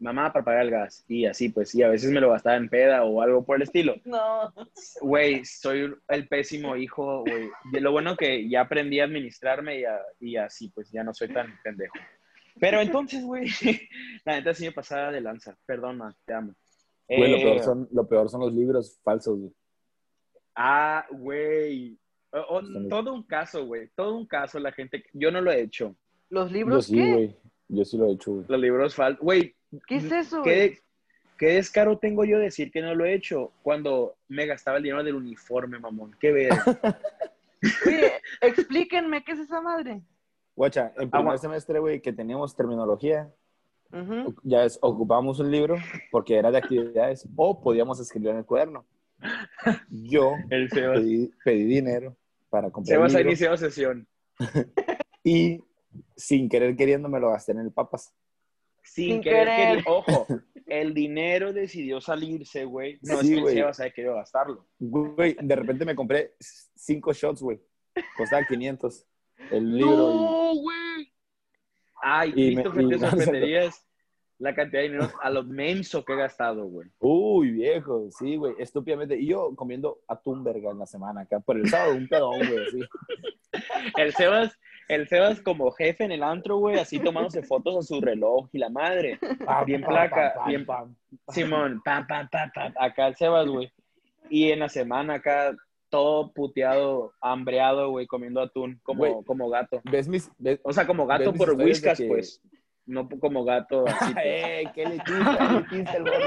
mamá, 0.00 0.32
para 0.32 0.44
pagar 0.44 0.64
el 0.64 0.70
gas. 0.70 1.04
Y 1.08 1.26
así, 1.26 1.48
pues, 1.48 1.74
y 1.74 1.82
a 1.82 1.88
veces 1.88 2.11
me 2.11 2.20
lo 2.20 2.30
gastaba 2.30 2.56
en 2.56 2.68
peda 2.68 3.04
o 3.04 3.20
algo 3.22 3.44
por 3.44 3.56
el 3.56 3.62
estilo. 3.62 3.94
No. 4.04 4.52
Güey, 5.00 5.44
soy 5.44 5.94
el 6.08 6.28
pésimo 6.28 6.76
hijo, 6.76 7.20
güey. 7.22 7.48
Y 7.72 7.80
lo 7.80 7.92
bueno 7.92 8.16
que 8.16 8.48
ya 8.48 8.62
aprendí 8.62 9.00
a 9.00 9.04
administrarme 9.04 9.80
y, 9.80 9.84
a- 9.84 10.02
y 10.20 10.37
así, 10.37 10.68
pues 10.74 10.90
ya 10.90 11.02
no 11.04 11.12
soy 11.14 11.28
tan 11.32 11.58
pendejo. 11.62 11.94
Pero 12.61 12.80
entonces, 12.80 13.22
güey, 13.24 13.46
la 14.24 14.34
neta 14.37 14.52
sí 14.54 14.64
me 14.66 14.72
pasaba 14.72 15.12
de 15.12 15.20
lanza. 15.20 15.56
Perdón, 15.66 15.98
ma, 15.98 16.14
te 16.24 16.34
amo. 16.34 16.54
Güey, 17.08 17.30
lo, 17.30 17.37
Eh, 17.38 17.42
peor 17.42 17.61
son, 17.62 17.88
lo 17.92 18.08
peor 18.08 18.28
son 18.28 18.40
los 18.40 18.52
libros 18.52 18.98
falsos, 19.02 19.38
güey. 19.38 19.52
Ah, 20.55 21.07
güey. 21.11 21.99
O- 22.32 22.38
o- 22.57 22.61
Están- 22.61 22.88
todo 22.88 23.14
un 23.14 23.22
caso, 23.22 23.64
güey. 23.66 23.88
Todo 23.94 24.16
un 24.16 24.26
caso, 24.26 24.59
la 24.59 24.72
gente. 24.72 25.05
Yo 25.12 25.30
no 25.30 25.40
lo 25.40 25.51
he 25.53 25.61
hecho. 25.62 25.96
¿Los 26.30 26.51
Yo 26.51 26.55
libros 26.57 26.86
sí, 26.86 26.94
qué? 26.96 27.12
güey. 27.12 27.36
Yo 27.68 27.84
sí 27.84 27.96
lo 27.96 28.07
he 28.09 28.12
hecho, 28.12 28.32
güey. 28.32 28.44
Los 28.49 28.61
libros 28.61 28.94
falsos. 28.94 29.20
Güey, 29.22 29.55
¿Qué 29.87 29.97
es 29.97 30.11
eso? 30.11 30.43
¿qué, 30.43 30.79
¿qué 31.37 31.55
descaro 31.55 31.99
tengo 31.99 32.25
yo 32.25 32.39
de 32.39 32.45
decir 32.45 32.71
que 32.71 32.81
no 32.81 32.95
lo 32.95 33.05
he 33.05 33.14
hecho 33.14 33.53
cuando 33.62 34.16
me 34.29 34.47
gastaba 34.47 34.79
el 34.79 34.83
dinero 34.83 35.05
del 35.05 35.14
uniforme, 35.14 35.79
mamón? 35.79 36.16
Qué 36.21 36.33
ver. 36.33 36.53
Explíquenme 38.41 39.25
qué 39.25 39.33
es 39.33 39.41
esa 39.41 39.61
madre. 39.61 40.03
Guacha, 40.55 40.93
en 40.97 41.11
primer 41.11 41.29
Agua. 41.29 41.39
semestre, 41.39 41.79
güey, 41.79 42.01
que 42.01 42.12
teníamos 42.12 42.57
terminología, 42.57 43.33
Ujú. 43.93 44.35
ya 44.43 44.64
es, 44.64 44.79
ocupábamos 44.83 45.39
un 45.39 45.51
libro 45.51 45.77
porque 46.11 46.37
era 46.37 46.51
de 46.51 46.59
actividades 46.59 47.29
o 47.37 47.61
podíamos 47.61 48.01
escribir 48.01 48.31
en 48.31 48.39
el 48.39 48.45
cuaderno. 48.45 48.85
Yo 49.91 50.35
El 50.51 50.69
pedí, 50.69 51.31
pedí 51.45 51.64
dinero 51.64 52.16
para 52.51 52.71
comprar 52.71 52.97
Sebas 52.97 53.14
ha 53.14 53.21
iniciado 53.21 53.57
sesión. 53.57 54.07
y 55.25 55.61
sin 56.16 56.49
querer 56.49 56.77
queriendo 56.77 57.09
me 57.09 57.21
lo 57.21 57.31
gasté 57.31 57.53
en 57.53 57.61
el 57.61 57.73
papas. 57.73 58.12
Sin, 58.93 59.14
Sin 59.14 59.22
querer, 59.22 59.47
querer. 59.47 59.68
querer- 59.78 59.84
Ojo, 59.86 60.26
el 60.66 60.95
dinero 60.95 61.53
decidió 61.53 62.01
salirse, 62.01 62.64
güey. 62.64 62.99
No 63.03 63.18
Sí, 63.20 63.34
es 63.39 63.45
que. 63.45 63.51
Sebas 63.53 63.80
haya 63.80 63.91
querido 63.93 64.14
gastarlo. 64.14 64.66
Güey, 64.78 65.36
de 65.41 65.57
repente 65.57 65.84
me 65.84 65.95
compré 65.95 66.34
cinco 66.41 67.12
shots, 67.12 67.43
güey. 67.43 67.61
Costaba 68.16 68.45
500 68.47 69.05
el 69.51 69.76
libro. 69.76 69.91
No, 69.97 70.55
güey. 70.57 71.12
Ay, 72.01 72.32
Y 72.36 72.55
me- 72.57 72.62
y- 72.62 72.89
te 72.89 72.99
sorprenderías 72.99 73.84
la 74.39 74.55
cantidad 74.55 74.82
de 74.82 74.89
dinero 74.89 75.11
a 75.20 75.30
lo 75.30 75.43
menso 75.43 76.05
que 76.05 76.12
he 76.12 76.16
gastado, 76.16 76.64
güey. 76.66 76.89
Uy, 77.01 77.51
viejo, 77.51 78.09
sí, 78.16 78.36
güey, 78.36 78.55
estúpidamente. 78.59 79.16
Y 79.18 79.26
yo 79.26 79.53
comiendo 79.57 79.99
atún 80.07 80.45
verga 80.45 80.70
en 80.70 80.78
la 80.78 80.86
semana 80.86 81.22
acá, 81.22 81.41
por 81.41 81.57
el 81.57 81.68
sábado, 81.68 81.95
un 81.97 82.07
pedón, 82.09 82.39
güey, 82.39 82.70
sí. 82.70 82.80
El 83.97 84.12
Sebas, 84.14 84.57
el 84.89 85.07
Sebas 85.09 85.41
como 85.43 85.70
jefe 85.70 86.05
en 86.05 86.12
el 86.12 86.22
antro, 86.22 86.57
güey, 86.59 86.78
así 86.78 86.99
tomándose 86.99 87.43
fotos 87.43 87.76
a 87.76 87.82
su 87.82 88.01
reloj 88.01 88.49
y 88.53 88.59
la 88.59 88.68
madre. 88.70 89.18
Pam, 89.45 89.64
Bien 89.66 89.80
pam, 89.82 89.91
placa, 89.91 90.32
pam, 90.36 90.47
bien- 90.49 90.66
pam. 90.66 90.95
Simón, 91.28 91.80
pam, 91.84 92.07
pam, 92.07 92.28
pam, 92.30 92.51
pam, 92.55 92.72
acá 92.78 93.09
el 93.09 93.16
Sebas, 93.16 93.47
güey. 93.49 93.70
Y 94.30 94.51
en 94.51 94.61
la 94.61 94.68
semana 94.68 95.14
acá, 95.14 95.55
todo 95.91 96.32
puteado, 96.32 97.12
hambreado, 97.20 97.91
güey, 97.91 98.07
comiendo 98.07 98.41
atún 98.43 98.78
como, 98.82 99.24
como 99.24 99.49
gato. 99.49 99.80
¿Ves 99.84 100.07
mis, 100.09 100.30
ves, 100.39 100.61
O 100.62 100.72
sea, 100.72 100.86
como 100.86 101.07
gato 101.07 101.24
¿Ves 101.24 101.32
mis 101.32 101.39
por 101.39 101.53
whiskas, 101.55 101.99
que- 101.99 102.07
pues. 102.09 102.41
No 102.89 103.07
como 103.20 103.45
gato 103.45 103.84
así. 103.86 104.14
¡Eh, 104.24 104.64
qué 104.74 104.86
letista, 104.86 105.53
letista 105.70 105.97
el 105.99 106.03
bueno! 106.03 106.22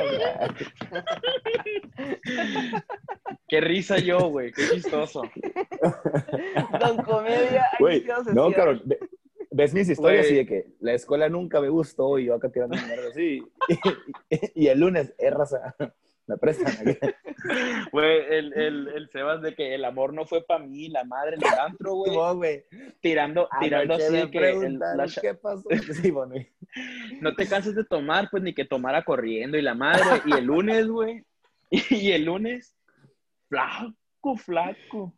Qué 3.48 3.60
risa 3.62 3.98
yo, 4.00 4.30
güey, 4.30 4.52
qué 4.54 4.62
chistoso. 4.70 5.24
Don 6.80 6.98
Comedia. 7.04 7.66
Güey, 7.80 8.06
no, 8.34 8.52
cabrón, 8.54 8.82
ve- 8.86 9.00
ves 9.50 9.74
mis 9.74 9.90
historias 9.90 10.28
Güey. 10.28 10.34
y 10.34 10.38
de 10.38 10.46
que 10.46 10.66
la 10.80 10.94
escuela 10.94 11.28
nunca 11.28 11.60
me 11.60 11.68
gustó 11.70 12.18
y 12.18 12.26
yo 12.26 12.36
acá 12.36 12.50
tirando 12.50 12.78
mierda 12.78 13.10
así. 13.10 13.44
Y, 14.56 14.68
el 14.68 14.80
lunes, 14.80 15.14
es 15.18 15.34
raza, 15.34 15.76
me 16.32 16.38
prestan. 16.38 16.74
Güey, 17.92 18.20
el, 18.30 18.54
el, 18.54 18.88
el 18.90 19.10
Sebas 19.10 19.42
de 19.42 19.56
que 19.56 19.74
el 19.74 19.84
amor 19.84 20.14
no 20.14 20.26
fue 20.26 20.44
para 20.46 20.64
mí, 20.64 20.90
la 20.90 21.04
madre 21.04 21.36
en 21.36 21.42
el 21.46 21.60
antro, 21.60 21.96
güey. 21.96 22.16
No, 22.16 22.36
güey. 22.36 22.64
Tirando, 23.02 23.50
tirando 23.60 23.96
así 23.96 24.14
de 24.14 24.30
que 24.32 24.50
el- 24.52 24.78
la 24.80 25.08
qué 25.22 25.34
pasó. 25.34 25.68
Sí, 26.02 26.12
bueno, 26.12 26.36
no 27.20 27.34
te 27.36 27.48
canses 27.48 27.76
de 27.76 27.84
tomar, 27.84 28.30
pues 28.30 28.44
ni 28.44 28.54
que 28.54 28.64
tomara 28.66 29.04
corriendo 29.04 29.58
y 29.58 29.62
la 29.64 29.74
madre. 29.74 30.22
Y 30.26 30.34
el 30.34 30.46
lunes, 30.46 30.88
güey. 30.88 31.24
Y 31.90 32.12
el 32.12 32.26
lunes, 32.26 32.76
flaco, 33.50 34.36
flaco. 34.38 35.14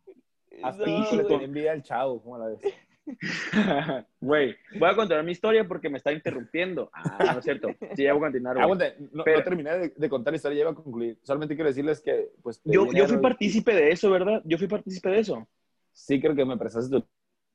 hasta 0.62 0.86
No, 0.86 1.00
le 1.02 1.16
güey. 1.16 1.26
tenía 1.28 1.44
envidia 1.46 1.72
al 1.72 1.82
chavo, 1.82 2.22
¿cómo 2.22 2.38
la 2.38 2.46
ves? 2.46 2.58
Güey, 4.20 4.56
voy 4.78 4.88
a 4.88 4.94
contar 4.96 5.22
mi 5.24 5.32
historia 5.32 5.66
porque 5.66 5.88
me 5.88 5.98
está 5.98 6.12
interrumpiendo. 6.12 6.90
Ah, 6.92 7.32
no 7.34 7.38
es 7.38 7.44
cierto. 7.44 7.68
Sí, 7.94 8.02
ya 8.04 8.12
voy 8.14 8.22
a 8.22 8.26
continuar. 8.26 8.58
Aguanta, 8.58 8.86
no, 9.12 9.24
Pero- 9.24 9.38
no 9.38 9.44
terminé 9.44 9.78
de, 9.78 9.88
de 9.96 10.08
contar 10.08 10.32
la 10.32 10.36
historia, 10.36 10.56
ya 10.56 10.62
iba 10.62 10.70
a 10.70 10.74
concluir. 10.74 11.18
Solamente 11.22 11.54
quiero 11.54 11.68
decirles 11.68 12.00
que, 12.00 12.30
pues, 12.42 12.60
Yo, 12.64 12.90
yo 12.92 13.06
fui 13.06 13.18
partícipe 13.18 13.74
de 13.74 13.90
eso, 13.90 14.10
¿verdad? 14.10 14.42
Yo 14.44 14.56
fui 14.58 14.66
partícipe 14.68 15.08
de 15.10 15.18
eso. 15.20 15.46
Sí, 15.92 16.20
creo 16.20 16.34
que 16.34 16.44
me 16.44 16.56
prestaste 16.56 16.90
tu 17.00 17.06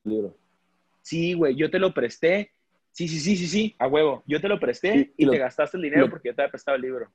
libro. 0.03 0.35
Sí, 1.01 1.33
güey, 1.33 1.55
yo 1.55 1.69
te 1.69 1.79
lo 1.79 1.93
presté. 1.93 2.51
Sí, 2.91 3.07
sí, 3.07 3.19
sí, 3.19 3.35
sí, 3.35 3.47
sí, 3.47 3.75
a 3.79 3.87
huevo. 3.87 4.23
Yo 4.27 4.41
te 4.41 4.47
lo 4.47 4.59
presté 4.59 4.95
Y- 4.95 4.99
y, 4.99 5.13
y 5.17 5.25
lo- 5.25 5.31
te 5.31 5.37
gastaste 5.39 5.77
el 5.77 5.83
dinero 5.83 6.05
lo- 6.05 6.09
porque 6.09 6.29
yo 6.29 6.35
te 6.35 6.41
había 6.41 6.51
prestado 6.51 6.75
el 6.75 6.81
libro. 6.81 7.09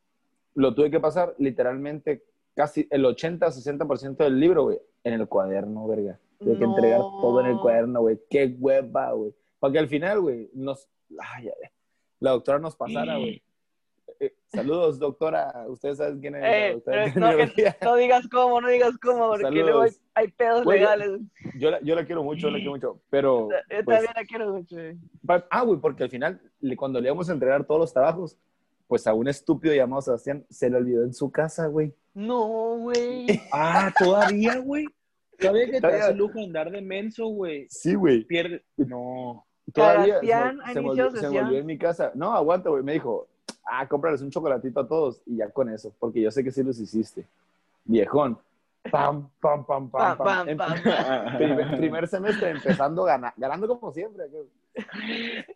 Lo 0.55 0.75
tuve 0.75 0.91
que 0.91 1.01
pasar 1.01 1.35
literalmente 1.39 2.23
casi 2.55 2.87
el 2.91 3.05
80-60% 3.05 4.17
del 4.25 4.39
libro, 4.39 4.65
güey, 4.65 4.79
en 5.03 5.15
el 5.15 5.27
cuaderno, 5.29 5.87
verga. 5.89 6.19
Tuve 6.39 6.59
que 6.59 6.65
No. 6.67 6.75
entregar 6.75 6.99
todo 7.01 7.41
en 7.41 7.47
el 7.47 7.59
cuaderno, 7.59 8.01
güey. 8.03 8.21
Qué 8.31 8.55
hueva, 8.59 9.13
güey. 9.13 9.35
Para 9.59 9.73
que 9.73 9.79
al 9.79 9.89
final, 9.89 10.21
güey, 10.21 10.51
nos... 10.55 10.89
Ay, 11.19 11.49
ay, 11.49 11.69
la 12.21 12.31
doctora 12.33 12.59
nos 12.59 12.75
pasara, 12.77 13.17
güey. 13.19 13.43
Eh, 14.21 14.33
saludos, 14.47 14.99
doctora. 14.99 15.65
Ustedes 15.69 15.99
saben 15.99 16.21
quién 16.21 16.37
es 16.37 16.43
la 16.43 16.57
Eh, 16.69 16.73
doctora 16.75 17.07
no, 17.15 17.37
que- 17.37 18.01
digas 18.03 18.29
cómo, 18.31 18.61
no 18.61 18.69
digas 18.69 18.97
cómo, 19.03 19.29
porque 19.29 19.43
Saludos. 19.43 19.65
luego 19.67 19.83
hay, 19.83 19.91
hay 20.15 20.29
pedos 20.29 20.65
legales. 20.67 21.21
Yo 21.59 21.71
la, 21.71 21.81
yo 21.81 21.95
la 21.95 22.05
quiero 22.07 22.23
mucho, 22.23 22.49
la 22.51 22.57
quiero 22.59 22.71
mucho. 22.73 23.01
Pero... 23.11 23.49
Yo 23.51 23.85
pues, 23.85 23.97
también 23.99 24.13
la 24.15 24.25
quiero 24.25 24.53
mucho. 24.53 24.77
Ah, 25.51 25.63
güey, 25.63 25.81
porque 25.81 26.05
al 26.05 26.11
final, 26.11 26.41
cuando 26.77 27.01
le 27.01 27.09
íbamos 27.09 27.29
a 27.29 27.33
entregar 27.33 27.65
todos 27.65 27.81
los 27.81 27.93
trabajos, 27.93 28.39
pues 28.87 29.07
a 29.07 29.15
un 29.15 29.29
estúpido 29.29 29.75
llamado 29.75 30.03
Sebastián 30.03 30.45
se 30.51 30.71
le 30.71 30.77
olvidó 30.77 31.05
en 31.05 31.15
su 31.15 31.31
casa, 31.33 31.67
güey. 31.67 31.93
No, 32.13 32.77
güey. 32.79 33.27
Ah, 33.53 33.93
todavía, 33.99 34.59
güey. 34.59 34.85
Todavía 35.39 35.71
que 35.71 35.81
te 35.81 35.87
hace 35.87 36.11
el 36.13 36.17
lujo 36.19 36.39
andar 36.41 36.71
de 36.71 36.81
menso, 36.81 37.27
güey. 37.27 37.67
Sí, 37.71 37.95
güey. 37.95 38.25
Pierde. 38.25 38.63
No. 38.77 39.45
Todavía 39.73 40.21
se, 40.21 40.33
a 40.33 40.63
se 40.73 40.79
olvidó 41.27 41.59
en 41.59 41.67
mi 41.67 41.79
casa. 41.79 42.13
No, 42.15 42.33
aguanta, 42.35 42.69
güey. 42.71 42.83
Me 42.83 42.93
dijo, 42.93 43.27
ah, 43.65 43.89
cómprales 43.89 44.21
un 44.23 44.31
chocolatito 44.31 44.81
a 44.81 44.87
todos 44.89 45.23
y 45.27 45.37
ya 45.39 45.49
con 45.51 45.69
eso, 45.71 45.93
porque 45.99 46.21
yo 46.21 46.31
sé 46.31 46.45
que 46.45 46.51
sí 46.51 46.63
los 46.63 46.79
hiciste. 46.79 47.25
Viejón. 47.85 48.39
Pam, 48.91 49.31
pam, 49.41 49.65
pam, 49.65 49.91
pam, 49.91 50.17
Pam, 50.17 50.19
pam. 50.19 50.27
pam, 50.27 50.49
En- 50.51 50.57
pam. 50.59 50.75
primer, 51.39 51.77
primer 51.79 52.07
semestre 52.09 52.51
empezando 52.51 53.05
gana- 53.05 53.33
ganando 53.39 53.67
como 53.67 53.91
siempre. 53.93 54.25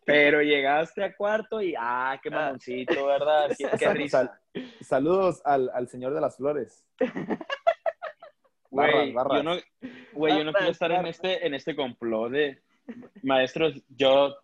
Pero 0.07 0.41
llegaste 0.41 1.05
a 1.05 1.15
cuarto 1.15 1.61
y, 1.61 1.75
ah, 1.79 2.19
qué 2.23 2.31
mamoncito, 2.31 3.05
¿verdad? 3.07 3.49
Qué, 3.59 3.69
qué 3.79 3.93
risa. 3.93 4.39
sal- 4.55 4.65
saludos 4.81 5.43
al, 5.45 5.71
al 5.75 5.89
señor 5.89 6.15
de 6.15 6.21
las 6.23 6.37
flores. 6.39 6.85
Güey, 8.71 9.13
yo 9.15 9.43
no, 9.43 9.53
güey, 10.13 10.39
yo 10.39 10.45
no 10.45 10.53
quiero 10.53 10.73
estar 10.73 10.93
en 10.93 11.07
este, 11.07 11.47
en 11.47 11.55
este 11.55 11.75
complot 11.75 12.31
de 12.33 12.61
maestros. 13.23 13.83
Yo 13.89 14.35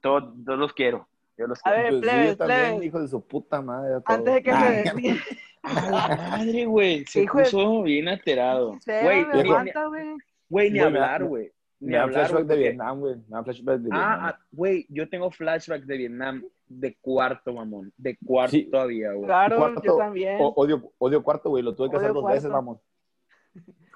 todos, 0.00 0.32
todos 0.44 0.58
los 0.58 0.72
quiero. 0.72 1.08
Yo 1.38 1.46
los 1.46 1.58
A 1.64 1.72
quiero. 1.74 1.82
ver, 1.82 1.90
Pues 1.90 2.02
sí, 2.02 2.08
plebes, 2.08 2.28
yo 2.30 2.36
también, 2.36 2.60
plebes. 2.70 2.86
hijo 2.86 3.00
de 3.00 3.08
su 3.08 3.26
puta 3.26 3.60
madre. 3.60 3.94
a. 3.94 4.02
Antes 4.14 4.34
de 4.34 4.42
que 4.42 4.50
Ah, 4.50 4.60
se 4.68 4.82
desvíe, 4.82 5.16
A 5.62 5.90
la 5.90 6.16
madre, 6.16 6.64
güey. 6.66 7.04
Se 7.08 7.22
Hijo 7.22 7.38
de- 7.38 7.44
puso 7.44 7.82
bien 7.82 8.08
alterado. 8.08 8.78
Güey, 8.86 9.24
me 9.26 9.42
güey. 9.42 10.16
güey, 10.48 10.70
ni 10.70 10.78
me 10.78 10.84
hablar, 10.84 11.24
güey. 11.24 11.50
Ni 11.78 11.88
Me 11.90 11.98
hablar, 11.98 12.26
flashback 12.28 12.46
de 12.46 12.56
Vietnam, 12.56 13.00
güey. 13.00 13.16
Me 13.28 13.42
flashback 13.42 13.76
de 13.76 13.82
Vietnam. 13.82 14.00
Ah, 14.02 14.28
ah, 14.28 14.38
güey, 14.52 14.86
yo 14.88 15.08
tengo 15.10 15.30
flashbacks 15.30 15.86
de 15.86 15.96
Vietnam 15.98 16.42
de 16.68 16.96
cuarto, 17.00 17.52
mamón. 17.52 17.92
De 17.98 18.16
cuarto 18.24 18.52
Sí. 18.52 18.64
todavía, 18.70 19.12
güey. 19.12 19.26
Claro, 19.26 19.58
Cuarto, 19.58 19.82
yo 19.84 19.96
también. 19.98 20.38
O- 20.40 20.54
odio, 20.56 20.90
odio 20.98 21.22
cuarto, 21.22 21.50
güey. 21.50 21.62
Lo 21.62 21.74
tuve 21.74 21.90
que 21.90 21.96
Odio 21.96 22.04
hacer 22.06 22.14
dos 22.14 22.22
cuarto. 22.22 22.34
veces, 22.36 22.50
vamos. 22.50 22.78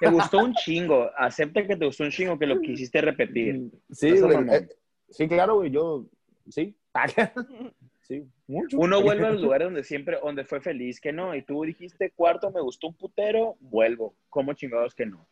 Te 0.01 0.11
gustó 0.11 0.39
un 0.39 0.55
chingo. 0.55 1.11
Acepta 1.17 1.67
que 1.67 1.77
te 1.77 1.85
gustó 1.87 2.05
un 2.05 2.11
chingo 2.11 2.39
que 2.39 2.47
lo 2.47 2.61
quisiste 2.61 3.01
repetir. 3.01 3.71
Sí, 3.91 4.19
güey. 4.19 4.37
eh, 4.51 4.69
sí, 5.11 5.29
claro, 5.29 5.57
güey. 5.57 5.71
Yo, 5.71 6.07
sí. 6.49 6.75
sí, 8.03 8.27
mucho. 8.47 8.79
Uno 8.79 9.01
vuelve 9.03 9.27
a 9.27 9.31
los 9.33 9.43
lugares 9.43 9.67
donde 9.67 9.85
siempre, 9.85 10.19
donde 10.23 10.45
fue 10.45 10.61
feliz, 10.61 11.01
que 11.01 11.13
no. 11.13 11.35
Y 11.35 11.43
tú 11.43 11.63
dijiste 11.65 12.11
cuarto, 12.11 12.51
me 12.51 12.61
gustó 12.61 12.89
un 12.89 12.95
putero, 12.95 13.57
vuelvo. 13.61 14.15
¿Cómo 14.29 14.53
chingados 14.55 14.95
que 14.95 15.07
no? 15.07 15.27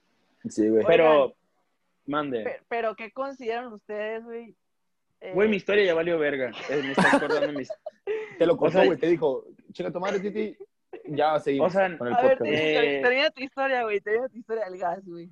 Sí, 0.49 0.69
güey. 0.69 0.85
Pero, 0.87 1.35
mande. 2.07 2.45
Pe- 2.45 2.61
Pero, 2.69 2.95
¿qué 2.95 3.11
consideran 3.11 3.73
ustedes, 3.73 4.23
güey? 4.25 4.55
Eh, 5.21 5.33
Güey, 5.35 5.49
mi 5.49 5.57
historia 5.57 5.85
ya 5.85 5.95
valió 5.95 6.17
verga. 6.19 6.53
Eh, 6.71 6.81
me 6.81 6.91
estás 6.93 7.15
acordando 7.15 7.53
mis... 7.59 7.69
Te 8.39 8.47
lo 8.47 8.57
sea- 8.71 8.85
güey. 8.85 8.99
Te 8.99 9.09
dijo, 9.09 9.45
chica, 9.73 9.91
tu 9.91 9.99
madre, 9.99 10.21
Titi. 10.21 10.57
Ya 11.05 11.39
seguimos 11.41 11.75
O 11.75 11.79
sea, 11.79 11.99
con 11.99 12.09
el 12.09 12.15
A 12.15 12.23
ver, 12.23 12.39
eh, 12.45 13.01
termina 13.03 13.31
tu 13.31 13.43
historia, 13.43 13.83
güey. 13.85 14.01
Termina 14.01 14.29
tu 14.29 14.39
historia 14.39 14.65
del 14.65 14.79
gas, 14.79 15.05
güey. 15.07 15.31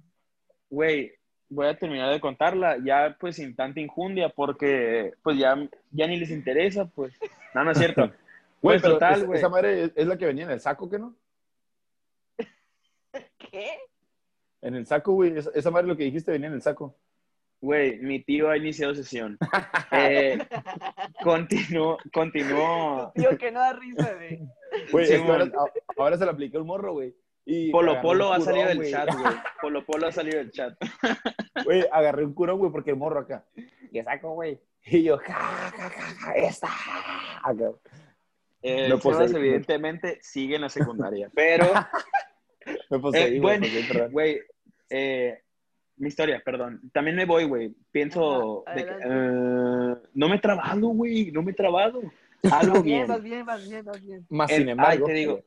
Güey, 0.70 1.12
voy 1.48 1.66
a 1.66 1.76
terminar 1.78 2.12
de 2.12 2.20
contarla 2.20 2.76
ya 2.84 3.16
pues 3.18 3.36
sin 3.36 3.54
tanta 3.54 3.80
injundia 3.80 4.28
porque 4.28 5.12
pues 5.22 5.38
ya, 5.38 5.56
ya 5.90 6.06
ni 6.06 6.18
les 6.18 6.30
interesa, 6.30 6.86
pues. 6.86 7.14
No, 7.54 7.64
no 7.64 7.70
es 7.72 7.78
cierto. 7.78 8.10
Güey, 8.62 8.76
Pues 8.80 8.82
pero 8.82 8.94
total, 8.94 9.14
esa- 9.18 9.26
güey. 9.26 9.38
esa 9.38 9.48
madre 9.50 9.82
es, 9.84 9.92
es 9.94 10.06
la 10.06 10.16
que 10.16 10.26
venía 10.26 10.44
en 10.44 10.50
el 10.50 10.60
saco, 10.60 10.88
¿qué 10.90 10.98
no? 10.98 11.14
¿Qué? 13.38 13.66
En 14.62 14.74
el 14.74 14.86
saco, 14.86 15.12
güey. 15.12 15.36
Esa, 15.36 15.50
esa 15.54 15.70
madre 15.70 15.86
lo 15.86 15.96
que 15.96 16.04
dijiste 16.04 16.32
venía 16.32 16.48
en 16.48 16.54
el 16.54 16.62
saco. 16.62 16.96
Güey, 17.60 17.98
mi 17.98 18.22
tío 18.22 18.50
ha 18.50 18.56
iniciado 18.56 18.94
sesión. 18.94 19.38
Eh, 19.92 20.38
continuó, 21.22 21.96
continuó. 22.12 23.12
Tío, 23.14 23.36
que 23.38 23.50
no 23.52 23.60
da 23.60 23.72
risa, 23.74 24.14
güey. 24.14 24.40
Güey, 24.92 25.06
ahora, 25.96 26.16
se 26.18 26.24
le 26.24 26.30
aplicó 26.30 26.58
el 26.58 26.64
morro, 26.64 26.92
güey. 26.94 27.14
Y 27.44 27.70
Polo 27.70 28.00
Polo 28.00 28.32
ha 28.32 28.40
salido 28.40 28.66
del 28.68 28.90
chat, 28.90 29.08
güey. 29.14 29.34
Polo 29.62 29.84
Polo 29.84 30.06
ha 30.08 30.12
salido 30.12 30.38
del 30.38 30.50
chat. 30.50 30.74
Güey, 31.64 31.84
agarré 31.92 32.24
un 32.24 32.34
curón, 32.34 32.58
güey, 32.58 32.72
porque 32.72 32.90
el 32.90 32.96
morro 32.96 33.20
acá. 33.20 33.44
¿Qué 33.92 34.02
saco, 34.02 34.34
güey? 34.34 34.58
Y 34.84 35.02
yo, 35.04 35.18
ja, 35.18 35.32
ja, 35.32 35.70
ja, 35.90 35.90
ja, 35.90 36.32
esta. 36.34 36.68
Acá. 37.42 37.70
Eh, 38.62 38.88
No 38.88 38.98
Sebas, 38.98 39.30
posee- 39.30 39.36
evidentemente 39.38 40.18
sigue 40.22 40.56
en 40.56 40.62
la 40.62 40.68
secundaria, 40.68 41.30
pero, 41.34 41.66
Me 42.90 42.98
poseí, 42.98 43.22
Eh, 43.36 43.40
güey, 43.40 43.40
bueno, 43.40 43.66
poseí, 43.66 44.10
güey, 44.10 44.40
eh, 44.90 45.40
mi 45.98 46.08
historia, 46.08 46.42
perdón. 46.44 46.80
También 46.92 47.16
me 47.16 47.24
voy, 47.26 47.44
güey. 47.44 47.72
Pienso, 47.92 48.64
Ajá, 48.66 48.76
de 48.76 48.84
que, 48.84 48.90
adelante. 48.90 50.02
eh, 50.02 50.08
no 50.14 50.28
me 50.28 50.36
he 50.36 50.40
trabado, 50.40 50.88
güey, 50.88 51.30
no 51.30 51.42
me 51.42 51.52
he 51.52 51.54
trabado. 51.54 52.02
Algo 52.44 52.74
Vas 52.74 52.84
bien, 52.84 52.98
bien. 52.98 53.08
vas 53.08 53.22
bien, 53.22 53.46
vas 53.46 53.68
bien, 53.68 53.84
vas 53.84 54.06
bien. 54.06 54.26
Más 54.30 54.50
en- 54.50 54.56
sin 54.58 54.68
embargo. 54.68 55.06
ay, 55.06 55.12
te 55.12 55.18
digo, 55.18 55.42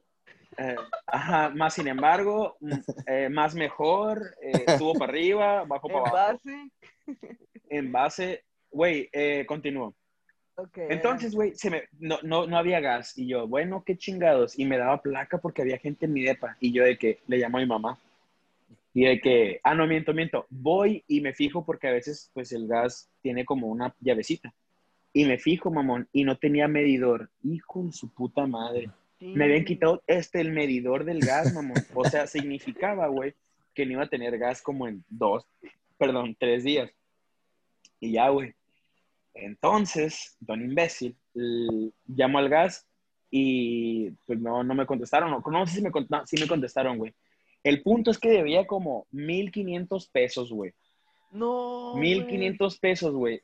Eh, 0.57 0.75
ajá, 1.07 1.49
más 1.55 1.73
sin 1.73 1.87
embargo, 1.87 2.57
mm, 2.59 2.71
eh, 3.07 3.29
más 3.29 3.55
mejor, 3.55 4.35
eh, 4.41 4.65
estuvo 4.67 4.93
para 4.97 5.11
arriba, 5.13 5.63
bajo 5.63 5.87
En 5.87 5.93
para 5.93 6.07
abajo. 6.09 6.33
base. 6.33 6.71
En 7.69 7.91
base, 7.91 8.43
güey, 8.71 9.09
eh, 9.13 9.45
continúo. 9.45 9.95
Ok. 10.55 10.77
Entonces, 10.89 11.33
güey, 11.33 11.55
se 11.55 11.69
me, 11.69 11.83
no, 11.97 12.17
no, 12.23 12.45
no 12.45 12.57
había 12.57 12.81
gas. 12.81 13.17
Y 13.17 13.27
yo, 13.27 13.47
bueno, 13.47 13.83
qué 13.85 13.95
chingados. 13.97 14.59
Y 14.59 14.65
me 14.65 14.77
daba 14.77 15.01
placa 15.01 15.37
porque 15.37 15.61
había 15.61 15.77
gente 15.77 16.07
en 16.07 16.13
mi 16.13 16.23
depa. 16.23 16.57
Y 16.59 16.73
yo 16.73 16.83
de 16.83 16.97
que 16.97 17.19
le 17.27 17.37
llamo 17.37 17.57
a 17.57 17.61
mi 17.61 17.67
mamá. 17.67 17.97
Y 18.93 19.05
de 19.05 19.21
que, 19.21 19.61
ah, 19.63 19.75
no, 19.75 19.87
miento, 19.87 20.13
miento. 20.13 20.45
Voy 20.49 21.03
y 21.07 21.21
me 21.21 21.33
fijo 21.33 21.63
porque 21.65 21.87
a 21.87 21.91
veces, 21.93 22.29
pues, 22.33 22.51
el 22.51 22.67
gas 22.67 23.09
tiene 23.21 23.45
como 23.45 23.67
una 23.67 23.95
llavecita. 24.01 24.53
Y 25.13 25.25
me 25.25 25.37
fijo, 25.37 25.71
mamón, 25.71 26.07
y 26.13 26.23
no 26.23 26.37
tenía 26.37 26.67
medidor. 26.67 27.29
Hijo 27.43 27.83
de 27.83 27.91
su 27.91 28.13
puta 28.13 28.45
madre. 28.45 28.89
Me 29.19 29.45
habían 29.45 29.65
quitado 29.65 30.01
este, 30.07 30.39
el 30.39 30.51
medidor 30.51 31.03
del 31.03 31.19
gas, 31.19 31.53
mamón. 31.53 31.83
O 31.93 32.05
sea, 32.05 32.27
significaba, 32.27 33.07
güey, 33.07 33.33
que 33.73 33.85
no 33.85 33.93
iba 33.93 34.03
a 34.03 34.09
tener 34.09 34.37
gas 34.37 34.61
como 34.61 34.87
en 34.87 35.03
dos, 35.09 35.45
perdón, 35.97 36.35
tres 36.39 36.63
días. 36.63 36.91
Y 37.99 38.13
ya, 38.13 38.29
güey. 38.29 38.53
Entonces, 39.33 40.37
don 40.39 40.61
imbécil, 40.61 41.15
llamo 42.07 42.39
al 42.39 42.49
gas 42.49 42.87
y 43.31 44.11
pues 44.25 44.39
no, 44.39 44.63
no 44.63 44.75
me 44.75 44.85
contestaron. 44.85 45.31
No, 45.31 45.43
no 45.45 45.67
sé 45.67 45.75
si 45.75 45.81
me, 45.81 45.91
no, 46.09 46.25
sí 46.25 46.37
me 46.39 46.47
contestaron, 46.47 46.97
güey. 46.97 47.13
El 47.63 47.81
punto 47.81 48.11
es 48.11 48.17
que 48.17 48.29
debía 48.29 48.65
como 48.65 49.07
1,500 49.11 50.07
pesos, 50.09 50.51
güey. 50.51 50.73
No. 51.31 51.93
1,500 51.95 52.79
pesos, 52.79 53.13
güey. 53.13 53.41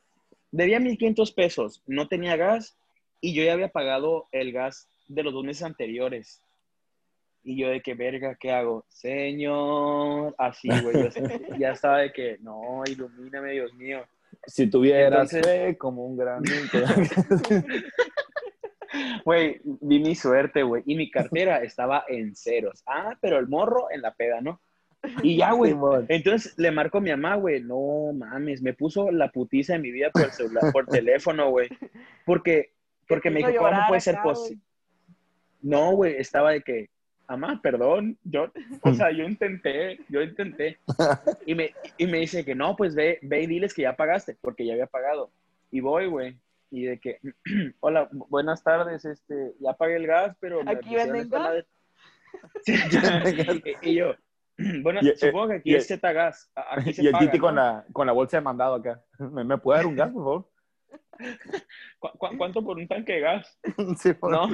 Debía 0.56 0.80
1,500 0.80 1.32
pesos. 1.34 1.84
No 1.86 2.08
tenía 2.08 2.38
gas 2.38 2.78
y 3.20 3.34
yo 3.34 3.44
ya 3.44 3.54
había 3.54 3.68
pagado 3.70 4.28
el 4.32 4.54
gas 4.54 4.88
de 5.08 5.22
los 5.24 5.34
dos 5.34 5.44
meses 5.44 5.64
anteriores. 5.64 6.42
Y 7.44 7.58
yo 7.58 7.68
de 7.70 7.82
que, 7.82 7.94
verga, 7.94 8.36
¿qué 8.40 8.52
hago? 8.52 8.86
Señor, 8.88 10.34
así, 10.38 10.70
güey. 10.82 11.10
Ya- 11.60 11.72
estaba 11.74 12.00
de 12.00 12.14
que, 12.14 12.38
no, 12.40 12.84
ilumíname, 12.88 13.52
Dios 13.52 13.74
mío. 13.74 14.06
Si 14.48 14.68
tuvieras 14.68 15.34
Entonces- 15.34 15.78
como 15.78 16.06
un 16.06 16.18
granito. 16.18 16.78
Güey, 19.26 19.60
vi 19.64 20.00
mi 20.00 20.16
suerte, 20.16 20.64
güey. 20.64 20.84
Y 20.86 20.96
mi 20.96 21.12
cartera 21.12 21.62
estaba 21.64 22.06
en 22.08 22.34
ceros. 22.34 22.82
Ah, 22.86 23.18
pero 23.20 23.38
el 23.40 23.48
morro 23.50 23.92
en 23.92 24.02
la 24.02 24.14
peda, 24.14 24.40
¿no? 24.40 24.62
Y 25.24 25.38
ya, 25.38 25.52
güey. 25.52 25.76
Entonces 26.10 26.54
le 26.58 26.72
marco 26.72 26.98
a 26.98 27.02
mi 27.02 27.10
mamá, 27.12 27.36
güey. 27.36 27.62
No 27.62 28.12
mames, 28.14 28.62
me 28.62 28.74
puso 28.74 29.12
la 29.12 29.30
putiza 29.32 29.74
de 29.74 29.80
mi 29.80 29.92
vida 29.92 30.10
por 30.12 30.32
celular, 30.32 30.72
por 30.72 30.86
teléfono, 30.88 31.50
güey. 31.50 31.70
Porque, 32.26 32.72
porque 33.08 33.30
me 33.30 33.40
dijo, 33.40 33.52
¿cómo 33.58 33.88
puede 33.88 34.02
ser 34.02 34.16
posible? 34.24 34.62
No, 35.62 35.92
güey, 35.96 36.16
estaba 36.18 36.52
de 36.52 36.62
que, 36.62 36.90
mamá, 37.28 37.60
perdón, 37.64 38.18
yo, 38.24 38.52
o 38.82 38.94
sea, 38.94 39.12
yo 39.12 39.24
intenté, 39.24 40.00
yo 40.10 40.22
intenté. 40.22 40.78
Y 41.46 41.56
me, 41.56 41.74
y 41.98 42.06
me 42.06 42.20
dice 42.20 42.46
que 42.46 42.54
no, 42.54 42.76
pues 42.76 42.94
ve, 42.94 43.18
ve 43.24 43.42
y 43.42 43.48
diles 43.48 43.74
que 43.74 43.82
ya 43.84 43.96
pagaste, 43.96 44.38
porque 44.42 44.66
ya 44.66 44.74
había 44.74 44.86
pagado. 44.88 45.32
Y 45.72 45.80
voy, 45.80 46.06
güey. 46.08 46.38
Y 46.70 46.84
de 46.84 47.00
que, 47.00 47.20
hola, 47.80 48.10
bu- 48.12 48.28
buenas 48.30 48.64
tardes, 48.64 49.06
este, 49.06 49.54
ya 49.60 49.74
pagué 49.74 49.96
el 49.96 50.08
gas, 50.08 50.36
pero 50.40 50.64
me 50.64 50.72
¿Aquí 50.72 50.96
venden 50.96 51.30
gas? 51.30 51.42
madre". 51.42 51.66
Sí, 52.66 52.74
y, 53.82 53.90
y 53.92 53.96
yo, 53.96 54.14
bueno, 54.84 55.00
Y, 55.04 55.10
eh, 55.10 55.16
supongo 55.18 55.50
que 55.50 55.54
aquí 55.56 55.72
y- 55.72 55.76
es 55.76 55.88
Z 55.88 56.12
gas. 56.14 56.52
a- 56.56 56.76
Aquí 56.80 56.94
se 56.94 57.04
Y 57.04 57.08
el 57.08 57.12
paga, 57.12 57.26
Titi 57.26 57.40
con, 57.40 57.56
la, 57.56 57.86
con 57.92 58.08
la 58.08 58.14
bolsa 58.14 58.38
de 58.38 58.42
mandado 58.42 58.76
acá. 58.76 59.04
¿Me, 59.20 59.44
me 59.44 59.58
puede 59.58 59.80
dar 59.80 59.88
un 59.88 59.96
gas, 59.96 60.12
por 60.12 60.24
favor? 60.24 60.50
¿Cu- 62.00 62.18
cu- 62.18 62.38
cuánto 62.38 62.64
por 62.64 62.78
un 62.78 62.88
tanque 62.88 63.14
de 63.14 63.20
gas? 63.22 63.58
No, 64.22 64.50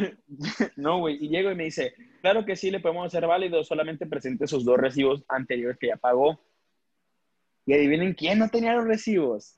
no, 0.76 1.00
güey. 1.00 1.18
Y 1.24 1.30
llego 1.30 1.52
y 1.52 1.56
me 1.56 1.66
dice, 1.66 1.94
claro 2.22 2.46
que 2.46 2.56
sí, 2.56 2.70
le 2.72 2.80
podemos 2.80 3.06
hacer 3.08 3.26
válido, 3.28 3.64
solamente 3.64 4.06
presente 4.06 4.48
sus 4.48 4.64
dos 4.66 4.78
recibos 4.78 5.24
anteriores 5.28 5.78
que 5.80 5.88
ya 5.88 5.98
pagó. 5.98 6.40
Y 7.66 7.74
adivinen 7.74 8.14
quién 8.14 8.40
no 8.40 8.50
tenía 8.50 8.74
los 8.74 8.86
recibos. 8.86 9.58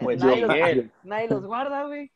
Pues 0.00 0.22
Nadie 0.22 0.40
los- 0.42 0.50
Miguel. 0.54 0.90
Nadie 1.04 1.28
los 1.28 1.44
guarda, 1.46 1.84
güey. 1.86 2.10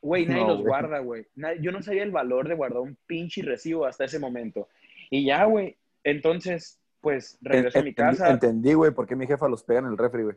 Güey, 0.00 0.26
nadie 0.26 0.42
No, 0.42 0.48
los 0.48 0.62
guarda, 0.62 0.98
güey. 0.98 1.26
Yo 1.60 1.70
no 1.72 1.80
sabía 1.82 2.02
el 2.02 2.10
valor 2.10 2.48
de 2.48 2.54
guardar 2.56 2.80
un 2.80 2.96
pinche 3.06 3.42
recibo 3.42 3.86
hasta 3.86 4.04
ese 4.04 4.18
momento. 4.18 4.68
Y 5.10 5.24
ya, 5.24 5.44
güey. 5.44 5.76
Entonces, 6.02 6.80
pues 7.04 7.38
regreso 7.40 7.78
a 7.78 7.82
mi 7.82 7.90
Entendí- 7.90 7.94
casa. 7.94 8.30
Entendí, 8.30 8.74
güey, 8.74 8.90
por 8.90 9.06
qué 9.06 9.14
mi 9.14 9.26
jefa 9.28 9.48
los 9.48 9.62
pega 9.62 9.78
en 9.80 9.86
el 9.86 9.96
refri, 9.98 10.22
güey. 10.24 10.36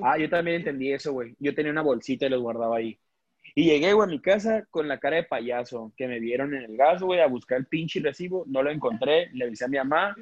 Ah, 0.00 0.16
yo 0.16 0.30
también 0.30 0.56
entendí 0.58 0.92
eso, 0.92 1.12
güey. 1.12 1.34
Yo 1.38 1.54
tenía 1.54 1.70
una 1.72 1.82
bolsita 1.82 2.24
y 2.26 2.30
los 2.30 2.40
guardaba 2.40 2.78
ahí. 2.78 2.98
Y 3.54 3.64
llegué, 3.64 3.92
güey, 3.92 4.08
a 4.08 4.10
mi 4.10 4.20
casa 4.20 4.64
con 4.70 4.88
la 4.88 4.98
cara 4.98 5.16
de 5.16 5.22
payaso, 5.24 5.92
que 5.96 6.08
me 6.08 6.20
vieron 6.20 6.54
en 6.54 6.62
el 6.62 6.76
gas, 6.76 7.02
güey, 7.02 7.20
a 7.20 7.26
buscar 7.26 7.58
el 7.58 7.66
pinche 7.66 8.00
recibo. 8.00 8.44
No 8.46 8.62
lo 8.62 8.70
encontré, 8.70 9.28
le 9.32 9.44
avisé 9.44 9.64
a 9.64 9.68
mi 9.68 9.76
mamá. 9.78 10.16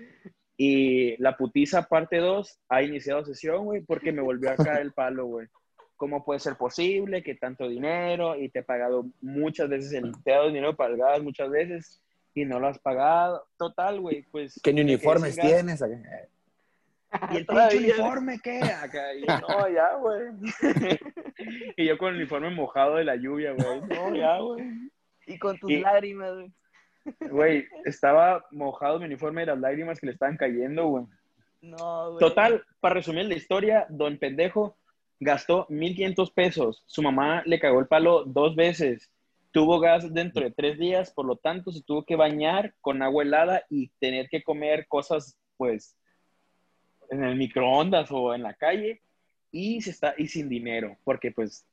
Y 0.56 1.16
la 1.22 1.36
putiza 1.36 1.82
parte 1.88 2.18
2 2.18 2.58
ha 2.68 2.82
iniciado 2.82 3.24
sesión, 3.24 3.64
güey, 3.64 3.82
porque 3.82 4.12
me 4.12 4.22
volvió 4.22 4.50
a 4.50 4.56
caer 4.56 4.82
el 4.82 4.92
palo, 4.92 5.26
güey. 5.26 5.46
¿Cómo 5.96 6.24
puede 6.24 6.40
ser 6.40 6.56
posible 6.56 7.22
que 7.22 7.34
tanto 7.34 7.68
dinero 7.68 8.36
y 8.36 8.48
te 8.48 8.58
he 8.58 8.62
pagado 8.62 9.06
muchas 9.20 9.68
veces 9.68 9.92
el 9.92 10.12
te 10.22 10.30
he 10.30 10.34
dado 10.34 10.48
dinero 10.48 10.74
para 10.76 10.92
el 10.92 10.98
gas 10.98 11.22
muchas 11.22 11.48
veces 11.50 12.00
y 12.34 12.44
no 12.44 12.58
lo 12.60 12.68
has 12.68 12.78
pagado? 12.78 13.46
Total, 13.56 14.00
güey, 14.00 14.22
pues. 14.30 14.60
¿Qué 14.62 14.72
ni 14.72 14.80
uniformes 14.82 15.36
tienes? 15.36 15.82
Acá. 15.82 15.94
¿Y 17.32 17.36
el 17.36 17.46
pinche 17.46 17.76
uniforme 17.78 18.40
qué? 18.42 18.60
Acá, 18.60 19.14
y 19.14 19.20
yo, 19.20 19.38
no, 19.48 19.68
ya, 19.68 19.94
güey. 19.94 20.32
y 21.76 21.86
yo 21.86 21.96
con 21.96 22.10
el 22.10 22.16
uniforme 22.16 22.50
mojado 22.50 22.96
de 22.96 23.04
la 23.04 23.16
lluvia, 23.16 23.52
güey. 23.52 23.80
No, 23.82 24.14
ya, 24.14 24.38
güey. 24.38 24.64
Y 25.26 25.38
con 25.38 25.58
tus 25.58 25.70
Y- 25.70 25.80
lágrimas, 25.80 26.34
güey. 26.34 26.52
Güey, 27.20 27.66
estaba 27.84 28.46
mojado 28.50 28.98
mi 28.98 29.04
uniforme 29.04 29.42
de 29.42 29.48
las 29.48 29.58
lágrimas 29.60 30.00
que 30.00 30.06
le 30.06 30.12
estaban 30.12 30.38
cayendo, 30.38 30.86
güey. 30.86 31.04
No, 31.60 32.12
güey. 32.12 32.18
Total, 32.18 32.64
para 32.80 32.94
resumir 32.94 33.26
la 33.26 33.34
historia, 33.34 33.86
don 33.90 34.18
pendejo 34.18 34.76
gastó 35.20 35.66
1.500 35.68 36.32
pesos. 36.32 36.82
Su 36.86 37.02
mamá 37.02 37.42
le 37.44 37.60
cagó 37.60 37.78
el 37.80 37.86
palo 37.86 38.24
dos 38.24 38.56
veces. 38.56 39.10
Tuvo 39.54 39.78
gas 39.78 40.12
dentro 40.12 40.42
de 40.42 40.50
tres 40.50 40.76
días, 40.80 41.12
por 41.12 41.26
lo 41.26 41.36
tanto 41.36 41.70
se 41.70 41.80
tuvo 41.84 42.04
que 42.04 42.16
bañar 42.16 42.74
con 42.80 43.02
agua 43.02 43.22
helada 43.22 43.62
y 43.70 43.88
tener 44.00 44.28
que 44.28 44.42
comer 44.42 44.88
cosas, 44.88 45.38
pues, 45.56 45.96
en 47.08 47.22
el 47.22 47.36
microondas 47.36 48.10
o 48.10 48.34
en 48.34 48.42
la 48.42 48.54
calle. 48.54 49.00
Y, 49.52 49.80
se 49.80 49.90
está, 49.90 50.16
y 50.18 50.26
sin 50.26 50.48
dinero, 50.48 50.96
porque 51.04 51.30
pues 51.30 51.64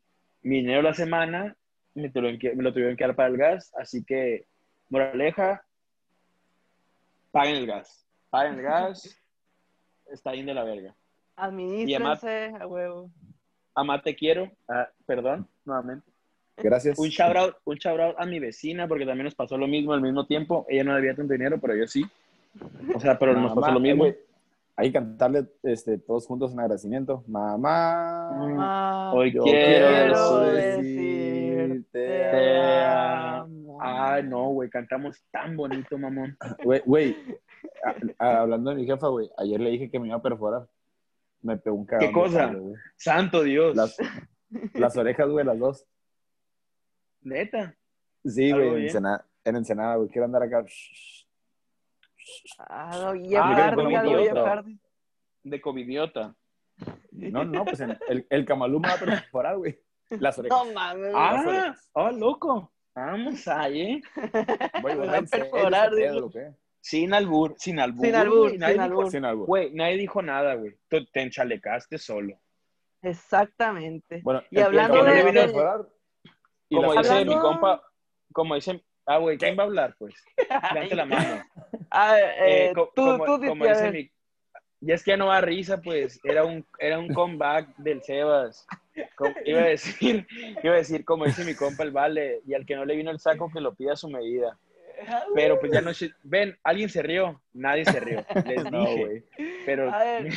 mi 0.43 0.57
dinero 0.57 0.83
la 0.83 0.93
semana 0.93 1.57
me, 1.95 2.11
tuvieron 2.11 2.37
que- 2.37 2.53
me 2.53 2.61
lo 2.61 2.71
tuvieron 2.71 2.95
que 2.95 3.03
dar 3.03 3.15
para 3.15 3.29
el 3.29 3.37
gas. 3.37 3.73
Así 3.75 4.03
que, 4.05 4.45
moraleja, 4.89 5.65
paguen 7.31 7.55
el 7.55 7.65
gas. 7.65 8.05
Paguen 8.29 8.59
el 8.59 8.61
gas. 8.61 9.17
Está 10.05 10.33
bien 10.33 10.45
de 10.45 10.53
la 10.53 10.63
verga. 10.63 10.95
Administrense 11.35 12.53
a 12.59 12.67
huevo. 12.67 13.09
Amá, 13.73 13.99
te 14.03 14.15
quiero. 14.15 14.51
Ah, 14.69 14.87
perdón, 15.07 15.49
nuevamente. 15.65 16.10
Gracias. 16.63 16.97
Un 16.99 17.09
shout, 17.09 17.35
out, 17.35 17.55
un 17.65 17.75
shout 17.77 17.99
out 17.99 18.15
a 18.17 18.25
mi 18.25 18.39
vecina, 18.39 18.87
porque 18.87 19.05
también 19.05 19.25
nos 19.25 19.35
pasó 19.35 19.57
lo 19.57 19.67
mismo 19.67 19.93
al 19.93 20.01
mismo 20.01 20.25
tiempo. 20.25 20.65
Ella 20.69 20.83
no 20.83 20.95
debía 20.95 21.15
tanto 21.15 21.33
dinero, 21.33 21.59
pero 21.59 21.75
yo 21.75 21.87
sí. 21.87 22.03
O 22.93 22.99
sea, 22.99 23.17
pero 23.17 23.33
nos 23.33 23.53
pasó 23.53 23.71
lo 23.71 23.79
mismo. 23.79 24.03
güey, 24.03 24.17
Hay 24.75 24.89
que 24.89 24.93
cantarle 24.93 25.45
este, 25.63 25.97
todos 25.97 26.25
juntos 26.27 26.53
un 26.53 26.59
agradecimiento. 26.59 27.23
Mamá, 27.27 28.31
Mamá, 28.37 29.13
Hoy 29.13 29.31
yo 29.31 29.43
quiero 29.43 29.87
quiero 29.87 30.41
decirte 30.41 31.11
te 31.91 32.83
amo. 32.85 33.77
Ay, 33.81 34.23
no, 34.23 34.49
güey, 34.49 34.69
cantamos 34.69 35.23
tan 35.31 35.55
bonito, 35.55 35.97
mamón. 35.97 36.37
Güey, 36.85 37.15
hablando 38.17 38.71
de 38.71 38.75
mi 38.77 38.85
jefa, 38.85 39.07
güey, 39.07 39.29
ayer 39.37 39.59
le 39.59 39.71
dije 39.71 39.89
que 39.89 39.99
me 39.99 40.07
iba 40.07 40.17
a 40.17 40.21
perforar. 40.21 40.67
Me 41.41 41.57
pegó 41.57 41.75
un 41.75 41.85
cagón. 41.85 42.07
¿Qué 42.07 42.13
cosa? 42.13 42.53
Santo 42.95 43.43
Dios. 43.43 43.75
Las, 43.75 43.97
las 44.73 44.95
orejas, 44.97 45.27
güey, 45.29 45.45
las 45.45 45.57
dos. 45.57 45.85
Neta. 47.21 47.75
Sí, 48.25 48.51
güey, 48.51 48.67
en. 48.69 48.77
Ensenada, 48.83 49.25
en 49.43 49.55
Ensenada, 49.55 49.95
güey. 49.95 50.09
Quiero 50.09 50.25
andar 50.25 50.43
acá. 50.43 50.65
Ah, 52.59 53.13
Ah, 53.13 53.73
como 53.75 53.97
algo 53.97 54.17
de. 54.17 54.29
Hardy. 54.41 54.79
De 55.43 55.61
covidiota. 55.61 56.35
No, 57.11 57.43
no, 57.43 57.65
pues 57.65 57.79
en- 57.81 57.97
el, 58.07 58.25
el 58.29 58.45
camalú 58.45 58.79
me 58.79 58.87
va 58.89 58.93
a 58.95 58.97
perforar, 58.99 59.57
güey. 59.57 59.79
Las 60.09 60.37
orejas. 60.39 60.65
No 60.65 60.73
mames. 60.73 61.11
Ah, 61.15 61.75
oh, 61.93 62.11
loco. 62.11 62.73
Vamos 62.93 63.47
ahí, 63.47 63.81
¿eh? 63.81 64.01
Güey, 64.81 64.95
me 64.95 65.05
güey, 65.07 65.09
va 65.09 65.17
a 65.17 65.21
perforar, 65.21 65.85
este 65.93 66.01
pedo, 66.01 66.13
digo. 66.13 66.19
¿lo 66.27 66.31
qué? 66.31 66.53
Sin 66.81 67.13
albur, 67.13 67.55
sin 67.57 67.79
albur. 67.79 68.05
Sin 68.05 68.15
albur, 68.15 68.39
güey. 68.47 68.57
Nadie 68.57 68.73
sin 68.73 68.81
dijo- 68.83 68.91
albur. 68.99 69.11
Sin 69.11 69.25
algo. 69.25 69.45
Güey, 69.45 69.73
nadie 69.73 69.97
dijo 69.97 70.21
nada, 70.21 70.55
güey. 70.55 70.75
Tú 70.89 71.05
te 71.05 71.21
enchalecaste 71.21 71.97
solo. 71.97 72.39
Exactamente. 73.01 74.21
Bueno, 74.23 74.41
Y 74.51 74.55
el- 74.57 74.61
el 74.61 74.65
hablando 74.67 75.03
de- 75.03 75.81
y 76.71 76.75
Como 76.77 76.91
dice 76.93 76.99
orejas- 77.11 77.25
mi 77.27 77.33
Hablando- 77.33 77.41
compa, 77.41 77.83
como 78.33 78.55
dice, 78.55 78.81
ah, 79.05 79.17
güey, 79.17 79.37
¿quién 79.37 79.57
va 79.57 79.63
a 79.63 79.65
hablar, 79.65 79.95
pues? 79.99 80.15
Levante 80.73 80.95
la 80.95 81.05
mano. 81.05 81.43
Ah, 81.91 82.17
eh, 82.19 82.69
Eh, 82.69 82.71
co- 82.73 82.91
tú, 82.95 83.03
como, 83.03 83.25
tú, 83.25 83.45
como 83.47 83.65
dice 83.65 83.91
mi... 83.91 84.09
Ya 84.83 84.95
es 84.95 85.03
que 85.03 85.11
ya 85.11 85.17
no 85.17 85.27
da 85.27 85.41
risa, 85.41 85.79
pues, 85.79 86.19
era 86.23 86.43
un, 86.43 86.65
era 86.79 86.97
un 86.97 87.13
comeback 87.13 87.75
del 87.77 88.01
Sebas. 88.01 88.65
Como- 89.15 89.35
iba 89.45 89.59
a 89.61 89.65
decir, 89.65 90.25
iba 90.63 90.73
a 90.73 90.77
decir, 90.77 91.05
como 91.05 91.25
dice 91.25 91.43
mi 91.45 91.53
compa 91.53 91.83
el 91.83 91.91
Vale, 91.91 92.41
y 92.47 92.53
al 92.55 92.65
que 92.65 92.75
no 92.75 92.85
le 92.85 92.95
vino 92.95 93.11
el 93.11 93.19
saco, 93.19 93.51
que 93.53 93.61
lo 93.61 93.75
pida 93.75 93.93
a 93.93 93.97
su 93.97 94.09
medida. 94.09 94.57
Pero 95.35 95.59
pues 95.59 95.71
ya 95.71 95.81
no 95.81 95.93
sé, 95.95 96.11
ven, 96.23 96.55
alguien 96.63 96.87
se 96.87 97.01
rió, 97.01 97.41
nadie 97.53 97.85
se 97.85 97.99
rió, 97.99 98.23
les 98.45 98.63
No, 98.71 98.81
dije, 98.81 99.05
güey. 99.05 99.23
pero 99.65 99.91
A 99.91 99.97
ver, 100.03 100.27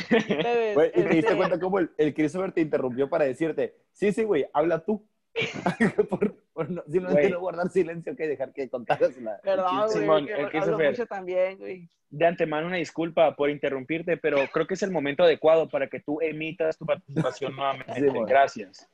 y 0.95 1.03
te 1.03 1.09
diste 1.09 1.35
cuenta 1.35 1.59
cómo 1.59 1.77
el, 1.79 1.91
el 1.97 2.13
Christopher 2.15 2.51
te 2.51 2.61
interrumpió 2.61 3.07
para 3.07 3.25
decirte, 3.25 3.75
sí, 3.93 4.11
sí, 4.11 4.23
güey, 4.23 4.45
habla 4.53 4.79
tú. 4.83 5.05
por, 6.09 6.35
por 6.53 6.69
no, 6.69 6.83
simplemente 6.83 7.29
no 7.29 7.39
guardar 7.39 7.69
silencio 7.69 8.15
que 8.15 8.27
dejar 8.27 8.53
que 8.53 8.69
contaras 8.69 9.17
la... 9.17 9.37
Perdón, 9.39 9.77
güey, 9.77 9.89
Simón, 9.89 10.25
que 10.27 10.57
hablo 10.57 10.79
mucho 10.79 11.05
también, 11.05 11.57
güey. 11.57 11.89
de 12.09 12.25
antemano 12.25 12.67
una 12.67 12.77
disculpa 12.77 13.35
por 13.35 13.49
interrumpirte, 13.49 14.15
pero 14.17 14.37
creo 14.53 14.65
que 14.65 14.75
es 14.75 14.83
el 14.83 14.91
momento 14.91 15.23
adecuado 15.23 15.67
para 15.67 15.87
que 15.87 15.99
tú 15.99 16.19
emitas 16.21 16.77
tu 16.77 16.85
participación 16.85 17.53
nuevamente. 17.57 17.93
Sí. 17.99 18.07
Gracias. 18.27 18.89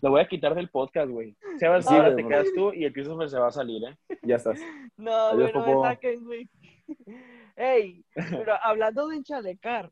Lo 0.00 0.10
voy 0.10 0.20
a 0.20 0.28
quitar 0.28 0.54
del 0.54 0.68
podcast, 0.70 1.10
güey. 1.10 1.36
Sebas, 1.58 1.84
Sí, 1.84 1.92
ahora 1.92 2.14
te 2.14 2.24
quedas 2.24 2.46
tú 2.54 2.72
y 2.72 2.84
el 2.84 2.92
Christopher 2.92 3.28
se 3.28 3.38
va 3.38 3.48
a 3.48 3.50
salir, 3.52 3.82
¿eh? 3.84 4.16
Ya 4.22 4.36
estás. 4.36 4.60
No, 4.96 5.12
Adiós, 5.12 5.52
no 5.52 5.66
me 5.82 5.88
saquen, 5.88 6.24
güey. 6.24 6.48
Ey, 7.56 8.04
pero 8.14 8.54
hablando 8.62 9.08
de 9.08 9.16
enchalecar, 9.16 9.90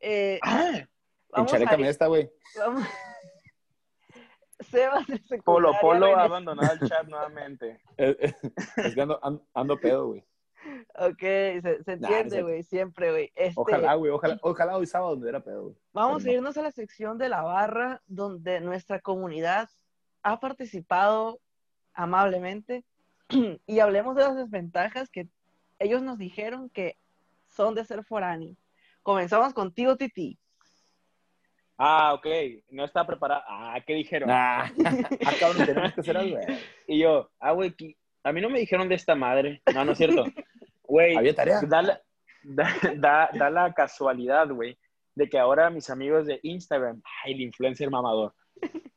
eh, 0.00 0.38
Ah, 0.42 0.86
vamos 1.30 1.50
a 1.52 1.56
Enchalécame 1.56 1.84
ir- 1.84 1.90
esta, 1.90 2.06
güey. 2.08 2.28
vamos- 2.58 2.86
Sebas 4.72 5.06
de 5.06 5.18
secundaria, 5.18 5.42
Polo 5.44 5.72
Polo 5.80 6.16
ha 6.16 6.24
abandonado 6.24 6.72
el 6.80 6.88
chat 6.88 7.06
nuevamente. 7.06 7.80
Eh, 7.98 8.16
eh, 8.18 8.34
Es 8.76 8.94
que 8.94 9.00
ando, 9.02 9.20
ando- 9.22 9.46
ando 9.54 9.78
pedo, 9.78 10.06
güey. 10.08 10.24
Ok, 10.94 11.18
se, 11.20 11.82
se 11.84 11.96
Nah, 11.96 12.08
no 12.08 12.16
entiende, 12.16 12.42
güey, 12.42 12.62
siempre, 12.62 13.10
güey. 13.10 13.32
Este, 13.34 13.60
Ojalá, 13.60 13.94
güey. 13.94 14.10
Ojalá, 14.12 14.38
ojalá 14.42 14.76
hoy 14.76 14.86
sábado 14.86 15.16
me 15.16 15.28
era 15.28 15.40
pedo, 15.40 15.62
güey. 15.64 15.76
Vamos 15.92 16.22
a 16.22 16.24
Pero 16.24 16.32
no. 16.32 16.38
irnos 16.38 16.56
a 16.56 16.62
la 16.62 16.70
sección 16.72 17.18
de 17.18 17.28
la 17.28 17.42
barra, 17.42 18.00
donde 18.06 18.60
nuestra 18.60 19.00
comunidad 19.00 19.68
ha 20.22 20.38
participado 20.40 21.40
amablemente 21.94 22.84
y 23.66 23.80
hablemos 23.80 24.14
de 24.16 24.22
las 24.22 24.36
desventajas 24.36 25.10
que 25.10 25.28
ellos 25.78 26.02
nos 26.02 26.18
dijeron 26.18 26.70
que 26.70 26.96
son 27.46 27.74
de 27.74 27.84
ser 27.84 28.04
foráneo. 28.04 28.56
Comenzamos 29.02 29.52
contigo, 29.52 29.96
Titi. 29.96 30.38
Ah, 31.84 32.14
ok. 32.14 32.26
No 32.70 32.84
está 32.84 33.04
preparado. 33.04 33.42
Ah, 33.48 33.76
¿qué 33.84 33.94
dijeron? 33.94 34.28
Nah. 34.28 34.66
Ah, 35.26 35.32
cabrón, 35.40 35.66
tenemos 35.66 35.92
que 35.92 36.00
hacer 36.00 36.16
algo, 36.16 36.36
güey. 36.36 36.58
Y 36.86 37.00
yo, 37.00 37.28
ah, 37.40 37.50
güey, 37.52 37.74
a 38.24 38.32
mí 38.32 38.40
no 38.40 38.48
me 38.48 38.60
dijeron 38.60 38.88
de 38.88 38.94
esta 38.94 39.14
madre. 39.16 39.60
No, 39.74 39.84
no 39.84 39.92
es 39.92 39.98
cierto. 39.98 40.24
Güey, 40.84 41.16
Había 41.16 41.34
tarea. 41.34 41.60
da 41.66 41.82
la, 41.82 42.00
da, 42.44 42.68
da- 42.96 43.30
da 43.32 43.50
la 43.50 43.72
casualidad, 43.72 44.48
güey, 44.50 44.78
de 45.16 45.28
que 45.28 45.38
ahora 45.38 45.70
mis 45.70 45.90
amigos 45.90 46.26
de 46.26 46.38
Instagram, 46.42 47.02
ay, 47.24 47.32
el 47.32 47.40
influencer 47.40 47.90
mamador, 47.90 48.32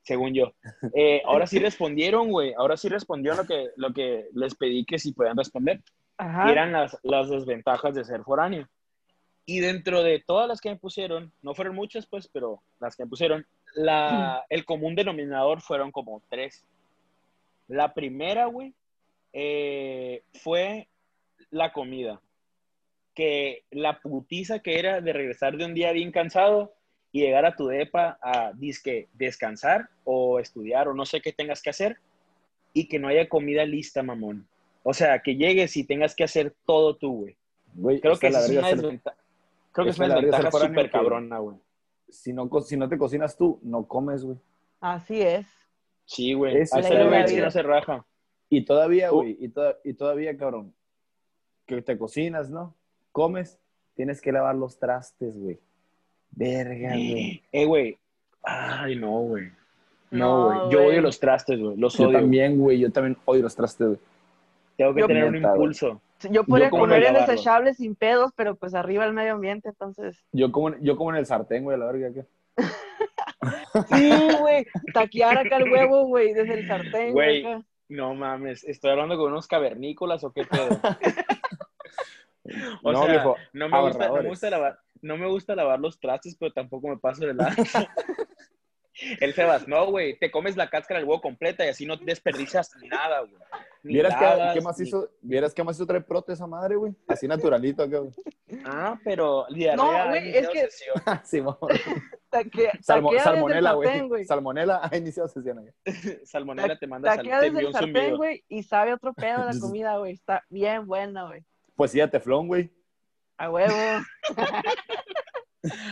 según 0.03 0.33
yo, 0.33 0.53
eh, 0.93 1.21
ahora 1.25 1.47
sí 1.47 1.57
respondieron, 1.57 2.29
güey, 2.29 2.53
ahora 2.55 2.77
sí 2.77 2.88
respondieron 2.89 3.39
lo 3.39 3.45
que, 3.45 3.69
lo 3.77 3.93
que 3.93 4.27
les 4.33 4.53
pedí 4.55 4.86
que 4.86 4.99
si 4.99 5.13
podían 5.13 5.38
responder. 5.38 5.81
Ajá. 6.17 6.47
Y 6.47 6.51
eran 6.51 6.71
las, 6.71 6.97
las 7.03 7.29
desventajas 7.29 7.95
de 7.95 8.03
ser 8.05 8.21
foráneo. 8.23 8.67
Y 9.46 9.60
dentro 9.60 10.02
de 10.02 10.24
todas 10.26 10.48
las 10.48 10.60
que 10.60 10.70
me 10.70 10.78
pusieron, 10.78 11.32
no 11.41 11.54
fueron 11.54 11.76
muchas, 11.76 12.08
pues, 12.08 12.28
pero 12.28 12.62
las 12.80 12.96
que 12.96 13.04
me 13.04 13.10
pusieron, 13.10 13.46
la, 13.76 14.43
el 14.50 14.66
común 14.66 14.96
denominador 14.96 15.62
fueron 15.62 15.91
como 15.91 16.22
tres. 16.30 16.66
La 17.68 17.93
primera, 17.93 18.48
güey, 18.48 18.74
eh, 19.34 20.24
fue 20.34 20.88
la 21.52 21.74
comida. 21.74 22.22
Que 23.14 23.64
la 23.70 24.00
putiza 24.00 24.60
que 24.60 24.80
era 24.80 25.00
de 25.00 25.14
regresar 25.14 25.58
de 25.58 25.66
un 25.66 25.74
día 25.74 25.91
bien 25.91 26.12
cansado 26.12 26.74
y 27.12 27.22
llegar 27.22 27.46
a 27.46 27.56
tu 27.56 27.68
depa 27.68 28.18
a 28.22 28.52
disque 28.54 29.08
descansar 29.14 29.89
o 30.04 30.39
estudiar 30.39 30.88
o 30.88 30.93
no 30.93 31.06
sé 31.06 31.22
qué 31.22 31.32
tengas 31.32 31.62
que 31.62 31.70
hacer 31.70 31.98
y 32.74 32.88
que 32.88 33.00
no 33.00 33.08
haya 33.08 33.30
comida 33.30 33.64
lista, 33.64 34.04
mamón. 34.04 34.48
O 34.84 34.93
sea, 34.93 35.20
que 35.20 35.36
llegues 35.36 35.78
y 35.78 35.86
tengas 35.86 36.14
que 36.14 36.26
hacer 36.26 36.54
todo 36.66 36.98
tú, 36.98 37.22
güey. 37.22 37.38
Güey, 37.74 38.02
Creo 38.02 38.20
que 38.20 38.30
la 38.30 38.39
es 38.39 38.50
una 38.50 38.70
desventaja. 38.70 39.18
Creo 39.76 39.86
que 39.86 39.91
es 39.91 39.99
una 39.99 40.15
foráneo 40.51 40.51
súper 40.51 40.89
cabrona, 40.89 41.38
güey. 41.39 41.57
si 42.09 42.32
no, 42.34 42.49
si 42.61 42.78
no 42.78 42.88
te 42.88 42.97
cocinas 42.97 43.36
tú, 43.38 43.59
no 43.61 43.86
comes, 43.88 44.23
güey. 44.23 44.38
Así 44.80 45.21
es. 45.21 45.45
Sí, 46.05 46.34
güey. 46.34 46.55
Ahí 46.55 46.61
es 46.61 46.71
que 47.32 47.41
no 47.41 47.51
se 47.51 47.61
raja. 47.63 48.05
Y 48.49 48.63
todavía, 48.63 49.11
Uh. 49.11 49.15
güey, 49.17 49.38
y, 49.39 49.49
toda- 49.49 49.76
y 49.84 49.93
todavía, 49.93 50.38
cabrón, 50.38 50.73
que 51.65 51.82
te 51.82 51.97
cocinas, 51.97 52.49
¿no? 52.49 52.76
Comes, 53.11 53.59
tienes 53.95 54.21
que 54.21 54.32
lavar 54.32 54.55
los 54.55 54.78
trastes, 54.80 55.38
güey. 55.38 55.59
Verga, 56.32 56.89
güey. 56.93 57.43
Eh, 57.51 57.65
güey. 57.65 57.97
Ay, 58.43 58.95
no, 58.95 59.19
güey. 59.21 59.49
No, 60.11 60.51
No, 60.53 60.59
güey. 60.67 60.71
Yo 60.71 60.86
odio 60.88 61.01
los 61.01 61.19
trastes, 61.19 61.59
güey. 61.59 61.76
Los 61.78 61.97
Yo 61.97 62.07
odio. 62.07 62.19
también, 62.19 62.57
güey, 62.59 62.80
yo 62.80 62.91
también 62.91 63.17
odio 63.26 63.41
los 63.43 63.55
trastes, 63.55 63.88
güey. 63.88 63.99
Tengo 64.78 64.93
que 64.93 65.01
Yo- 65.01 65.07
tener 65.07 65.26
un 65.26 65.36
impulso. 65.38 66.01
Yo 66.32 66.43
podría 66.43 66.69
como 66.69 66.84
comer 66.84 67.03
en 67.03 67.13
lavarlo. 67.13 67.32
desechables 67.34 67.78
sin 67.78 67.95
pedos, 67.95 68.32
pero 68.36 68.55
pues 68.55 68.73
arriba 68.76 69.05
el 69.05 69.13
medio 69.13 69.34
ambiente, 69.34 69.69
entonces. 69.69 70.23
Yo 70.32 70.51
como, 70.51 70.76
yo 70.80 70.95
como 70.95 71.11
en 71.11 71.17
el 71.17 71.26
sartén, 71.26 71.63
güey, 71.63 71.78
la 71.78 71.86
verga, 71.91 72.09
¿qué? 72.13 72.26
Sí, 73.89 74.11
güey. 74.39 74.65
Taquear 74.93 75.38
acá 75.38 75.57
el 75.57 75.71
huevo, 75.71 76.05
güey, 76.07 76.34
desde 76.34 76.53
el 76.59 76.67
sartén, 76.67 77.11
güey. 77.13 77.43
No 77.89 78.15
mames. 78.15 78.63
¿Estoy 78.63 78.91
hablando 78.91 79.17
con 79.17 79.32
unos 79.32 79.47
cavernícolas 79.47 80.23
o 80.23 80.32
qué 80.32 80.45
pedo? 80.45 80.80
O 82.84 82.91
No, 82.91 83.03
sea, 83.03 83.11
viejo, 83.11 83.36
no, 83.53 83.69
me 83.69 83.82
gusta, 83.82 84.07
no, 84.07 84.13
me 84.21 84.30
gusta 84.30 84.49
lavar, 84.51 84.80
no 85.01 85.17
me 85.17 85.28
gusta 85.28 85.55
lavar 85.55 85.80
los 85.80 85.99
trastes, 85.99 86.36
pero 86.39 86.53
tampoco 86.53 86.88
me 86.89 86.97
paso 86.97 87.26
de 87.26 87.34
lanza. 87.34 87.88
El 89.20 89.34
Sebas, 89.34 89.68
no, 89.68 89.86
güey, 89.91 90.18
te 90.18 90.32
comes 90.32 90.56
la 90.56 90.70
cáscara 90.70 91.00
del 91.00 91.08
huevo 91.10 91.22
completa 91.22 91.66
y 91.66 91.70
así 91.70 91.86
no 91.86 91.98
desperdicias 91.98 92.72
nada, 92.89 93.22
güey. 93.22 93.34
Ni 93.84 93.93
¿Vieras 93.93 94.16
qué, 94.16 94.24
lavas, 94.26 94.54
qué 94.54 94.62
más 94.62 94.80
ni- 94.80 94.88
hizo? 94.88 95.10
¿Vieras 95.22 95.54
qué 95.54 95.64
más 95.64 95.76
hizo 95.76 95.86
trae 95.86 96.02
prote 96.02 96.34
esa 96.34 96.48
madre, 96.48 96.76
güey? 96.76 96.93
Así 97.08 97.28
naturalito 97.28 97.84
acá, 97.84 98.00
güey. 98.00 98.14
Ah, 98.66 98.98
pero 99.04 99.46
diarrea 99.50 100.04
No, 100.04 100.10
güey, 100.10 100.36
es 100.36 100.50
que-. 100.50 100.70
Sí, 101.24 101.41
Salmo- 102.82 103.14
el 103.14 103.20
salmonela, 103.20 103.74
güey. 103.74 104.26
Salmonela 104.26 104.82
ha 104.91 104.98
iniciado 104.98 105.30
sesión 105.30 105.60
acá. 105.60 105.72
Salmonela 106.26 106.78
te 106.78 106.88
manda 106.88 107.16
sal, 107.16 107.24
te 107.26 107.30
desde 107.32 107.48
envió 107.48 107.60
el 107.62 107.68
un 107.68 107.74
sartén, 107.74 108.18
güey, 108.18 108.43
y 108.50 108.64
sabe 108.64 108.93
otro 108.93 109.14
pedo 109.14 109.46
la 109.46 109.58
comida, 109.60 109.98
güey. 109.98 110.14
Está 110.14 110.43
bien 110.50 110.86
buena, 110.86 111.28
güey. 111.28 111.46
Pues 111.76 111.91
sí, 111.91 112.02
a 112.02 112.10
teflón, 112.10 112.48
güey. 112.48 112.72
A 113.38 113.50
huevo. 113.52 113.74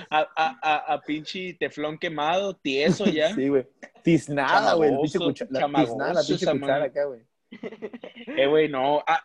A, 0.09 0.19
a, 0.35 0.59
a, 0.61 0.93
a 0.93 1.01
pinche 1.01 1.53
teflón 1.59 1.97
quemado, 1.97 2.55
tieso 2.55 3.05
ya. 3.05 3.29
Sí, 3.35 3.47
güey. 3.49 3.65
Tiznada, 4.03 4.73
güey. 4.73 4.91
tiznada, 5.01 6.13
la 6.13 6.21
pinche 6.27 6.45
cuchara 6.45 6.85
acá, 6.85 7.05
güey. 7.05 7.21
Eh, 8.37 8.47
güey, 8.47 8.67
no. 8.69 9.03
Ah, 9.07 9.23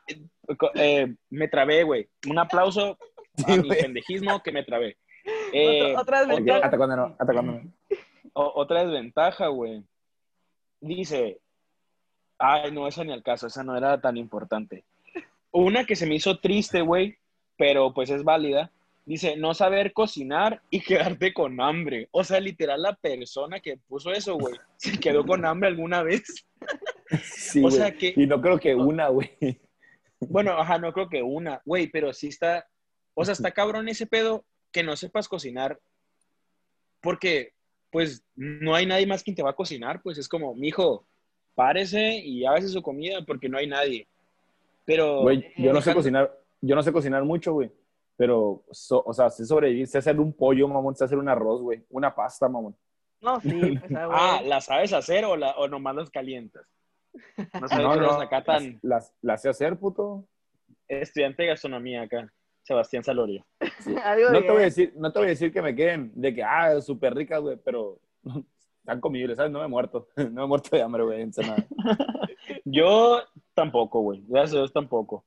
eh, 0.75 1.15
me 1.31 1.49
trabé, 1.49 1.83
güey. 1.83 2.09
Un 2.29 2.39
aplauso 2.39 2.99
a 3.47 3.53
Sí, 3.53 3.59
mi 3.61 3.69
güey. 3.69 3.81
pendejismo 3.83 4.43
que 4.43 4.53
me 4.53 4.65
trabé. 4.65 4.97
Eh, 5.53 5.95
Otra- 5.97 6.25
desventaja. 6.27 6.65
¿Hasta 6.65 6.77
cuándo 6.77 6.97
no? 6.97 7.17
¿Hasta 7.19 7.33
cuándo 7.33 7.53
no? 7.53 7.73
o- 8.35 8.53
otra 8.57 8.85
desventaja, 8.85 9.47
güey. 9.49 9.83
Dice, 10.81 11.41
ay, 12.39 12.71
no, 12.71 12.87
esa 12.87 13.03
ni 13.05 13.13
al 13.13 13.23
caso, 13.23 13.47
esa 13.47 13.65
no 13.65 13.77
era 13.77 14.01
tan 14.01 14.17
importante. 14.17 14.85
Una 15.51 15.85
que 15.85 15.97
se 15.97 16.07
me 16.07 16.15
hizo 16.15 16.39
triste, 16.39 16.83
güey, 16.83 17.17
pero 17.57 17.93
pues 17.95 18.11
es 18.11 18.23
válida. 18.25 18.71
Dice, 19.09 19.39
no 19.39 19.55
saber 19.55 19.95
cocinar 19.95 20.61
y 20.69 20.81
quedarte 21.17 21.33
con 21.33 21.59
hambre. 21.63 22.09
O 22.11 22.23
sea, 22.23 22.41
literal, 22.41 22.83
la 22.83 22.95
persona 22.95 23.59
que 23.59 23.79
puso 23.89 24.13
eso, 24.13 24.37
güey, 24.37 24.55
se 24.77 24.99
quedó 25.01 25.25
con 25.25 25.45
hambre 25.47 25.69
alguna 25.69 26.03
vez. 26.03 26.23
Sí, 27.25 27.65
O 27.65 27.71
sea 27.71 27.91
que- 27.91 28.13
Y 28.15 28.27
no 28.27 28.39
creo 28.43 28.59
que 28.61 28.75
una, 28.75 29.09
güey. 29.09 29.31
Bueno, 30.21 30.53
ajá, 30.53 30.79
no 30.79 30.93
creo 30.93 31.09
que 31.09 31.23
una, 31.23 31.63
güey, 31.65 31.87
pero 31.87 32.13
sí 32.13 32.29
está, 32.29 32.67
o 33.15 33.25
sea, 33.25 33.33
está 33.33 33.51
cabrón 33.53 33.89
ese 33.89 34.07
pedo 34.07 34.45
que 34.71 34.83
no 34.83 34.95
sepas 34.95 35.27
cocinar, 35.27 35.81
porque, 37.01 37.55
pues, 37.91 38.23
no 38.37 38.75
hay 38.75 38.85
nadie 38.85 39.07
más 39.07 39.23
quien 39.23 39.35
te 39.35 39.43
va 39.43 39.51
a 39.51 39.57
cocinar, 39.57 40.03
pues 40.03 40.19
es 40.19 40.29
como, 40.29 40.55
mijo, 40.55 41.07
párese 41.55 42.19
y 42.19 42.45
hágase 42.45 42.69
su 42.69 42.83
comida 42.83 43.25
porque 43.27 43.49
no 43.49 43.57
hay 43.57 43.67
nadie. 43.69 44.07
Pero, 44.85 45.23
Güey, 45.23 45.51
yo 45.57 45.73
no 45.73 45.81
sé 45.81 45.95
cocinar, 45.95 46.31
yo 46.61 46.75
no 46.75 46.83
sé 46.83 46.93
cocinar 46.93 47.25
mucho, 47.25 47.55
güey. 47.55 47.71
Pero, 48.19 48.65
so- 48.73 49.03
o 49.07 49.13
sea, 49.15 49.31
sé 49.31 49.47
sobrevivir, 49.47 49.87
sé 49.87 49.99
hacer 49.99 50.19
un 50.19 50.33
pollo, 50.33 50.67
mamón, 50.67 50.95
sé 50.97 51.05
hacer 51.05 51.17
un 51.19 51.29
arroz, 51.29 51.63
güey. 51.63 51.85
Una 51.89 52.13
pasta, 52.15 52.49
mamón. 52.49 52.77
No, 53.21 53.41
sí, 53.41 53.79
pues 53.79 53.83
ah, 54.11 54.43
¿la 54.45 54.61
sabes 54.61 54.93
hacer 54.93 55.25
o, 55.25 55.37
la, 55.37 55.53
o 55.53 55.69
nomás 55.69 55.95
las 55.95 56.11
calientas? 56.11 56.67
No 57.61 57.69
sabes 57.69 57.85
No, 57.87 57.93
que 57.95 58.01
no, 58.01 58.07
eres 58.07 58.17
acá 58.27 58.43
tan 58.45 58.73
las, 58.75 58.83
las, 58.83 59.15
las 59.23 59.43
sé 59.43 59.49
hacer, 59.49 59.79
puto. 59.79 60.27
estudiante 60.89 61.43
de 61.45 61.49
gastronomía 61.51 62.03
acá, 62.03 62.33
Sebastián 62.63 63.05
Salorio. 63.05 63.47
Algo 64.05 64.31
No 64.31 64.41
te 64.41 64.51
voy 64.51 64.63
a 64.63 64.65
decir, 64.65 64.93
no 64.97 65.13
te 65.13 65.19
voy 65.21 65.27
a 65.27 65.31
decir 65.31 65.53
que 65.53 65.63
me 65.63 65.75
queden 65.77 66.11
de 66.15 66.35
que, 66.35 66.43
ah, 66.43 66.81
súper 66.81 67.15
ricas, 67.15 67.41
güey, 67.41 67.57
pero 67.65 68.01
están 68.81 69.01
comibles, 69.01 69.37
¿sabes? 69.37 69.53
No 69.53 69.61
me 69.61 69.67
he 69.67 69.69
muerto. 69.69 70.09
No 70.17 70.31
me 70.31 70.43
he 70.43 70.47
muerto 70.47 70.71
de 70.77 70.83
hambre, 70.83 71.05
güey, 71.05 71.23
en 71.23 71.31
nada. 71.37 71.67
Yo 72.65 73.21
tampoco, 73.55 74.01
güey. 74.01 74.25
Gracias 74.27 74.55
a 74.55 74.59
Dios 74.59 74.73
tampoco. 74.73 75.25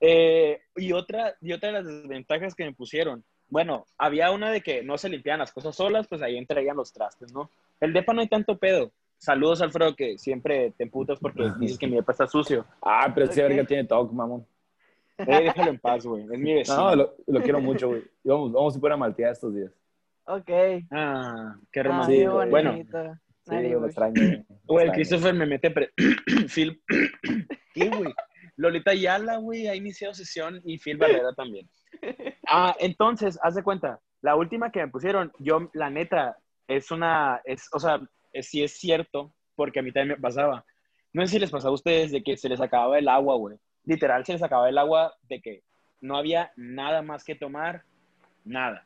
Eh, 0.00 0.60
y, 0.76 0.92
otra, 0.92 1.34
y 1.40 1.52
otra 1.52 1.68
de 1.68 1.72
las 1.74 1.86
desventajas 1.86 2.54
que 2.54 2.64
me 2.64 2.72
pusieron. 2.72 3.22
Bueno, 3.48 3.86
había 3.98 4.30
una 4.30 4.50
de 4.50 4.60
que 4.60 4.82
no 4.82 4.96
se 4.96 5.08
limpiaban 5.08 5.40
las 5.40 5.52
cosas 5.52 5.74
solas, 5.74 6.06
pues 6.08 6.22
ahí 6.22 6.36
entrarían 6.36 6.76
los 6.76 6.92
trastes, 6.92 7.32
¿no? 7.32 7.50
El 7.80 7.92
depa 7.92 8.12
no 8.12 8.20
hay 8.20 8.28
tanto 8.28 8.56
pedo. 8.56 8.92
Saludos, 9.18 9.60
Alfredo, 9.60 9.94
que 9.94 10.16
siempre 10.16 10.72
te 10.78 10.84
emputas 10.84 11.18
porque 11.20 11.50
dices 11.58 11.76
que 11.78 11.86
mi 11.86 11.96
depa 11.96 12.12
está 12.12 12.26
sucio. 12.26 12.64
Ah, 12.80 13.10
pero 13.14 13.26
ese 13.26 13.42
verga 13.42 13.64
tiene 13.64 13.84
talk, 13.84 14.10
mamón. 14.12 14.46
Eh, 15.18 15.42
déjalo 15.44 15.70
en 15.70 15.78
paz, 15.78 16.06
güey. 16.06 16.22
Es 16.22 16.38
mi 16.38 16.54
vecino. 16.54 16.78
No, 16.78 16.96
lo, 16.96 17.14
lo 17.26 17.42
quiero 17.42 17.60
mucho, 17.60 17.88
güey. 17.88 18.02
Vamos, 18.24 18.52
vamos 18.52 18.74
a 18.76 18.78
ir 18.86 18.92
a 18.92 18.96
maltear 18.96 19.32
estos 19.32 19.54
días. 19.54 19.70
Ok. 20.24 20.50
Ah, 20.90 21.56
qué 21.70 21.80
Ah, 21.80 21.82
romántico. 21.82 22.20
Sí, 22.20 22.26
güey. 22.26 22.48
bueno. 22.50 22.72
Sí, 23.42 23.50
güey. 23.50 23.84
extraño. 23.84 24.44
güey. 24.64 24.90
Christopher 24.92 25.34
me 25.34 25.44
mete... 25.44 25.70
Pre... 25.70 25.90
Phil... 26.48 26.80
¿Qué, 27.74 27.88
güey? 27.90 28.14
Lolita 28.60 28.92
Yala, 28.92 29.38
güey, 29.38 29.68
ha 29.68 29.74
iniciado 29.74 30.12
sesión 30.12 30.60
y 30.64 30.78
Phil 30.78 30.98
Barrera 30.98 31.32
también. 31.34 31.68
Ah, 32.52 32.74
entonces, 32.80 33.38
haz 33.42 33.54
de 33.54 33.62
cuenta, 33.62 34.00
la 34.22 34.34
última 34.34 34.72
que 34.72 34.80
me 34.80 34.88
pusieron, 34.88 35.30
yo, 35.38 35.70
la 35.72 35.88
neta, 35.88 36.36
es 36.66 36.90
una, 36.90 37.40
es, 37.44 37.68
o 37.72 37.78
sea, 37.78 38.00
eh, 38.32 38.42
sí 38.42 38.62
es 38.64 38.72
cierto, 38.72 39.32
porque 39.54 39.78
a 39.78 39.82
mí 39.82 39.92
también 39.92 40.16
me 40.16 40.22
pasaba. 40.22 40.64
No 41.12 41.22
sé 41.26 41.34
si 41.34 41.38
les 41.38 41.50
pasaba 41.50 41.70
a 41.70 41.74
ustedes 41.74 42.10
de 42.10 42.22
que 42.24 42.36
se 42.36 42.48
les 42.48 42.60
acababa 42.60 42.98
el 42.98 43.08
agua, 43.08 43.36
güey. 43.36 43.56
Literal, 43.84 44.24
se 44.26 44.32
les 44.32 44.42
acababa 44.42 44.68
el 44.68 44.78
agua 44.78 45.14
de 45.28 45.40
que 45.40 45.62
no 46.00 46.16
había 46.16 46.50
nada 46.56 47.02
más 47.02 47.22
que 47.22 47.36
tomar, 47.36 47.84
nada. 48.44 48.84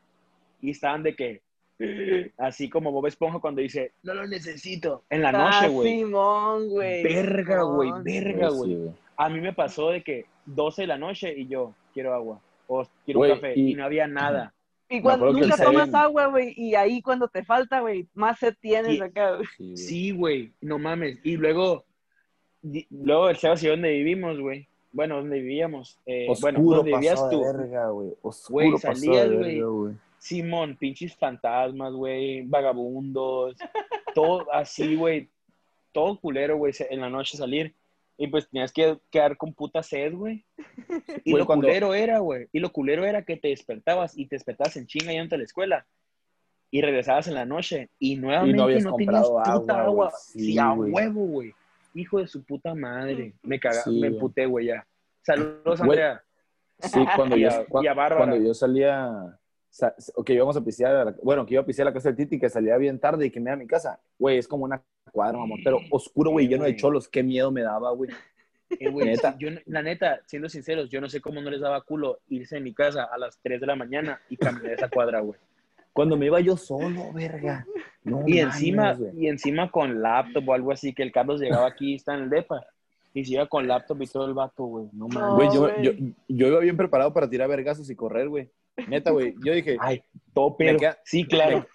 Y 0.61 0.69
estaban 0.71 1.01
de 1.01 1.15
que, 1.15 1.41
así 2.37 2.69
como 2.69 2.91
Bob 2.91 3.07
Esponja 3.07 3.39
cuando 3.39 3.61
dice, 3.61 3.93
no 4.03 4.13
lo 4.13 4.27
necesito, 4.27 5.05
en 5.09 5.21
la 5.23 5.31
noche, 5.31 5.57
Ah, 5.61 5.67
güey. 5.69 5.89
Simón, 5.99 6.69
güey. 6.69 7.01
Verga, 7.03 7.63
güey, 7.63 7.91
verga, 8.03 8.49
Sí, 8.51 8.57
güey. 8.57 8.75
güey. 8.75 9.04
A 9.17 9.29
mí 9.29 9.39
me 9.39 9.53
pasó 9.53 9.89
de 9.91 10.03
que 10.03 10.25
12 10.45 10.83
de 10.83 10.87
la 10.87 10.97
noche 10.97 11.33
y 11.37 11.47
yo 11.47 11.73
quiero 11.93 12.13
agua 12.13 12.39
o 12.67 12.85
quiero 13.05 13.19
Güey, 13.19 13.31
un 13.31 13.37
café 13.37 13.53
y- 13.55 13.71
y, 13.71 13.75
no 13.75 13.85
había 13.85 14.07
nada. 14.07 14.53
Y 14.89 15.01
cuando 15.01 15.31
nunca 15.31 15.57
tomas 15.57 15.85
Seven- 15.87 15.95
agua, 15.95 16.25
güey, 16.27 16.53
y 16.55 16.75
ahí 16.75 17.01
cuando 17.01 17.27
te 17.27 17.43
falta, 17.43 17.79
güey, 17.79 18.07
más 18.13 18.37
sed 18.39 18.53
tienes 18.61 18.97
Y- 18.97 19.01
acá, 19.01 19.35
güey. 19.37 19.75
Sí, 19.77 20.11
güey. 20.11 20.51
No 20.61 20.77
mames. 20.77 21.19
Y 21.23 21.37
luego, 21.37 21.85
di- 22.61 22.85
luego 22.91 23.29
el 23.29 23.37
Sebas 23.37 23.63
y 23.63 23.65
yo 23.65 23.71
donde 23.71 23.91
vivimos, 23.91 24.39
güey. 24.39 24.67
Bueno, 24.91 25.17
donde 25.17 25.39
vivíamos. 25.39 25.97
Eh, 26.05 26.27
bueno, 26.41 26.59
Oscuro 26.59 26.77
donde 26.77 26.91
vivías 26.93 27.29
tú. 27.29 27.41
güey. 28.49 28.69
Salías, 28.79 29.29
de 29.29 29.35
güey. 29.37 29.55
verga, 29.55 29.67
güey. 29.67 29.93
Simón, 30.19 30.75
pinches 30.79 31.15
fantasmas, 31.15 31.93
güey, 31.93 32.41
vagabundos, 32.47 33.55
todo 34.15 34.51
así, 34.51 34.95
güey, 34.95 35.29
todo 35.91 36.19
culero, 36.19 36.57
güey, 36.57 36.73
se- 36.73 36.91
en 36.93 37.01
la 37.01 37.09
noche 37.09 37.37
salir. 37.37 37.73
Y 38.17 38.27
pues 38.27 38.47
tenías 38.49 38.71
que 38.71 38.97
quedar 39.11 39.35
con 39.37 39.53
puta 39.53 39.83
sed, 39.83 40.13
güey. 40.13 40.45
Y 41.25 41.31
Güey, 41.31 41.41
lo 41.41 41.45
cuando- 41.45 41.67
culero 41.67 41.93
era, 41.93 42.19
güey, 42.19 42.47
y 42.53 42.59
lo 42.59 42.71
culero 42.71 43.05
era 43.05 43.23
que 43.23 43.35
te 43.37 43.49
despertabas 43.49 44.17
y 44.17 44.25
te 44.27 44.35
despertabas 44.35 44.77
en 44.77 44.87
chinga 44.87 45.11
yendo 45.11 45.35
a 45.35 45.37
la 45.39 45.43
escuela. 45.43 45.85
Y 46.71 46.81
regresabas 46.81 47.27
en 47.27 47.35
la 47.35 47.45
noche 47.45 47.89
y 47.99 48.15
nuevamente 48.17 48.57
no, 48.57 48.63
habías 48.63 48.83
tenías 48.83 48.91
comprado 48.91 49.59
puta 49.59 49.73
agua, 49.73 49.83
agua. 50.07 50.11
Sí, 50.17 50.39
Sí, 50.53 50.57
a 50.57 50.71
güey. 50.71 50.91
huevo, 50.91 51.25
güey. 51.27 51.53
Hijo 51.93 52.19
de 52.19 52.27
su 52.27 52.43
puta 52.43 52.73
madre. 52.75 53.33
Me 53.43 53.59
caga, 53.59 53.81
Sí, 53.83 53.91
me 53.91 53.97
güey. 53.99 54.13
emputé, 54.13 54.45
güey, 54.45 54.65
ya. 54.67 54.85
Saludos, 55.21 55.79
Andrea. 55.81 56.21
Sí, 56.79 56.99
cuando 57.15 57.35
Y 57.37 57.41
yo, 57.41 57.49
a- 57.49 57.65
cua- 57.67 57.83
y 57.83 57.87
a 57.87 57.95
cuando 58.17 58.35
yo 58.37 58.53
salía, 58.53 59.39
que 60.25 60.33
íbamos 60.33 60.55
a 60.57 60.63
pisear, 60.63 60.95
a 60.95 61.05
la- 61.05 61.15
bueno, 61.23 61.45
que 61.45 61.53
iba 61.55 61.63
a 61.63 61.65
pisear 61.65 61.87
a 61.87 61.91
la 61.91 61.93
casa 61.93 62.09
del 62.09 62.15
Titi, 62.17 62.39
que 62.39 62.49
salía 62.49 62.77
bien 62.77 62.99
tarde 62.99 63.25
y 63.25 63.31
que 63.31 63.39
me 63.39 63.49
iba 63.49 63.53
a 63.53 63.57
mi 63.57 63.67
casa, 63.67 63.99
güey, 64.17 64.37
es 64.37 64.47
como 64.47 64.65
una 64.65 64.81
cuadra, 65.11 65.37
mamón, 65.37 65.59
pero 65.63 65.79
oscuro, 65.91 66.31
güey, 66.31 66.47
lleno 66.47 66.63
de 66.63 66.75
cholos, 66.75 67.07
qué 67.07 67.23
miedo 67.23 67.51
me 67.51 67.61
daba, 67.61 67.91
güey. 67.91 68.09
Eh, 68.79 68.89
güey, 68.89 69.05
Neta. 69.05 69.35
yo, 69.37 69.49
la 69.67 69.83
neta, 69.83 70.21
siendo 70.25 70.49
sinceros, 70.49 70.89
yo 70.89 70.99
no 70.99 71.07
sé 71.07 71.21
cómo 71.21 71.39
no 71.39 71.51
les 71.51 71.61
daba 71.61 71.81
culo 71.81 72.17
irse 72.29 72.55
de 72.55 72.61
mi 72.61 72.73
casa 72.73 73.03
a 73.03 73.17
las 73.19 73.37
3 73.43 73.61
de 73.61 73.67
la 73.67 73.75
mañana 73.75 74.19
y 74.27 74.37
caminar 74.37 74.73
esa 74.73 74.89
cuadra, 74.89 75.19
güey. 75.19 75.39
Cuando 75.93 76.17
me 76.17 76.25
iba 76.25 76.39
yo 76.41 76.57
solo, 76.57 77.13
verga. 77.13 77.63
No 78.03 78.23
Y 78.25 78.39
encima, 78.39 78.97
y 79.15 79.27
encima 79.27 79.69
con 79.69 80.01
laptop 80.01 80.49
o 80.49 80.53
algo 80.53 80.71
así, 80.71 80.93
que 80.93 81.03
el 81.03 81.11
Carlos 81.11 81.39
llegaba 81.39 81.67
aquí 81.67 81.93
está 81.93 82.15
en 82.15 82.23
el 82.23 82.29
depa. 82.31 82.65
Y 83.13 83.23
se 83.23 83.33
iba 83.33 83.45
con 83.47 83.67
laptop 83.67 84.01
y 84.01 84.07
todo 84.07 84.25
el 84.25 84.33
vato, 84.33 84.63
güey. 84.65 84.87
No 84.93 85.07
mames. 85.09 85.35
Güey, 85.35 85.49
yo, 85.53 85.81
yo, 85.81 85.91
yo 86.27 86.47
iba 86.47 86.59
bien 86.59 86.75
preparado 86.75 87.13
para 87.13 87.29
tirar 87.29 87.47
vergazos 87.47 87.87
y 87.91 87.95
correr, 87.95 88.27
güey. 88.27 88.49
Neta, 88.87 89.11
güey, 89.11 89.35
yo 89.43 89.53
dije. 89.53 89.77
Ay, 89.79 90.03
todo 90.33 90.55
sí, 91.03 91.25
claro. 91.25 91.65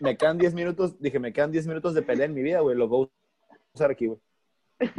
Me, 0.00 0.16
quedan 0.16 0.38
10 0.38 0.54
minutos, 0.54 1.00
dije, 1.00 1.18
me 1.18 1.32
quedan 1.32 1.50
10 1.52 1.66
minutos 1.66 1.94
de 1.94 2.02
pelea 2.02 2.26
en 2.26 2.34
mi 2.34 2.42
vida, 2.42 2.60
güey, 2.60 2.76
los 2.76 2.88
voy 2.88 3.08
a 3.48 3.56
usar 3.74 3.90
aquí, 3.90 4.06
güey. 4.06 4.18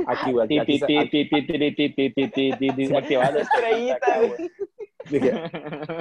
Aquí, 0.05 0.31
güey. 0.31 0.59
Aquí, 0.59 0.79
Desactivado. 2.75 3.39
Estrellita, 3.39 4.19
güey. 4.19 4.51
Dije, 5.09 5.33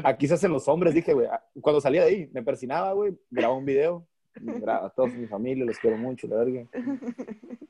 aquí 0.05 0.29
se 0.29 0.35
hacen 0.35 0.53
los 0.53 0.69
hombres, 0.69 0.95
dije, 0.95 1.15
güey. 1.15 1.29
Cuando 1.61 1.81
salía 1.81 2.05
de 2.05 2.09
ahí, 2.09 2.31
me 2.33 2.43
persinaba, 2.43 2.93
güey, 2.93 3.17
grababa 3.31 3.59
un 3.59 3.65
video. 3.65 4.07
Grababa 4.35 4.87
a 4.87 4.91
todos 4.91 5.13
mi 5.15 5.27
familia, 5.27 5.65
los 5.65 5.79
quiero 5.79 5.97
mucho, 5.97 6.27
la 6.29 6.37
verga. 6.37 6.69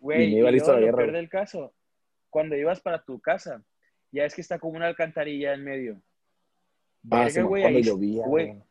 Güey, 0.01 0.25
y 0.25 0.33
me 0.33 0.39
iba 0.39 0.51
listo 0.51 0.73
a 0.73 0.75
la 0.75 0.81
guerra. 0.81 1.19
el 1.19 1.29
caso, 1.29 1.73
cuando 2.29 2.57
ibas 2.57 2.81
para 2.81 3.03
tu 3.05 3.21
casa, 3.21 3.65
ya 4.13 4.25
es 4.25 4.35
que 4.35 4.41
está 4.41 4.59
como 4.59 4.77
una 4.77 4.87
alcantarilla 4.87 5.55
en 5.55 5.65
medio. 5.65 6.03
Ah, 7.05 7.17
Verga, 7.25 7.31
sí, 7.31 7.41
güey, 7.43 7.63
cuando 7.63 7.79
ahí- 7.79 7.83
llovía, 7.85 8.27
güey. 8.27 8.63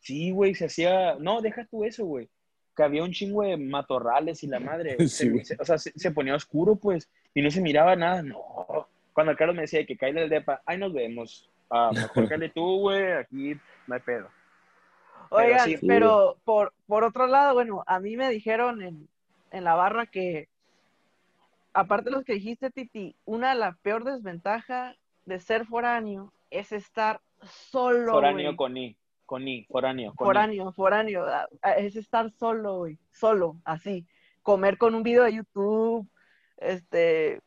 Sí, 0.00 0.30
güey, 0.32 0.54
se 0.54 0.66
hacía. 0.66 1.14
No, 1.18 1.40
deja 1.40 1.64
tú 1.66 1.84
eso, 1.84 2.04
güey. 2.04 2.28
Que 2.76 2.82
había 2.82 3.02
un 3.04 3.12
chingo 3.12 3.42
de 3.42 3.56
matorrales 3.56 4.42
y 4.42 4.46
la 4.46 4.60
madre. 4.60 4.96
Sí, 4.98 5.08
se- 5.08 5.30
güey. 5.30 5.44
se- 5.44 5.56
o 5.60 5.64
sea, 5.64 5.78
se, 5.78 5.92
se 5.96 6.10
ponía 6.10 6.34
oscuro, 6.34 6.76
pues, 6.76 7.08
y 7.34 7.42
no 7.42 7.50
se 7.50 7.60
miraba 7.60 7.94
nada. 7.96 8.22
No. 8.22 8.88
Cuando 9.12 9.30
el 9.32 9.36
Carlos 9.38 9.54
me 9.56 9.62
decía 9.62 9.84
que 9.86 9.96
cae 9.96 10.12
del 10.12 10.28
depa, 10.30 10.62
ahí 10.66 10.78
nos 10.78 10.92
vemos. 10.92 11.48
Ah, 11.70 11.90
mejor 12.24 12.28
cáele 12.28 12.48
tú, 12.50 12.80
güey, 12.80 13.12
aquí 13.12 13.56
no 13.86 13.94
hay 13.94 14.00
pedo. 14.00 14.28
Pero 15.30 15.44
Oigan, 15.46 15.68
sí. 15.68 15.78
pero 15.86 16.36
por, 16.44 16.74
por 16.86 17.04
otro 17.04 17.26
lado, 17.26 17.54
bueno, 17.54 17.82
a 17.86 18.00
mí 18.00 18.16
me 18.18 18.28
dijeron 18.28 18.82
en, 18.82 19.08
en 19.50 19.64
la 19.64 19.74
barra 19.74 20.04
que, 20.04 20.48
aparte 21.72 22.10
de 22.10 22.16
los 22.16 22.24
que 22.24 22.34
dijiste, 22.34 22.70
Titi, 22.70 23.14
una 23.24 23.50
de 23.50 23.58
la 23.60 23.72
peor 23.82 24.04
desventaja 24.04 24.94
de 25.24 25.40
ser 25.40 25.64
foráneo 25.66 26.32
es 26.50 26.72
estar 26.72 27.20
solo, 27.46 28.12
Foráneo 28.12 28.46
güey. 28.50 28.56
con 28.56 28.76
I. 28.76 28.96
Con 29.26 29.48
I, 29.48 29.64
foráneo. 29.64 30.12
Con 30.14 30.26
I. 30.26 30.28
Foráneo, 30.28 30.72
foráneo, 30.72 31.24
ah, 31.26 31.48
ah, 31.62 31.72
es 31.72 31.96
estar 31.96 32.30
solo, 32.32 32.78
güey, 32.78 32.98
solo, 33.12 33.56
así. 33.64 34.06
Comer 34.42 34.76
con 34.76 34.94
un 34.94 35.02
video 35.02 35.24
de 35.24 35.34
YouTube, 35.34 36.06
este... 36.58 37.40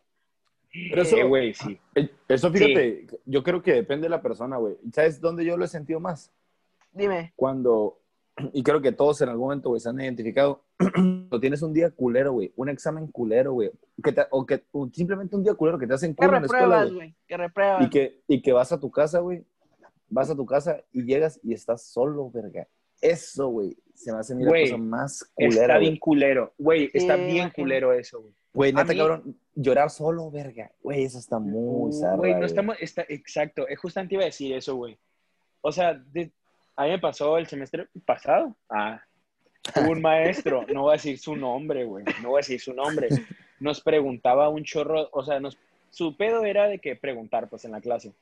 Pero 0.90 1.02
eso- 1.04 1.16
Eh, 1.18 1.24
güey, 1.24 1.54
sí. 1.54 1.80
Eh, 1.96 2.10
Eso, 2.28 2.52
fíjate, 2.52 3.08
yo 3.26 3.44
creo 3.44 3.62
que 3.62 3.74
depende 3.74 4.06
de 4.06 4.10
la 4.10 4.22
persona, 4.22 4.58
güey. 4.58 4.76
¿Sabes 4.94 5.22
dónde 5.22 5.46
yo 5.46 5.56
lo 5.58 5.64
he 5.66 5.68
sentido 5.70 6.00
más? 6.00 6.32
Dime, 6.92 7.34
Cuando, 7.36 8.00
y 8.54 8.64
creo 8.64 8.82
que 8.82 8.92
todos 8.92 9.22
en 9.22 9.30
algún 9.30 9.46
momento, 9.48 9.70
güey, 9.70 9.80
se 9.80 9.90
han 9.90 10.00
identificado, 10.02 10.64
cuando 10.94 11.40
tienes 11.40 11.62
un 11.62 11.72
día 11.74 11.92
culero, 11.92 12.32
güey, 12.34 12.52
un 12.56 12.70
examen 12.70 13.08
culero, 13.08 13.54
güey, 13.54 13.72
que 14.04 14.12
te- 14.12 14.28
o 14.32 14.46
que 14.46 14.64
o 14.72 14.90
simplemente 14.92 15.36
un 15.36 15.44
día 15.44 15.54
culero 15.54 15.78
que 15.78 15.88
te 15.88 15.94
hacen 15.94 16.16
que 16.16 16.26
culo 16.26 16.38
en 16.38 16.42
la 16.42 16.46
escuela, 16.46 16.64
repruebas, 16.66 16.88
güey, 16.94 16.96
güey, 17.10 17.16
que 17.28 17.38
repruebas. 17.38 17.86
y 17.86 17.90
que, 17.90 18.22
y 18.28 18.42
que 18.42 18.54
vas 18.54 18.72
a 18.72 18.80
tu 18.80 18.90
casa, 18.92 19.20
güey, 19.20 19.46
vas 20.10 20.30
a 20.30 20.36
tu 20.36 20.46
casa 20.46 20.82
y 20.92 21.04
llegas 21.04 21.40
y 21.44 21.54
estás 21.54 21.84
solo, 21.84 22.30
verga. 22.30 22.68
Eso, 23.02 23.50
güey, 23.50 23.76
se 23.94 24.12
me 24.14 24.20
hace 24.20 24.34
mira 24.36 24.50
Güey, 24.50 24.70
cosa 24.70 24.78
más 24.82 25.22
Está 25.22 25.34
culera, 25.36 25.78
bien 25.78 25.92
güey. 25.94 26.00
culero. 26.00 26.54
Güey, 26.58 26.90
está 26.94 27.16
Sí, 27.18 27.24
bien 27.26 27.50
culero 27.50 27.94
eso, 27.94 28.22
güey. 28.22 28.34
Güey, 28.54 28.72
a 28.72 28.76
neta, 28.76 28.94
mí- 28.94 28.98
cabrón, 28.98 29.38
llorar 29.54 29.90
solo, 29.90 30.32
verga. 30.32 30.72
Güey, 30.82 31.04
eso 31.04 31.20
está 31.20 31.38
muy 31.40 31.92
zarra, 31.92 32.16
Güey, 32.16 32.36
no 32.36 32.46
estamos, 32.46 32.78
está, 32.80 33.06
exacto, 33.10 33.68
es 33.68 33.78
justamente 33.78 34.16
iba 34.16 34.24
a 34.24 34.28
decir 34.28 34.54
eso, 34.56 34.76
güey. 34.76 34.98
O 35.62 35.72
sea, 35.72 35.94
de- 35.94 36.32
a 36.78 36.84
mí 36.86 36.90
me 36.92 37.00
pasó 37.00 37.38
el 37.38 37.48
semestre 37.48 37.88
pasado. 38.06 38.56
Ah, 38.70 39.02
un 39.90 40.02
maestro, 40.02 40.66
no 40.74 40.84
voy 40.84 40.92
a 40.92 40.94
decir 40.94 41.18
su 41.20 41.36
nombre, 41.36 41.84
güey, 41.86 42.06
no 42.22 42.30
voy 42.30 42.38
a 42.38 42.42
decir 42.42 42.62
su 42.62 42.74
nombre. 42.74 43.10
Nos 43.60 43.82
preguntaba 43.82 44.48
un 44.50 44.64
chorro, 44.64 45.10
o 45.12 45.24
sea, 45.24 45.40
nos, 45.40 45.58
su 45.90 46.16
pedo 46.16 46.44
era 46.46 46.68
de 46.68 46.80
que 46.80 46.96
preguntar, 46.96 47.50
pues, 47.50 47.66
en 47.66 47.72
la 47.72 47.82
clase. 47.82 48.14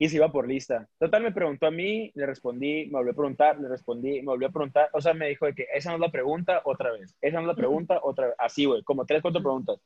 Y 0.00 0.08
se 0.08 0.16
iba 0.16 0.30
por 0.30 0.46
lista. 0.46 0.88
Total, 0.98 1.22
me 1.24 1.32
preguntó 1.32 1.66
a 1.66 1.70
mí, 1.72 2.12
le 2.14 2.24
respondí, 2.26 2.86
me 2.86 2.92
volvió 2.92 3.12
a 3.12 3.16
preguntar, 3.16 3.58
le 3.58 3.68
respondí, 3.68 4.20
me 4.20 4.26
volvió 4.26 4.46
a 4.48 4.52
preguntar. 4.52 4.88
O 4.92 5.00
sea, 5.00 5.12
me 5.12 5.28
dijo 5.28 5.46
de 5.46 5.54
que 5.54 5.66
esa 5.74 5.90
no 5.90 5.96
es 5.96 6.00
la 6.00 6.12
pregunta, 6.12 6.62
otra 6.64 6.92
vez. 6.92 7.16
Esa 7.20 7.36
no 7.38 7.42
es 7.42 7.46
la 7.48 7.54
pregunta, 7.56 7.98
otra 8.04 8.26
vez. 8.28 8.36
Así, 8.38 8.64
güey, 8.64 8.82
como 8.84 9.04
tres, 9.06 9.22
cuatro 9.22 9.42
preguntas. 9.42 9.80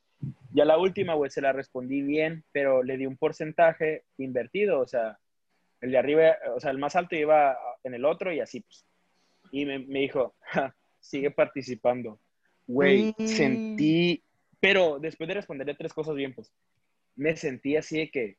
Ya 0.53 0.65
la 0.65 0.77
última, 0.77 1.15
güey, 1.15 1.31
se 1.31 1.41
la 1.41 1.51
respondí 1.51 2.03
bien, 2.03 2.43
pero 2.51 2.83
le 2.83 2.97
di 2.97 3.07
un 3.07 3.17
porcentaje 3.17 4.03
invertido, 4.19 4.79
o 4.81 4.87
sea, 4.87 5.17
el 5.81 5.91
de 5.91 5.97
arriba, 5.97 6.37
o 6.55 6.59
sea, 6.59 6.69
el 6.69 6.77
más 6.77 6.95
alto 6.95 7.15
iba 7.15 7.57
en 7.83 7.95
el 7.95 8.05
otro 8.05 8.31
y 8.31 8.39
así, 8.39 8.59
pues. 8.61 8.85
Y 9.51 9.65
me, 9.65 9.79
me 9.79 9.99
dijo, 9.99 10.35
"Ja, 10.41 10.75
sigue 10.99 11.31
participando. 11.31 12.19
Güey, 12.67 13.15
Mm. 13.17 13.25
sentí, 13.27 14.23
pero 14.59 14.99
después 14.99 15.27
de 15.27 15.33
responderle 15.33 15.73
tres 15.73 15.91
cosas 15.91 16.13
bien, 16.15 16.33
pues, 16.35 16.53
me 17.15 17.35
sentí 17.35 17.75
así 17.75 17.97
de 17.97 18.09
que, 18.11 18.37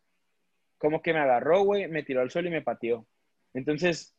como 0.78 1.02
que 1.02 1.12
me 1.12 1.20
agarró, 1.20 1.62
güey, 1.62 1.88
me 1.88 2.02
tiró 2.02 2.20
al 2.20 2.30
suelo 2.30 2.48
y 2.48 2.52
me 2.52 2.62
pateó. 2.62 3.06
Entonces, 3.54 4.14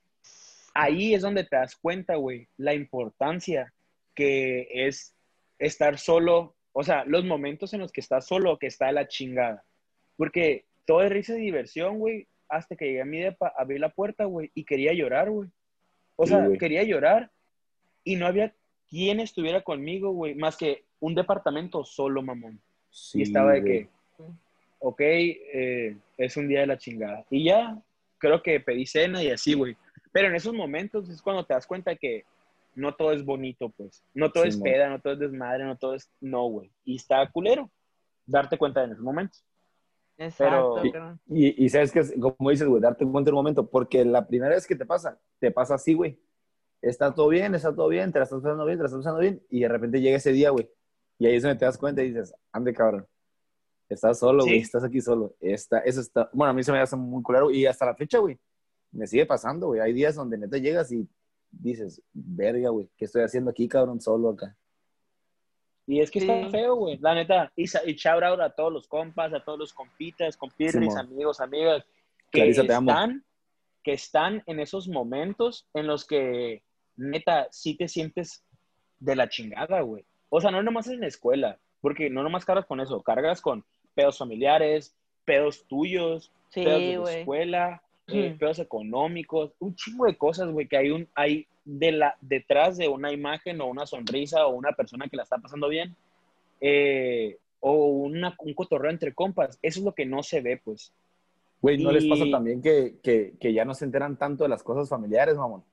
ahí 0.74 1.14
es 1.14 1.22
donde 1.22 1.44
te 1.44 1.56
das 1.56 1.76
cuenta, 1.76 2.16
güey, 2.16 2.48
la 2.58 2.74
importancia 2.74 3.74
que 4.14 4.68
es 4.72 5.16
estar 5.60 5.98
solo, 5.98 6.56
o 6.74 6.84
sea, 6.84 7.06
los 7.06 7.26
momentos 7.26 7.74
en 7.74 7.82
los 7.82 7.92
que 7.92 8.02
estás 8.02 8.28
solo, 8.28 8.58
que 8.60 8.68
está 8.68 8.88
de 8.88 8.94
la 8.94 9.08
chingada. 9.08 9.64
Porque 10.18 10.66
todo 10.86 11.04
es 11.04 11.12
risa 11.12 11.38
y 11.38 11.42
diversión, 11.42 12.00
güey, 12.00 12.28
hasta 12.50 12.76
que 12.76 12.86
llegué 12.86 13.02
a 13.02 13.06
mi 13.06 13.20
depa, 13.20 13.54
abrí 13.58 13.80
la 13.80 13.90
puerta, 13.90 14.26
güey, 14.26 14.52
y 14.54 14.66
quería 14.66 14.94
llorar, 14.94 15.30
güey. 15.30 15.50
O 16.16 16.26
sea, 16.26 16.48
quería 16.58 16.84
llorar 16.84 17.32
y 18.04 18.16
no 18.16 18.26
había 18.26 18.54
quien 18.90 19.20
estuviera 19.20 19.62
conmigo, 19.62 20.12
güey, 20.12 20.36
más 20.36 20.56
que 20.56 20.86
un 21.00 21.16
departamento 21.16 21.84
solo, 21.84 22.22
mamón. 22.22 22.62
Sí, 22.90 23.20
y 23.20 23.22
estaba 23.24 23.54
de 23.54 23.62
güey. 23.62 23.72
que, 23.72 23.90
ok, 24.80 25.00
eh, 25.02 25.98
es 26.18 26.38
un 26.38 26.48
día 26.48 26.62
de 26.62 26.68
la 26.68 26.78
chingada. 26.78 27.26
Y 27.30 27.46
ya, 27.46 27.78
creo 28.18 28.42
que 28.42 28.60
pedí 28.60 28.86
cena 28.86 29.24
y 29.24 29.30
así, 29.30 29.54
güey. 29.54 29.76
Pero 30.12 30.28
en 30.28 30.36
esos 30.36 30.54
momentos 30.54 31.10
es 31.10 31.22
cuando 31.22 31.46
te 31.46 31.54
das 31.54 31.68
cuenta 31.68 31.96
que 31.96 32.24
no 32.76 32.94
todo 32.96 33.12
es 33.12 33.24
bonito, 33.24 33.70
pues. 33.70 34.04
No 34.14 34.32
todo 34.32 34.44
Sí, 34.44 34.50
es 34.50 34.58
peda, 34.58 34.90
no 34.90 35.00
todo 35.00 35.14
es 35.14 35.20
desmadre, 35.20 35.64
no 35.64 35.78
todo 35.78 35.96
es... 35.96 36.10
No, 36.20 36.46
güey. 36.48 36.72
Y 36.84 36.96
está 36.98 37.30
culero 37.32 37.70
darte 38.26 38.58
cuenta 38.58 38.84
en 38.84 38.92
esos 38.92 39.04
momentos. 39.04 39.44
Exacto, 40.18 40.80
pero- 40.82 40.92
carnal. 40.94 41.20
Y, 41.28 41.66
y 41.66 41.70
sabes 41.70 41.92
que, 41.92 42.02
como 42.20 42.50
dices, 42.50 42.68
güey, 42.68 42.82
darte 42.82 43.06
cuenta 43.06 43.30
en 43.30 43.34
un 43.34 43.40
momento, 43.40 43.70
porque 43.70 44.04
la 44.06 44.26
primera 44.28 44.56
vez 44.56 44.66
que 44.66 44.76
te 44.76 44.86
pasa, 44.86 45.20
te 45.40 45.52
pasa 45.52 45.76
así, 45.76 45.94
güey. 45.94 46.20
está 46.82 47.14
todo 47.14 47.28
bien, 47.30 47.54
está 47.56 47.74
todo 47.76 47.88
bien, 47.90 48.12
te 48.12 48.20
la 48.20 48.24
estás 48.24 48.42
pasando 48.42 48.66
bien, 48.66 48.78
te 48.78 48.84
la 48.84 48.88
estás 48.88 49.00
pasando 49.00 49.20
bien, 49.20 49.42
y 49.50 49.62
de 49.62 49.68
repente 49.68 50.02
llega 50.02 50.18
ese 50.18 50.32
día, 50.32 50.50
güey. 50.52 50.70
Y 51.20 51.26
ahí 51.28 51.36
es 51.36 51.44
donde 51.44 51.58
te 51.60 51.66
das 51.66 51.78
cuenta 51.78 52.04
y 52.04 52.08
dices, 52.10 52.34
ande 52.52 52.74
cabrón. 52.74 53.06
Estás 53.88 54.20
solo, 54.20 54.44
güey, 54.44 54.56
Sí. 54.58 54.62
estás 54.62 54.84
aquí 54.84 55.00
solo. 55.02 55.36
Está, 55.40 55.80
eso 55.80 56.02
está, 56.02 56.30
bueno, 56.34 56.52
a 56.52 56.54
mí 56.54 56.64
se 56.64 56.72
me 56.72 56.80
hace 56.80 56.96
muy 56.96 57.22
culero 57.22 57.52
y 57.52 57.66
hasta 57.66 57.86
la 57.86 57.96
fecha, 57.96 58.18
güey, 58.20 58.38
me 58.92 59.06
sigue 59.08 59.26
pasando, 59.26 59.68
güey. 59.68 59.80
Hay 59.82 59.94
días 59.94 60.16
donde 60.16 60.38
neta 60.38 60.58
llegas 60.58 60.92
y 60.92 61.08
dices, 61.52 62.02
verga, 62.14 62.70
güey, 62.70 62.90
¿qué 62.98 63.06
estoy 63.06 63.22
haciendo 63.24 63.52
aquí, 63.52 63.68
cabrón, 63.68 64.02
solo 64.02 64.30
acá? 64.30 64.56
Y 65.88 66.00
es 66.02 66.10
que 66.10 66.20
Sí. 66.20 66.30
está 66.30 66.50
feo, 66.50 66.76
güey, 66.76 66.98
la 66.98 67.14
neta. 67.14 67.52
Y, 67.56 67.64
y 67.64 67.94
shout 67.94 68.24
out 68.24 68.40
a 68.40 68.50
todos 68.50 68.74
los 68.74 68.88
compas, 68.88 69.32
a 69.34 69.44
todos 69.44 69.60
los 69.60 69.74
compitas, 69.74 70.36
compirris, 70.36 70.74
Simón. 70.94 70.98
amigos, 70.98 71.40
amigas, 71.40 71.86
que 72.32 72.40
Clarisa, 72.40 72.64
te 72.66 72.74
amo. 72.74 72.90
están, 72.90 73.24
que 73.84 73.94
están 73.94 74.44
en 74.48 74.60
esos 74.60 74.88
momentos 74.88 75.68
en 75.76 75.86
los 75.86 76.06
que, 76.08 76.64
neta, 76.96 77.48
sí 77.52 77.76
te 77.78 77.88
sientes 77.88 78.44
de 79.00 79.16
la 79.16 79.30
chingada, 79.30 79.82
güey. 79.82 80.04
O 80.30 80.42
sea, 80.42 80.50
no 80.50 80.64
nomás 80.64 80.88
en 80.88 81.02
la 81.02 81.08
escuela, 81.08 81.60
porque 81.82 82.10
no 82.10 82.24
nomás 82.24 82.46
cargas 82.46 82.66
con 82.66 82.80
eso, 82.80 83.04
cargas 83.04 83.40
con 83.42 83.64
pedos 83.96 84.18
familiares, 84.18 84.96
pedos 85.24 85.66
tuyos, 85.66 86.32
Sí, 86.50 86.64
pedos 86.64 86.82
de 86.82 86.98
la 86.98 87.20
escuela, 87.20 87.84
eh, 88.08 88.36
pedos 88.40 88.60
económicos, 88.60 89.52
un 89.60 89.76
chingo 89.76 90.06
de 90.06 90.18
cosas, 90.18 90.50
güey, 90.52 90.68
que 90.68 90.78
hay 90.78 90.92
un 90.92 91.08
hay 91.16 91.48
de 91.66 91.92
la 91.92 92.16
detrás 92.22 92.78
de 92.78 92.88
una 92.88 93.12
imagen 93.12 93.60
o 93.60 93.66
una 93.66 93.88
sonrisa 93.88 94.46
o 94.46 94.56
una 94.56 94.74
persona 94.74 95.08
que 95.08 95.18
la 95.18 95.24
está 95.24 95.38
pasando 95.40 95.68
bien 95.68 95.96
eh, 96.62 97.38
o 97.60 97.88
una, 97.88 98.36
un 98.40 98.54
cotorreo 98.54 98.92
entre 98.92 99.14
compas. 99.14 99.58
Eso 99.62 99.80
es 99.80 99.86
lo 99.86 99.94
que 99.94 100.06
no 100.06 100.22
se 100.22 100.42
ve, 100.42 100.62
pues. 100.64 100.94
Güey, 101.62 101.80
¿no 101.80 101.92
les 101.92 102.06
pasa 102.06 102.26
también 102.30 102.62
que, 102.62 102.98
que, 103.02 103.34
que 103.40 103.54
ya 103.54 103.66
no 103.66 103.74
se 103.74 103.86
enteran 103.86 104.18
tanto 104.18 104.44
de 104.44 104.50
las 104.50 104.62
cosas 104.62 104.88
familiares, 104.88 105.36
mamón? 105.36 105.64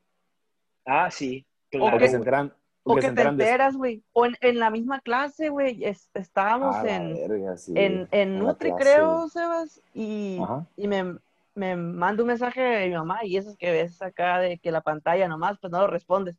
Ah, 0.87 1.11
sí, 1.11 1.45
O 1.75 1.77
O 1.77 1.81
claro. 1.81 1.99
que 1.99 2.09
se 2.09 2.16
enteran, 2.16 2.55
O 2.85 2.95
que 2.97 3.03
te 3.03 3.12
de- 3.12 3.22
enteras, 3.22 3.76
güey. 3.76 4.03
O 4.12 4.26
en, 4.26 4.35
en 4.41 4.59
la 4.59 4.70
misma 4.70 5.01
clase, 5.01 5.49
güey. 5.51 5.85
es- 5.85 6.11
estábamos 6.14 6.74
Ah, 6.76 6.85
en, 6.89 7.14
verga, 7.14 7.57
sí, 7.57 7.72
en, 7.76 8.09
en 8.11 8.39
Nutri, 8.41 8.70
clase, 8.70 8.83
creo. 8.85 9.28
Sebas. 9.28 9.80
Y, 9.95 10.39
y 10.76 10.89
me, 10.89 11.16
me 11.55 11.76
manda 11.76 12.22
un 12.22 12.28
mensaje 12.28 12.61
de 12.61 12.89
mi 12.89 12.95
mamá. 12.95 13.20
Y 13.24 13.37
esos 13.37 13.57
que 13.57 13.70
ves 13.70 14.03
acá 14.03 14.39
de 14.41 14.59
que 14.59 14.72
la 14.72 14.80
pantalla 14.80 15.28
nomás, 15.28 15.59
pues 15.61 15.70
no 15.72 15.80
lo 15.80 15.87
respondes. 15.87 16.37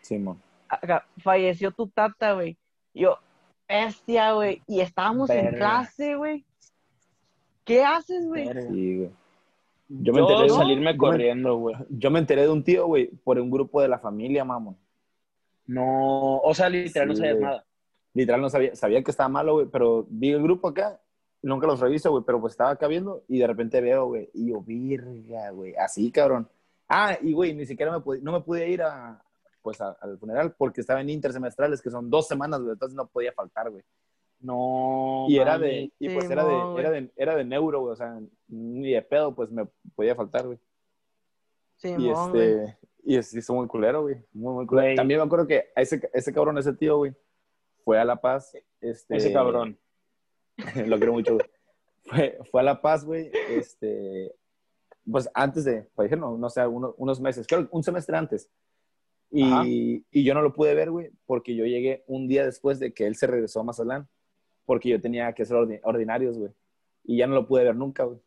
Simón. 0.00 0.40
Acá, 0.68 1.04
falleció 1.18 1.72
tu 1.72 1.88
tata, 1.88 2.34
güey. 2.34 2.56
Yo, 2.94 3.18
bestia, 3.68 4.32
güey. 4.34 4.62
Y 4.68 4.80
estábamos 4.80 5.28
en 5.30 5.54
clase, 5.56 6.14
güey. 6.14 6.44
¿Qué 7.64 7.84
haces, 7.84 8.26
güey? 8.26 8.46
Sí, 8.46 8.96
güey. 8.96 9.10
Yo, 9.88 10.12
Yo 10.12 10.12
me 10.12 10.20
enteré- 10.20 10.48
salirme 10.50 10.84
yo 10.86 10.92
me- 10.92 10.98
corriendo, 10.98 11.56
güey. 11.56 11.76
Yo 11.88 12.10
me 12.12 12.20
enteré 12.20 12.42
de 12.42 12.48
un 12.50 12.62
tío, 12.62 12.86
güey, 12.86 13.08
por 13.24 13.38
un 13.40 13.50
grupo 13.50 13.80
de 13.82 13.88
la 13.88 13.98
familia, 13.98 14.44
mamón. 14.44 14.76
No, 15.70 16.38
o 16.38 16.52
sea, 16.54 16.68
literal 16.68 17.08
no 17.08 17.14
sabías 17.16 17.38
nada. 17.38 17.64
Literal 18.12 18.40
no 18.40 18.48
sabía, 18.50 18.74
sabía 18.74 19.02
que 19.04 19.10
estaba 19.12 19.28
malo, 19.28 19.54
güey, 19.54 19.66
pero 19.66 20.04
vi 20.08 20.30
el 20.32 20.42
grupo 20.42 20.66
acá, 20.68 21.00
nunca 21.42 21.66
los 21.68 21.78
reviso, 21.78 22.10
güey, 22.10 22.24
pero 22.26 22.40
pues 22.40 22.54
estaba 22.54 22.70
acá 22.70 22.88
viendo 22.88 23.22
y 23.28 23.38
de 23.38 23.46
repente 23.46 23.80
veo, 23.80 24.06
güey, 24.06 24.28
y 24.34 24.48
yo, 24.50 24.60
virga, 24.60 25.50
güey, 25.50 25.74
así, 25.76 26.10
cabrón. 26.10 26.48
Ah, 26.88 27.16
y 27.22 27.32
güey, 27.32 27.54
ni 27.54 27.66
siquiera 27.66 27.92
me 27.92 28.00
pude, 28.00 28.20
no 28.20 28.32
me 28.32 28.40
pude 28.40 28.68
ir 28.68 28.82
a, 28.82 29.22
pues, 29.62 29.80
a- 29.80 29.96
al 30.00 30.18
funeral 30.18 30.54
porque 30.58 30.80
estaba 30.80 31.00
en 31.02 31.10
intersemestrales, 31.10 31.80
que 31.80 31.90
son 31.90 32.10
dos 32.10 32.26
semanas, 32.26 32.60
güey, 32.60 32.72
entonces 32.72 32.96
no 32.96 33.06
podía 33.06 33.32
faltar, 33.32 33.70
güey. 33.70 33.84
No. 34.40 35.26
Y 35.28 35.38
era 35.38 35.56
de, 35.56 35.92
y 35.98 36.08
pues 36.08 36.28
era 36.28 36.44
de, 36.44 36.80
era 36.80 36.90
de, 36.90 37.10
era 37.14 37.36
de 37.36 37.44
neuro, 37.44 37.82
güey, 37.82 37.92
o 37.92 37.96
sea, 37.96 38.18
ni 38.48 38.90
de 38.92 39.02
pedo, 39.02 39.34
pues 39.36 39.52
me 39.52 39.66
podía 39.94 40.16
faltar, 40.16 40.46
güey. 40.46 40.58
Sí, 41.76 41.94
Y 41.96 42.10
este, 42.10 42.76
y 43.04 43.16
es, 43.16 43.32
hizo 43.34 43.54
muy 43.54 43.66
culero, 43.66 44.02
güey. 44.02 44.16
Muy, 44.32 44.54
muy 44.54 44.66
culero. 44.66 44.86
Güey. 44.88 44.96
También 44.96 45.20
me 45.20 45.26
acuerdo 45.26 45.46
que 45.46 45.70
a 45.74 45.80
ese, 45.82 46.00
ese 46.12 46.32
cabrón, 46.32 46.58
ese 46.58 46.72
tío, 46.72 46.98
güey, 46.98 47.12
fue 47.84 47.98
a 47.98 48.04
La 48.04 48.20
Paz. 48.20 48.52
Este, 48.80 49.16
Ese 49.16 49.32
cabrón. 49.32 49.78
lo 50.86 50.96
quiero 50.98 51.12
mucho, 51.12 51.34
güey. 51.34 51.46
Fue, 52.04 52.38
fue 52.50 52.60
a 52.60 52.64
La 52.64 52.80
Paz, 52.82 53.04
güey, 53.04 53.30
este, 53.50 54.34
pues 55.10 55.28
antes 55.34 55.64
de, 55.64 55.84
fallecer, 55.94 56.18
no, 56.18 56.36
no 56.36 56.48
sé, 56.50 56.66
uno- 56.66 56.94
unos 56.98 57.20
meses, 57.20 57.46
creo 57.46 57.68
un 57.70 57.82
semestre 57.82 58.16
antes. 58.16 58.50
Y, 59.32 60.04
y 60.10 60.24
yo 60.24 60.34
no 60.34 60.42
lo 60.42 60.52
pude 60.52 60.74
ver, 60.74 60.90
güey, 60.90 61.10
porque 61.24 61.54
yo 61.54 61.64
llegué 61.64 62.02
un 62.08 62.26
día 62.26 62.44
después 62.44 62.80
de 62.80 62.92
que 62.92 63.06
él 63.06 63.14
se 63.14 63.26
regresó 63.28 63.60
a 63.60 63.64
Mazatlán, 63.64 64.08
porque 64.64 64.88
yo 64.88 65.00
tenía 65.00 65.32
que 65.32 65.42
hacer 65.44 65.56
ordi- 65.56 65.80
ordinarios, 65.84 66.36
güey. 66.36 66.50
Y 67.04 67.18
ya 67.18 67.26
no 67.28 67.34
lo 67.34 67.46
pude 67.46 67.62
ver 67.64 67.76
nunca, 67.76 68.04
güey. 68.04 68.18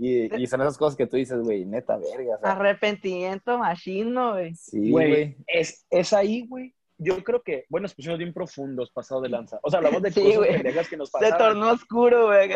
Y, 0.00 0.32
y 0.42 0.46
son 0.46 0.60
esas 0.60 0.78
cosas 0.78 0.96
que 0.96 1.06
tú 1.08 1.16
dices, 1.16 1.40
güey, 1.42 1.64
neta, 1.64 1.96
verga. 1.98 2.36
o 2.36 2.40
sea, 2.40 2.52
Arrepentimiento 2.52 3.58
machino, 3.58 4.32
güey. 4.34 4.54
sí, 4.54 4.90
Güey, 4.90 5.36
es, 5.46 5.84
es 5.90 6.12
ahí, 6.12 6.46
güey. 6.46 6.72
Yo 6.98 7.22
creo 7.24 7.42
que, 7.42 7.64
bueno, 7.68 7.82
nos 7.84 7.94
pusimos 7.94 8.18
bien 8.18 8.32
profundos, 8.32 8.90
pasado 8.90 9.20
de 9.20 9.28
lanza. 9.28 9.58
O 9.62 9.70
sea, 9.70 9.78
hablamos 9.78 10.02
de 10.02 10.10
Sí, 10.12 10.20
cosas 10.22 10.36
güey. 10.38 10.52
pendejas 10.54 10.88
que 10.88 10.96
nos 10.96 11.08
Se 11.10 11.18
pasaron. 11.18 11.38
tornó 11.38 11.70
oscuro, 11.72 12.26
güey. 12.26 12.50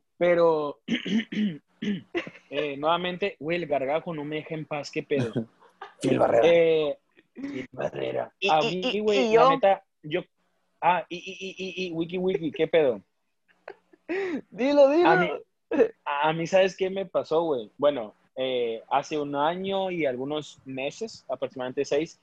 Pero, 0.18 0.78
eh, 2.50 2.76
nuevamente, 2.76 3.36
güey, 3.38 3.56
el 3.62 3.66
gargajo 3.66 4.14
no 4.14 4.24
me 4.24 4.36
deja 4.36 4.54
en 4.54 4.64
paz, 4.66 4.90
qué 4.90 5.02
pedo. 5.02 5.32
Phil 6.02 6.18
Barrera. 6.18 6.46
Eh, 6.46 6.98
Phil 7.34 7.68
Barrera. 7.72 8.32
Y- 8.38 8.48
A 8.50 8.60
mí, 8.60 9.00
güey, 9.00 9.34
la 9.34 9.48
neta, 9.50 9.82
yo... 10.02 10.22
Ah, 10.82 11.04
y, 11.10 11.16
y, 11.16 11.20
y, 11.20 11.54
y, 11.84 11.86
y, 11.88 11.92
wiki, 11.92 12.16
wiki, 12.18 12.50
¿qué 12.52 12.66
pedo? 12.66 13.02
Dilo, 14.50 14.88
dilo. 14.90 15.08
A 15.08 15.16
mí, 15.16 15.30
a 16.04 16.32
mí, 16.32 16.46
¿sabes 16.46 16.76
qué 16.76 16.90
me 16.90 17.06
pasó, 17.06 17.42
güey? 17.42 17.70
Bueno, 17.78 18.14
eh, 18.36 18.82
hace 18.90 19.18
un 19.18 19.34
año 19.36 19.90
y 19.90 20.06
algunos 20.06 20.60
meses, 20.64 21.24
aproximadamente 21.28 21.84
seis, 21.84 22.20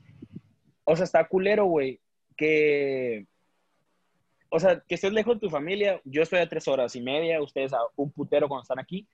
o 0.83 0.95
sea, 0.95 1.05
está 1.05 1.27
culero, 1.27 1.65
güey, 1.65 1.99
que, 2.35 3.25
o 4.49 4.59
sea, 4.59 4.79
que 4.79 4.95
estés 4.95 5.11
lejos 5.11 5.35
de 5.35 5.41
tu 5.41 5.49
familia, 5.49 6.01
yo 6.05 6.21
estoy 6.21 6.39
a 6.39 6.49
tres 6.49 6.67
horas 6.67 6.95
y 6.95 7.01
media, 7.01 7.41
ustedes 7.41 7.73
a 7.73 7.79
un 7.95 8.11
putero 8.11 8.47
cuando 8.47 8.63
están 8.63 8.79
aquí, 8.79 9.05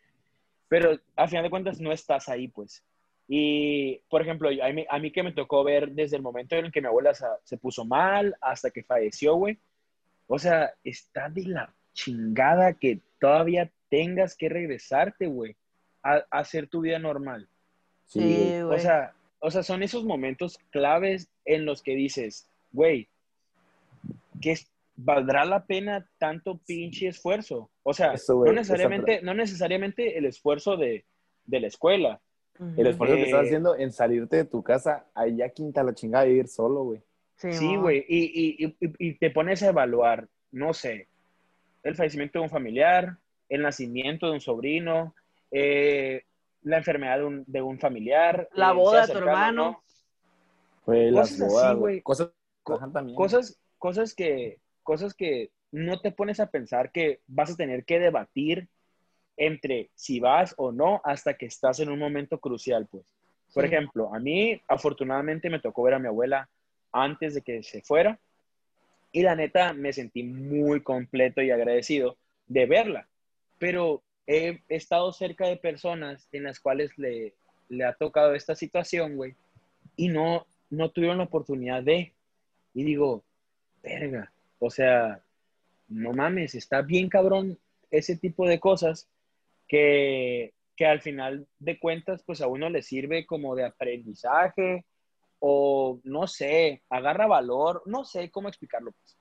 pero 0.67 0.99
al 1.15 1.29
final 1.29 1.43
de 1.43 1.49
cuentas 1.49 1.79
no 1.79 1.91
estás 1.91 2.29
ahí, 2.29 2.47
pues. 2.47 2.83
Y, 3.27 3.99
por 4.09 4.21
ejemplo, 4.21 4.49
a 4.49 4.99
mí, 4.99 5.11
que 5.11 5.23
me 5.23 5.31
tocó 5.31 5.63
ver 5.63 5.91
desde 5.91 6.17
el 6.17 6.21
momento 6.21 6.55
en 6.55 6.65
el 6.65 6.71
que 6.71 6.81
mi 6.81 6.87
abuela 6.87 7.13
se, 7.13 7.25
se 7.43 7.57
puso 7.57 7.85
mal 7.85 8.35
hasta 8.41 8.69
que 8.69 8.83
falleció, 8.83 9.35
güey, 9.35 9.57
o 10.27 10.37
sea, 10.37 10.73
está 10.83 11.29
de 11.29 11.43
la 11.45 11.73
chingada 11.93 12.73
que 12.73 12.99
todavía 13.23 13.71
tengas 13.89 14.35
que 14.35 14.49
regresarte, 14.49 15.27
güey, 15.27 15.55
a, 16.03 16.15
a 16.29 16.39
hacer 16.39 16.67
tu 16.67 16.81
vida 16.81 16.99
normal. 16.99 17.47
Sí, 18.05 18.19
Sí, 18.19 18.61
güey. 18.61 18.77
O 18.77 18.79
sea, 18.79 19.13
o 19.39 19.49
sea, 19.49 19.63
son 19.63 19.81
esos 19.81 20.03
momentos 20.03 20.57
claves 20.71 21.29
en 21.45 21.63
los 21.65 21.81
que 21.81 21.95
dices, 21.95 22.49
güey, 22.73 23.07
que 24.41 24.51
es- 24.51 24.69
valdrá 24.97 25.45
la 25.45 25.65
pena 25.65 26.05
tanto 26.19 26.59
pinche 26.67 27.07
esfuerzo. 27.07 27.69
O 27.83 27.93
sea, 27.93 28.13
Eso, 28.13 28.35
güey, 28.35 28.49
no, 28.51 28.55
necesariamente, 28.59 29.21
no 29.21 29.33
necesariamente 29.33 30.17
el 30.17 30.25
esfuerzo 30.25 30.75
de, 30.75 31.05
de 31.45 31.59
la 31.61 31.67
escuela. 31.67 32.19
El 32.77 32.87
esfuerzo 32.87 33.15
que 33.15 33.23
estás 33.23 33.45
haciendo 33.45 33.75
en 33.77 33.91
salirte 33.93 34.35
de 34.35 34.45
tu 34.45 34.61
casa 34.61 35.05
allá 35.15 35.47
quinta 35.49 35.81
la 35.81 35.93
chingada 35.93 36.27
y 36.27 36.33
ir 36.33 36.47
solo, 36.49 36.83
güey. 36.83 37.01
Sí, 37.37 37.75
güey, 37.77 38.05
y, 38.07 38.65
y, 38.65 38.75
y, 38.79 38.93
y 38.99 39.13
te 39.17 39.31
pones 39.31 39.63
a 39.63 39.69
evaluar, 39.69 40.27
no 40.51 40.73
sé, 40.73 41.07
el 41.83 41.95
fallecimiento 41.95 42.39
de 42.39 42.43
un 42.43 42.49
familiar, 42.49 43.17
el 43.49 43.61
nacimiento 43.61 44.27
de 44.27 44.33
un 44.33 44.41
sobrino, 44.41 45.13
eh, 45.51 46.23
la 46.61 46.77
enfermedad 46.77 47.17
de 47.19 47.25
un, 47.25 47.43
de 47.45 47.61
un 47.61 47.79
familiar. 47.79 48.47
La 48.53 48.71
eh, 48.71 48.73
boda 48.73 49.05
de 49.05 49.11
tu 49.13 49.17
hermano. 49.19 49.63
no. 49.71 49.83
Güey, 50.85 51.11
las 51.11 51.31
Cosas 51.31 51.41
así, 51.41 51.51
bodas, 51.53 51.77
güey. 51.77 52.01
Cosas, 52.01 52.31
Co- 52.63 52.79
cosas, 53.15 53.59
cosas 53.77 54.13
que, 54.15 54.59
cosas 54.83 55.13
que 55.13 55.51
no 55.71 55.99
te 55.99 56.11
pones 56.11 56.39
a 56.39 56.47
pensar 56.47 56.91
que 56.91 57.21
vas 57.27 57.51
a 57.51 57.55
tener 57.55 57.83
que 57.85 57.99
debatir 57.99 58.67
entre 59.35 59.89
si 59.95 60.19
vas 60.19 60.53
o 60.57 60.71
no 60.71 61.01
hasta 61.03 61.33
que 61.35 61.45
estás 61.45 61.79
en 61.79 61.89
un 61.89 61.99
momento 61.99 62.39
crucial, 62.39 62.87
pues. 62.89 63.03
Por 63.53 63.63
Sí. 63.63 63.67
ejemplo, 63.73 64.13
a 64.13 64.19
mí 64.19 64.61
afortunadamente 64.67 65.49
me 65.49 65.59
tocó 65.59 65.83
ver 65.83 65.95
a 65.95 65.99
mi 65.99 66.07
abuela 66.07 66.49
antes 66.91 67.33
de 67.35 67.41
que 67.41 67.63
se 67.63 67.81
fuera 67.81 68.19
y 69.13 69.21
la 69.21 69.35
neta 69.35 69.73
me 69.73 69.93
sentí 69.93 70.23
muy 70.23 70.81
completo 70.81 71.41
y 71.41 71.51
agradecido 71.51 72.17
de 72.47 72.65
verla, 72.65 73.07
pero 73.59 74.03
he 74.27 74.59
estado 74.67 75.13
cerca 75.13 75.47
de 75.47 75.55
personas 75.55 76.27
en 76.31 76.43
las 76.43 76.59
cuales 76.59 76.97
le, 76.97 77.35
le 77.69 77.85
ha 77.85 77.93
tocado 77.93 78.33
esta 78.33 78.55
situación, 78.55 79.15
güey, 79.15 79.35
y 79.95 80.09
no, 80.09 80.47
no 80.71 80.89
tuvieron 80.89 81.19
la 81.19 81.25
oportunidad 81.25 81.83
de, 81.83 82.11
y 82.73 82.83
digo, 82.83 83.23
verga, 83.83 84.33
o 84.57 84.71
sea, 84.71 85.21
no 85.87 86.11
mames, 86.13 86.55
está 86.55 86.81
bien 86.81 87.07
cabrón 87.07 87.59
ese 87.91 88.17
tipo 88.17 88.47
de 88.47 88.59
cosas 88.59 89.07
que, 89.67 90.53
que 90.75 90.87
al 90.87 91.01
final 91.01 91.47
de 91.59 91.77
cuentas, 91.77 92.23
pues 92.25 92.41
a 92.41 92.47
uno 92.47 92.67
le 92.69 92.81
sirve 92.81 93.27
como 93.27 93.55
de 93.55 93.65
aprendizaje 93.65 94.85
o 95.45 95.99
no 96.05 96.25
sé, 96.25 96.81
agarra 96.89 97.27
valor, 97.27 97.83
no 97.85 98.05
sé 98.05 98.31
cómo 98.31 98.47
explicarlo, 98.47 98.93
pues. 98.93 99.17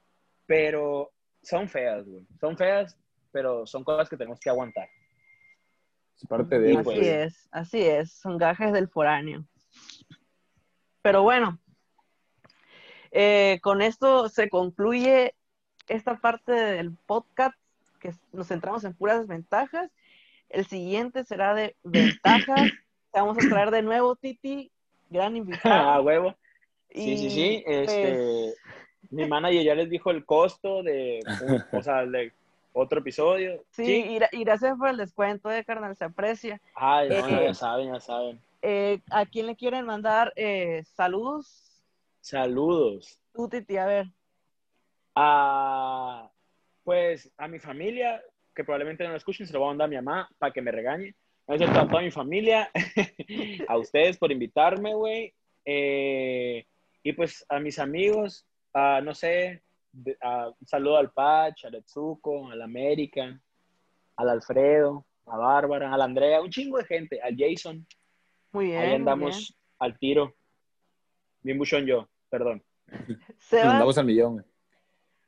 pero 0.46 1.10
son 1.42 1.68
feas, 1.68 2.06
güey, 2.06 2.24
son 2.38 2.56
feas, 2.56 2.96
pero 3.32 3.66
son 3.66 3.82
cosas 3.82 4.08
que 4.08 4.16
tenemos 4.16 4.38
que 4.38 4.48
aguantar. 4.48 4.88
Es 6.16 6.24
parte 6.28 6.60
de, 6.60 6.76
así 6.76 6.78
Así 6.78 6.84
güey. 6.84 7.08
es, 7.08 7.48
así 7.50 7.82
es. 7.82 8.12
Son 8.12 8.38
gajes 8.38 8.72
del 8.72 8.88
foráneo. 8.88 9.44
Pero 11.02 11.24
bueno, 11.24 11.58
eh, 13.10 13.58
con 13.60 13.82
esto 13.82 14.28
se 14.28 14.48
concluye 14.48 15.34
esta 15.88 16.20
parte 16.20 16.52
del 16.52 16.96
podcast 17.04 17.56
que 17.98 18.14
nos 18.32 18.46
centramos 18.46 18.84
en 18.84 18.94
puras 18.94 19.18
desventajas. 19.18 19.90
El 20.48 20.66
siguiente 20.66 21.24
será 21.24 21.52
de 21.54 21.74
ventajas. 21.82 22.70
Te 23.12 23.20
vamos 23.20 23.38
a 23.44 23.48
traer 23.48 23.72
de 23.72 23.82
nuevo, 23.82 24.14
Titi, 24.14 24.70
gran 25.12 25.36
invitado. 25.36 25.74
Ah, 25.74 26.00
huevo. 26.00 26.34
Sí, 26.90 27.16
sí, 27.16 27.26
Y, 27.26 27.30
sí. 27.30 27.64
Este, 27.66 28.12
pues, 28.12 28.62
mi 29.10 29.26
manager 29.26 29.62
ya 29.64 29.74
les 29.74 29.88
dijo 29.90 30.10
el 30.10 30.24
costo 30.24 30.82
de, 30.82 31.20
o 31.72 31.82
sea, 31.82 32.04
de 32.06 32.32
otro 32.72 33.00
episodio. 33.00 33.62
sí, 33.70 34.04
Y, 34.08 34.18
gra- 34.18 34.28
y 34.32 34.44
gracias 34.44 34.76
por 34.78 34.88
el 34.88 34.96
descuento 34.96 35.48
de 35.48 35.64
carnal, 35.64 35.94
se 35.96 36.04
aprecia. 36.04 36.60
Ay, 36.74 37.08
no, 37.08 37.28
Eh, 37.28 37.44
ya 37.44 37.54
saben, 37.54 37.92
ya 37.92 38.00
saben. 38.00 38.40
Eh, 38.62 39.00
¿A 39.10 39.26
quién 39.26 39.46
le 39.46 39.56
quieren 39.56 39.84
mandar 39.86 40.32
eh, 40.36 40.82
saludos? 40.84 41.82
Saludos. 42.20 43.18
Tú, 43.34 43.48
Titi, 43.48 43.76
a 43.76 43.86
ver. 43.86 44.06
A, 45.14 46.30
pues 46.84 47.30
a 47.36 47.48
mi 47.48 47.58
familia, 47.58 48.22
que 48.54 48.64
probablemente 48.64 49.04
no 49.04 49.10
lo 49.10 49.16
escuchen, 49.16 49.46
se 49.46 49.52
lo 49.52 49.58
voy 49.60 49.66
a 49.68 49.70
mandar 49.70 49.86
a 49.86 49.88
mi 49.88 49.96
mamá 49.96 50.28
para 50.38 50.52
que 50.52 50.62
me 50.62 50.70
regañe. 50.70 51.14
Cierto, 51.47 51.80
a 51.80 51.88
toda 51.88 52.03
mi 52.03 52.11
familia, 52.11 52.70
a 53.68 53.76
ustedes 53.78 54.16
por 54.16 54.30
invitarme, 54.32 54.95
güey. 54.95 55.34
Eh, 55.64 56.64
y 57.03 57.12
pues 57.12 57.45
a 57.49 57.59
mis 57.61 57.78
amigos, 57.78 58.47
a, 58.72 59.01
no 59.01 59.14
sé, 59.14 59.62
de- 59.93 60.16
a- 60.20 60.49
un 60.49 60.66
saludo 60.66 60.97
al 60.97 61.11
Pach, 61.12 61.64
al 61.64 61.74
Etsuko, 61.74 62.51
al 62.51 62.62
América, 62.62 63.40
al 64.16 64.28
Alfredo, 64.28 65.05
a 65.26 65.36
Bárbara, 65.36 65.93
a 65.93 65.97
la 65.99 66.05
Andrea, 66.05 66.40
un 66.40 66.51
chingo 66.51 66.78
de 66.78 66.84
gente, 66.84 67.20
al 67.20 67.36
Jason. 67.36 67.86
Muy 68.53 68.66
bien. 68.66 68.78
Ahí 68.78 68.95
andamos 68.95 69.57
al 69.78 69.99
tiro. 69.99 70.34
Bien 71.43 71.59
buchón 71.59 71.86
yo, 71.86 72.09
perdón. 72.30 72.62
Sebas, 73.38 73.66
Andamos 73.72 73.99
al 73.99 74.07
millón. 74.07 74.47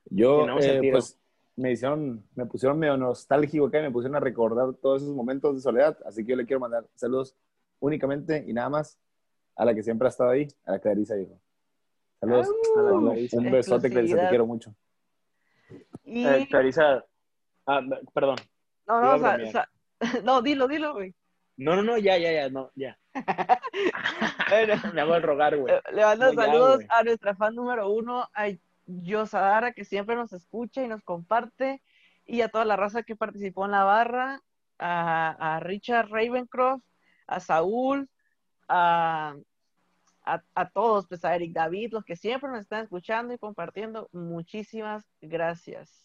Yo, 0.06 0.44
al 0.46 0.62
eh, 0.62 0.80
tiro. 0.80 0.92
pues, 0.92 1.18
me 1.56 1.72
hicieron, 1.72 2.24
me 2.34 2.46
pusieron 2.46 2.78
medio 2.78 2.96
nostálgico 2.96 3.66
acá 3.66 3.78
y 3.78 3.82
me 3.82 3.90
pusieron 3.90 4.16
a 4.16 4.20
recordar 4.20 4.74
todos 4.74 5.02
esos 5.02 5.14
momentos 5.14 5.54
de 5.54 5.60
soledad. 5.60 5.96
Así 6.04 6.24
que 6.24 6.30
yo 6.30 6.36
le 6.36 6.46
quiero 6.46 6.60
mandar 6.60 6.84
saludos 6.94 7.36
únicamente 7.80 8.44
y 8.46 8.52
nada 8.52 8.68
más 8.68 8.98
a 9.56 9.64
la 9.64 9.74
que 9.74 9.82
siempre 9.82 10.06
ha 10.06 10.10
estado 10.10 10.30
ahí, 10.30 10.48
a 10.64 10.72
la 10.72 10.78
Clarisa, 10.80 11.16
hijo. 11.16 11.38
Saludos. 12.18 12.48
Au, 12.76 12.80
a 12.80 12.82
la 12.92 13.00
Clarisa. 13.00 13.36
Un 13.38 13.50
besote, 13.50 13.90
Clarisa, 13.90 14.16
te 14.20 14.28
quiero 14.28 14.46
mucho. 14.46 14.74
y... 16.04 16.26
Eh, 16.26 16.46
Clarisa, 16.50 17.04
ah, 17.66 17.80
perdón. 18.12 18.36
no, 18.86 19.16
no, 19.18 19.50
sa- 19.52 19.68
no, 20.24 20.42
dilo, 20.42 20.66
dilo, 20.66 20.92
güey. 20.94 21.14
No, 21.56 21.76
no, 21.76 21.82
no, 21.84 21.98
ya, 21.98 22.18
ya, 22.18 22.32
ya, 22.32 22.48
no, 22.48 22.70
ya. 22.74 22.98
Bueno, 24.50 24.74
Me 24.94 25.00
hago 25.00 25.14
el 25.14 25.22
rogar, 25.22 25.56
güey. 25.56 25.72
le- 25.92 26.02
mando 26.02 26.32
No, 26.32 26.42
saludos 26.42 26.80
a 26.88 27.02
nuestra 27.04 27.34
fan 27.34 27.54
número 27.54 27.90
uno, 27.90 28.28
a 28.34 28.48
Yosadara, 28.86 29.72
que 29.72 29.84
siempre 29.84 30.16
nos 30.16 30.32
escucha 30.32 30.82
y 30.82 30.88
nos 30.88 31.02
comparte, 31.02 31.82
y 32.26 32.40
a 32.40 32.48
toda 32.48 32.64
la 32.64 32.76
raza 32.76 33.02
que 33.02 33.16
participó 33.16 33.64
en 33.64 33.72
la 33.72 33.84
barra, 33.84 34.40
a, 34.78 35.56
a 35.56 35.60
Richard 35.60 36.08
Ravencroft, 36.10 36.82
a 37.26 37.40
Saúl, 37.40 38.08
a, 38.68 39.34
a, 40.24 40.42
a 40.54 40.70
todos, 40.70 41.06
pues 41.06 41.24
a 41.24 41.34
Eric 41.34 41.52
David, 41.52 41.92
los 41.92 42.04
que 42.04 42.16
siempre 42.16 42.50
nos 42.50 42.60
están 42.60 42.84
escuchando 42.84 43.34
y 43.34 43.38
compartiendo. 43.38 44.08
Muchísimas 44.12 45.04
gracias. 45.20 46.04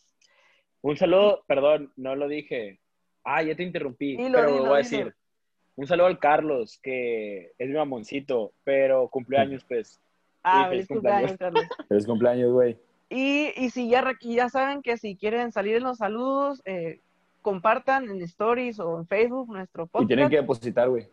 Un 0.82 0.97
saludo, 0.97 1.43
perdón, 1.47 1.91
no 1.97 2.15
lo 2.15 2.27
dije. 2.27 2.80
Ah, 3.23 3.43
ya 3.43 3.55
te 3.55 3.63
interrumpí, 3.63 4.15
Dilo, 4.17 4.38
pero 4.38 4.51
dilo, 4.51 4.63
lo 4.63 4.69
voy 4.69 4.80
a 4.80 4.84
dilo. 4.84 4.97
decir. 4.97 5.15
Un 5.75 5.88
saludo 5.88 6.07
al 6.07 6.19
Carlos, 6.19 6.80
que 6.84 7.53
es 7.57 7.67
mi 7.69 7.75
mamoncito, 7.75 8.53
pero 8.63 9.07
cumpleaños, 9.09 9.63
pues. 9.65 10.01
Ah, 10.43 10.67
feliz 10.69 10.87
cumpleaños, 10.87 11.37
Carlos. 11.37 11.63
Feliz 11.89 12.05
cumpleaños, 12.05 12.51
güey. 12.51 12.77
Y, 13.09 13.51
y 13.55 13.69
si 13.71 13.89
ya, 13.89 14.13
y 14.21 14.35
ya 14.35 14.49
saben 14.49 14.81
que 14.81 14.97
si 14.97 15.15
quieren 15.15 15.51
salir 15.51 15.77
en 15.77 15.83
los 15.83 15.97
saludos, 15.97 16.61
eh, 16.65 17.01
compartan 17.41 18.09
en 18.09 18.21
stories 18.21 18.79
o 18.79 18.99
en 18.99 19.07
Facebook 19.07 19.51
nuestro 19.51 19.83
Y 19.85 19.87
podcast. 19.87 20.07
tienen 20.07 20.29
que 20.29 20.35
depositar, 20.37 20.89
güey. 20.89 21.07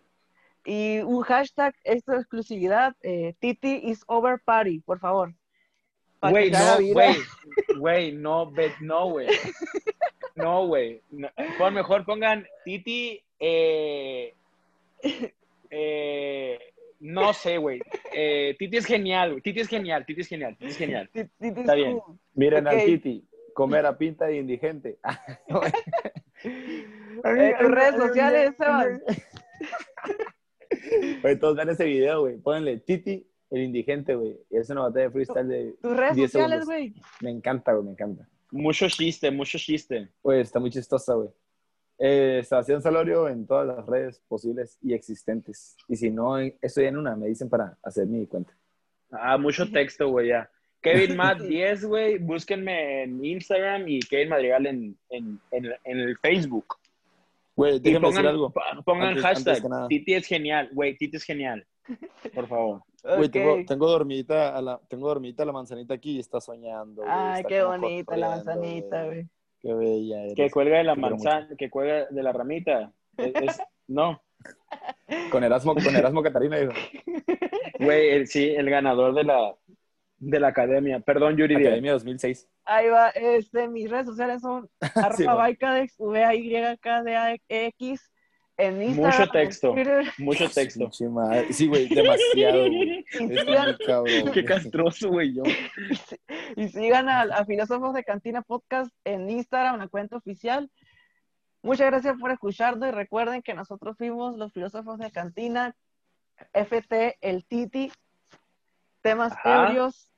Y 0.64 0.99
un 0.99 1.22
hashtag, 1.22 1.74
esta 1.85 2.16
exclusividad, 2.16 2.95
eh, 3.03 3.35
Titi 3.39 3.81
is 3.85 4.03
over 4.09 4.41
party, 4.45 4.81
por 4.81 4.99
favor. 4.99 5.33
Güey, 6.22 6.51
no, 6.51 6.93
güey. 6.93 7.16
Güey, 7.79 8.12
no, 8.12 8.51
bet, 8.51 8.72
no, 8.81 9.11
güey. 9.11 9.29
No, 10.35 10.66
güey. 10.66 11.01
No, 11.11 11.29
por 11.57 11.70
mejor 11.70 12.05
pongan 12.05 12.47
Titi, 12.64 13.22
eh, 13.39 14.35
eh, 15.70 16.59
no 17.01 17.33
sé, 17.33 17.59
güey. 17.59 17.81
Eh, 18.13 18.55
Titi 18.59 18.77
es 18.77 18.87
genial, 18.87 19.31
güey. 19.33 19.43
Titi 19.43 19.61
es 19.61 19.69
genial, 19.69 20.05
Titi 20.07 20.21
es 20.21 20.29
genial, 20.29 20.57
Titi 20.59 20.71
es 20.71 20.77
genial. 20.79 21.11
Está 21.13 21.75
bien. 21.75 21.99
cool. 21.99 22.19
Miren 22.35 22.67
Ok. 22.67 22.73
al 22.73 22.85
Titi, 22.85 23.29
comer 23.55 23.87
a 23.87 23.97
pinta 23.97 24.27
de 24.27 24.37
indigente. 24.39 24.99
Eh, 27.25 27.55
tus 27.59 27.71
redes 27.71 27.97
sociales, 27.97 28.55
Sebas. 28.59 29.01
Oye, 31.25 31.37
todos 31.37 31.57
ven 31.57 31.71
ese 31.71 31.85
video, 31.85 32.21
güey. 32.21 32.37
Pónganle 32.37 32.79
Titi, 32.81 33.27
el 33.51 33.63
indigente, 33.63 34.15
güey. 34.15 34.37
Y 34.51 34.59
es 34.59 34.69
una 34.71 34.83
batalla 34.83 35.07
de 35.07 35.11
freestyle 35.11 35.49
de 35.49 35.73
Tus 35.81 35.97
redes 35.97 36.15
10 36.17 36.31
sociales, 36.33 36.65
güey. 36.67 36.95
Me 37.23 37.31
encanta, 37.31 37.73
güey, 37.73 37.85
me 37.87 37.93
encanta. 37.93 38.29
Mucho 38.51 38.89
chiste, 38.89 39.31
mucho 39.31 39.59
chiste. 39.59 40.11
Güey, 40.23 40.41
está 40.41 40.61
muy 40.61 40.71
chistosa, 40.71 41.15
güey. 41.15 41.31
Eh, 41.99 42.43
Sebastián 42.45 42.83
Salorio 42.83 43.29
en 43.29 43.47
todas 43.47 43.67
las 43.67 43.87
redes 43.87 44.23
posibles 44.29 44.79
y 44.83 44.93
existentes. 44.93 45.77
Y 45.89 45.97
si 45.97 46.11
no, 46.11 46.39
estoy 46.39 46.85
en 46.87 46.97
una, 46.99 47.17
me 47.17 47.27
dicen 47.29 47.49
para 47.49 47.77
hacer 47.83 48.07
mi 48.07 48.27
cuenta. 48.27 48.53
Ah, 49.11 49.39
mucho 49.39 49.71
texto, 49.71 50.09
güey, 50.11 50.29
ya. 50.29 50.51
Kevin 50.83 51.17
Matt 51.17 51.41
10, 51.41 51.85
güey. 51.87 52.19
Búsquenme 52.19 53.05
en 53.05 53.25
Instagram 53.25 53.89
y 53.89 54.01
Kevin 54.01 54.29
Madrigal 54.29 54.67
en, 54.67 54.97
en, 55.09 55.41
en, 55.51 55.67
en 55.85 55.99
el 55.99 56.17
Facebook. 56.19 56.77
Güey, 57.57 57.81
déjenme 57.81 58.09
decir 58.09 58.27
algo. 58.27 58.53
pongan 58.85 59.09
Antes- 59.17 59.23
hashtag. 59.23 59.65
antes. 59.65 59.89
Titi 59.89 60.15
es 60.15 60.27
genial, 60.27 60.69
güey. 60.73 60.97
Titi 60.97 61.17
es 61.17 61.25
genial. 61.25 61.67
Por 62.35 62.47
favor. 62.47 62.83
Güey, 63.03 63.29
tengo, 63.31 63.57
tengo 63.67 63.89
dormidita 63.89 64.55
a 64.57 64.61
la, 64.61 64.81
tengo 64.89 65.09
dormidita 65.09 65.45
la 65.45 65.53
manzanita 65.53 65.95
aquí 65.95 66.17
y 66.17 66.19
está 66.19 66.41
soñando. 66.41 67.03
güey, 67.03 67.15
Ay, 67.15 67.37
está 67.41 67.49
qué 67.49 67.63
bonita 67.63 68.17
la 68.17 68.29
manzanita, 68.31 69.05
güey. 69.07 69.27
Qué 69.67 69.75
bella 69.75 70.23
eres. 70.23 70.35
Que 70.37 70.51
cuelga 70.51 70.79
de 70.79 70.85
la 70.85 70.95
manzana, 70.95 71.49
que 71.59 71.69
cuelga 71.69 72.07
de 72.09 72.23
la 72.23 72.33
ramita. 72.33 72.93
Es- 73.17 73.35
es- 73.35 73.61
no, 73.89 74.23
Con 75.31 75.43
Erasmo, 75.45 75.75
con 75.75 75.97
Erasmo 75.97 76.23
Catarina, 76.23 76.57
dijo. 76.59 76.73
güey, 77.81 78.11
el- 78.11 78.27
sí, 78.29 78.51
el 78.57 78.69
ganador 78.71 79.14
de 79.14 79.25
la, 79.25 79.55
de 80.19 80.41
la 80.41 80.49
academia. 80.49 81.01
Perdón, 81.01 81.37
Yuri. 81.37 81.57
Academia 81.57 81.93
2006. 81.93 82.49
Ahí 82.64 82.89
va, 82.89 83.09
este, 83.11 83.67
mis 83.69 83.91
redes 83.91 84.07
sociales 84.07 84.41
son 84.43 84.69
Sí, 85.17 85.23
arroba. 85.25 85.35
Baicadex, 85.35 85.95
V-A-Y-K-D-A-X, 86.87 88.12
en 88.59 88.83
Instagram, 88.83 89.19
Mucho 89.19 89.31
texto. 89.33 89.75
Mucho 90.19 90.49
texto. 90.51 90.91
Sí, 91.51 91.67
güey, 91.67 91.89
demasiado, 91.89 92.67
güey. 92.69 93.05
Qué 94.33 94.45
castroso, 94.45 95.11
güey, 95.11 95.35
yo. 95.35 95.43
y 96.57 96.69
sigan 96.69 97.09
a, 97.09 97.23
a 97.23 97.45
Filósofos 97.45 97.95
de 97.95 98.05
Cantina 98.05 98.43
Podcast 98.43 98.91
en 99.05 99.29
Instagram, 99.29 99.79
la 99.79 99.89
cuenta 99.89 100.17
oficial. 100.17 100.71
Muchas 101.63 101.87
gracias 101.89 102.17
por 102.19 102.31
escucharnos 102.31 102.89
y 102.89 102.93
recuerden 102.93 103.43
que 103.43 103.55
nosotros 103.55 103.97
fuimos 103.97 104.37
los 104.37 104.53
Filósofos 104.53 104.99
de 104.99 105.11
Cantina, 105.11 105.75
FT, 106.53 107.19
el 107.21 107.45
Titi, 107.45 107.91
temas 109.03 109.33
Ajá. 109.33 109.69
ebrios. 109.69 110.09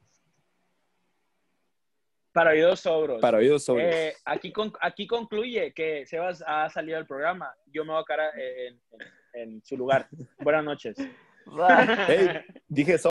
Para 2.39 2.51
oídos 2.53 2.81
sobros. 2.81 3.21
Para 3.21 3.39
oídos 3.39 3.65
sobre. 3.65 4.09
Eh, 4.11 4.15
aquí, 4.25 4.53
con- 4.53 4.73
aquí 4.81 5.07
concluye 5.09 5.73
que 5.75 6.07
Sebas 6.07 6.43
ha 6.47 6.69
salido 6.71 6.97
del 6.99 7.07
programa. 7.07 7.53
Yo 7.67 7.85
me 7.85 7.93
voy 7.93 8.01
a 8.01 8.05
cara 8.05 8.31
en, 8.37 8.81
en- 9.35 9.53
en 9.57 9.65
su 9.65 9.77
lugar. 9.77 10.09
Buenas 10.39 10.65
noches. 10.65 10.97
Hey, 12.07 12.29
dije 12.69 12.99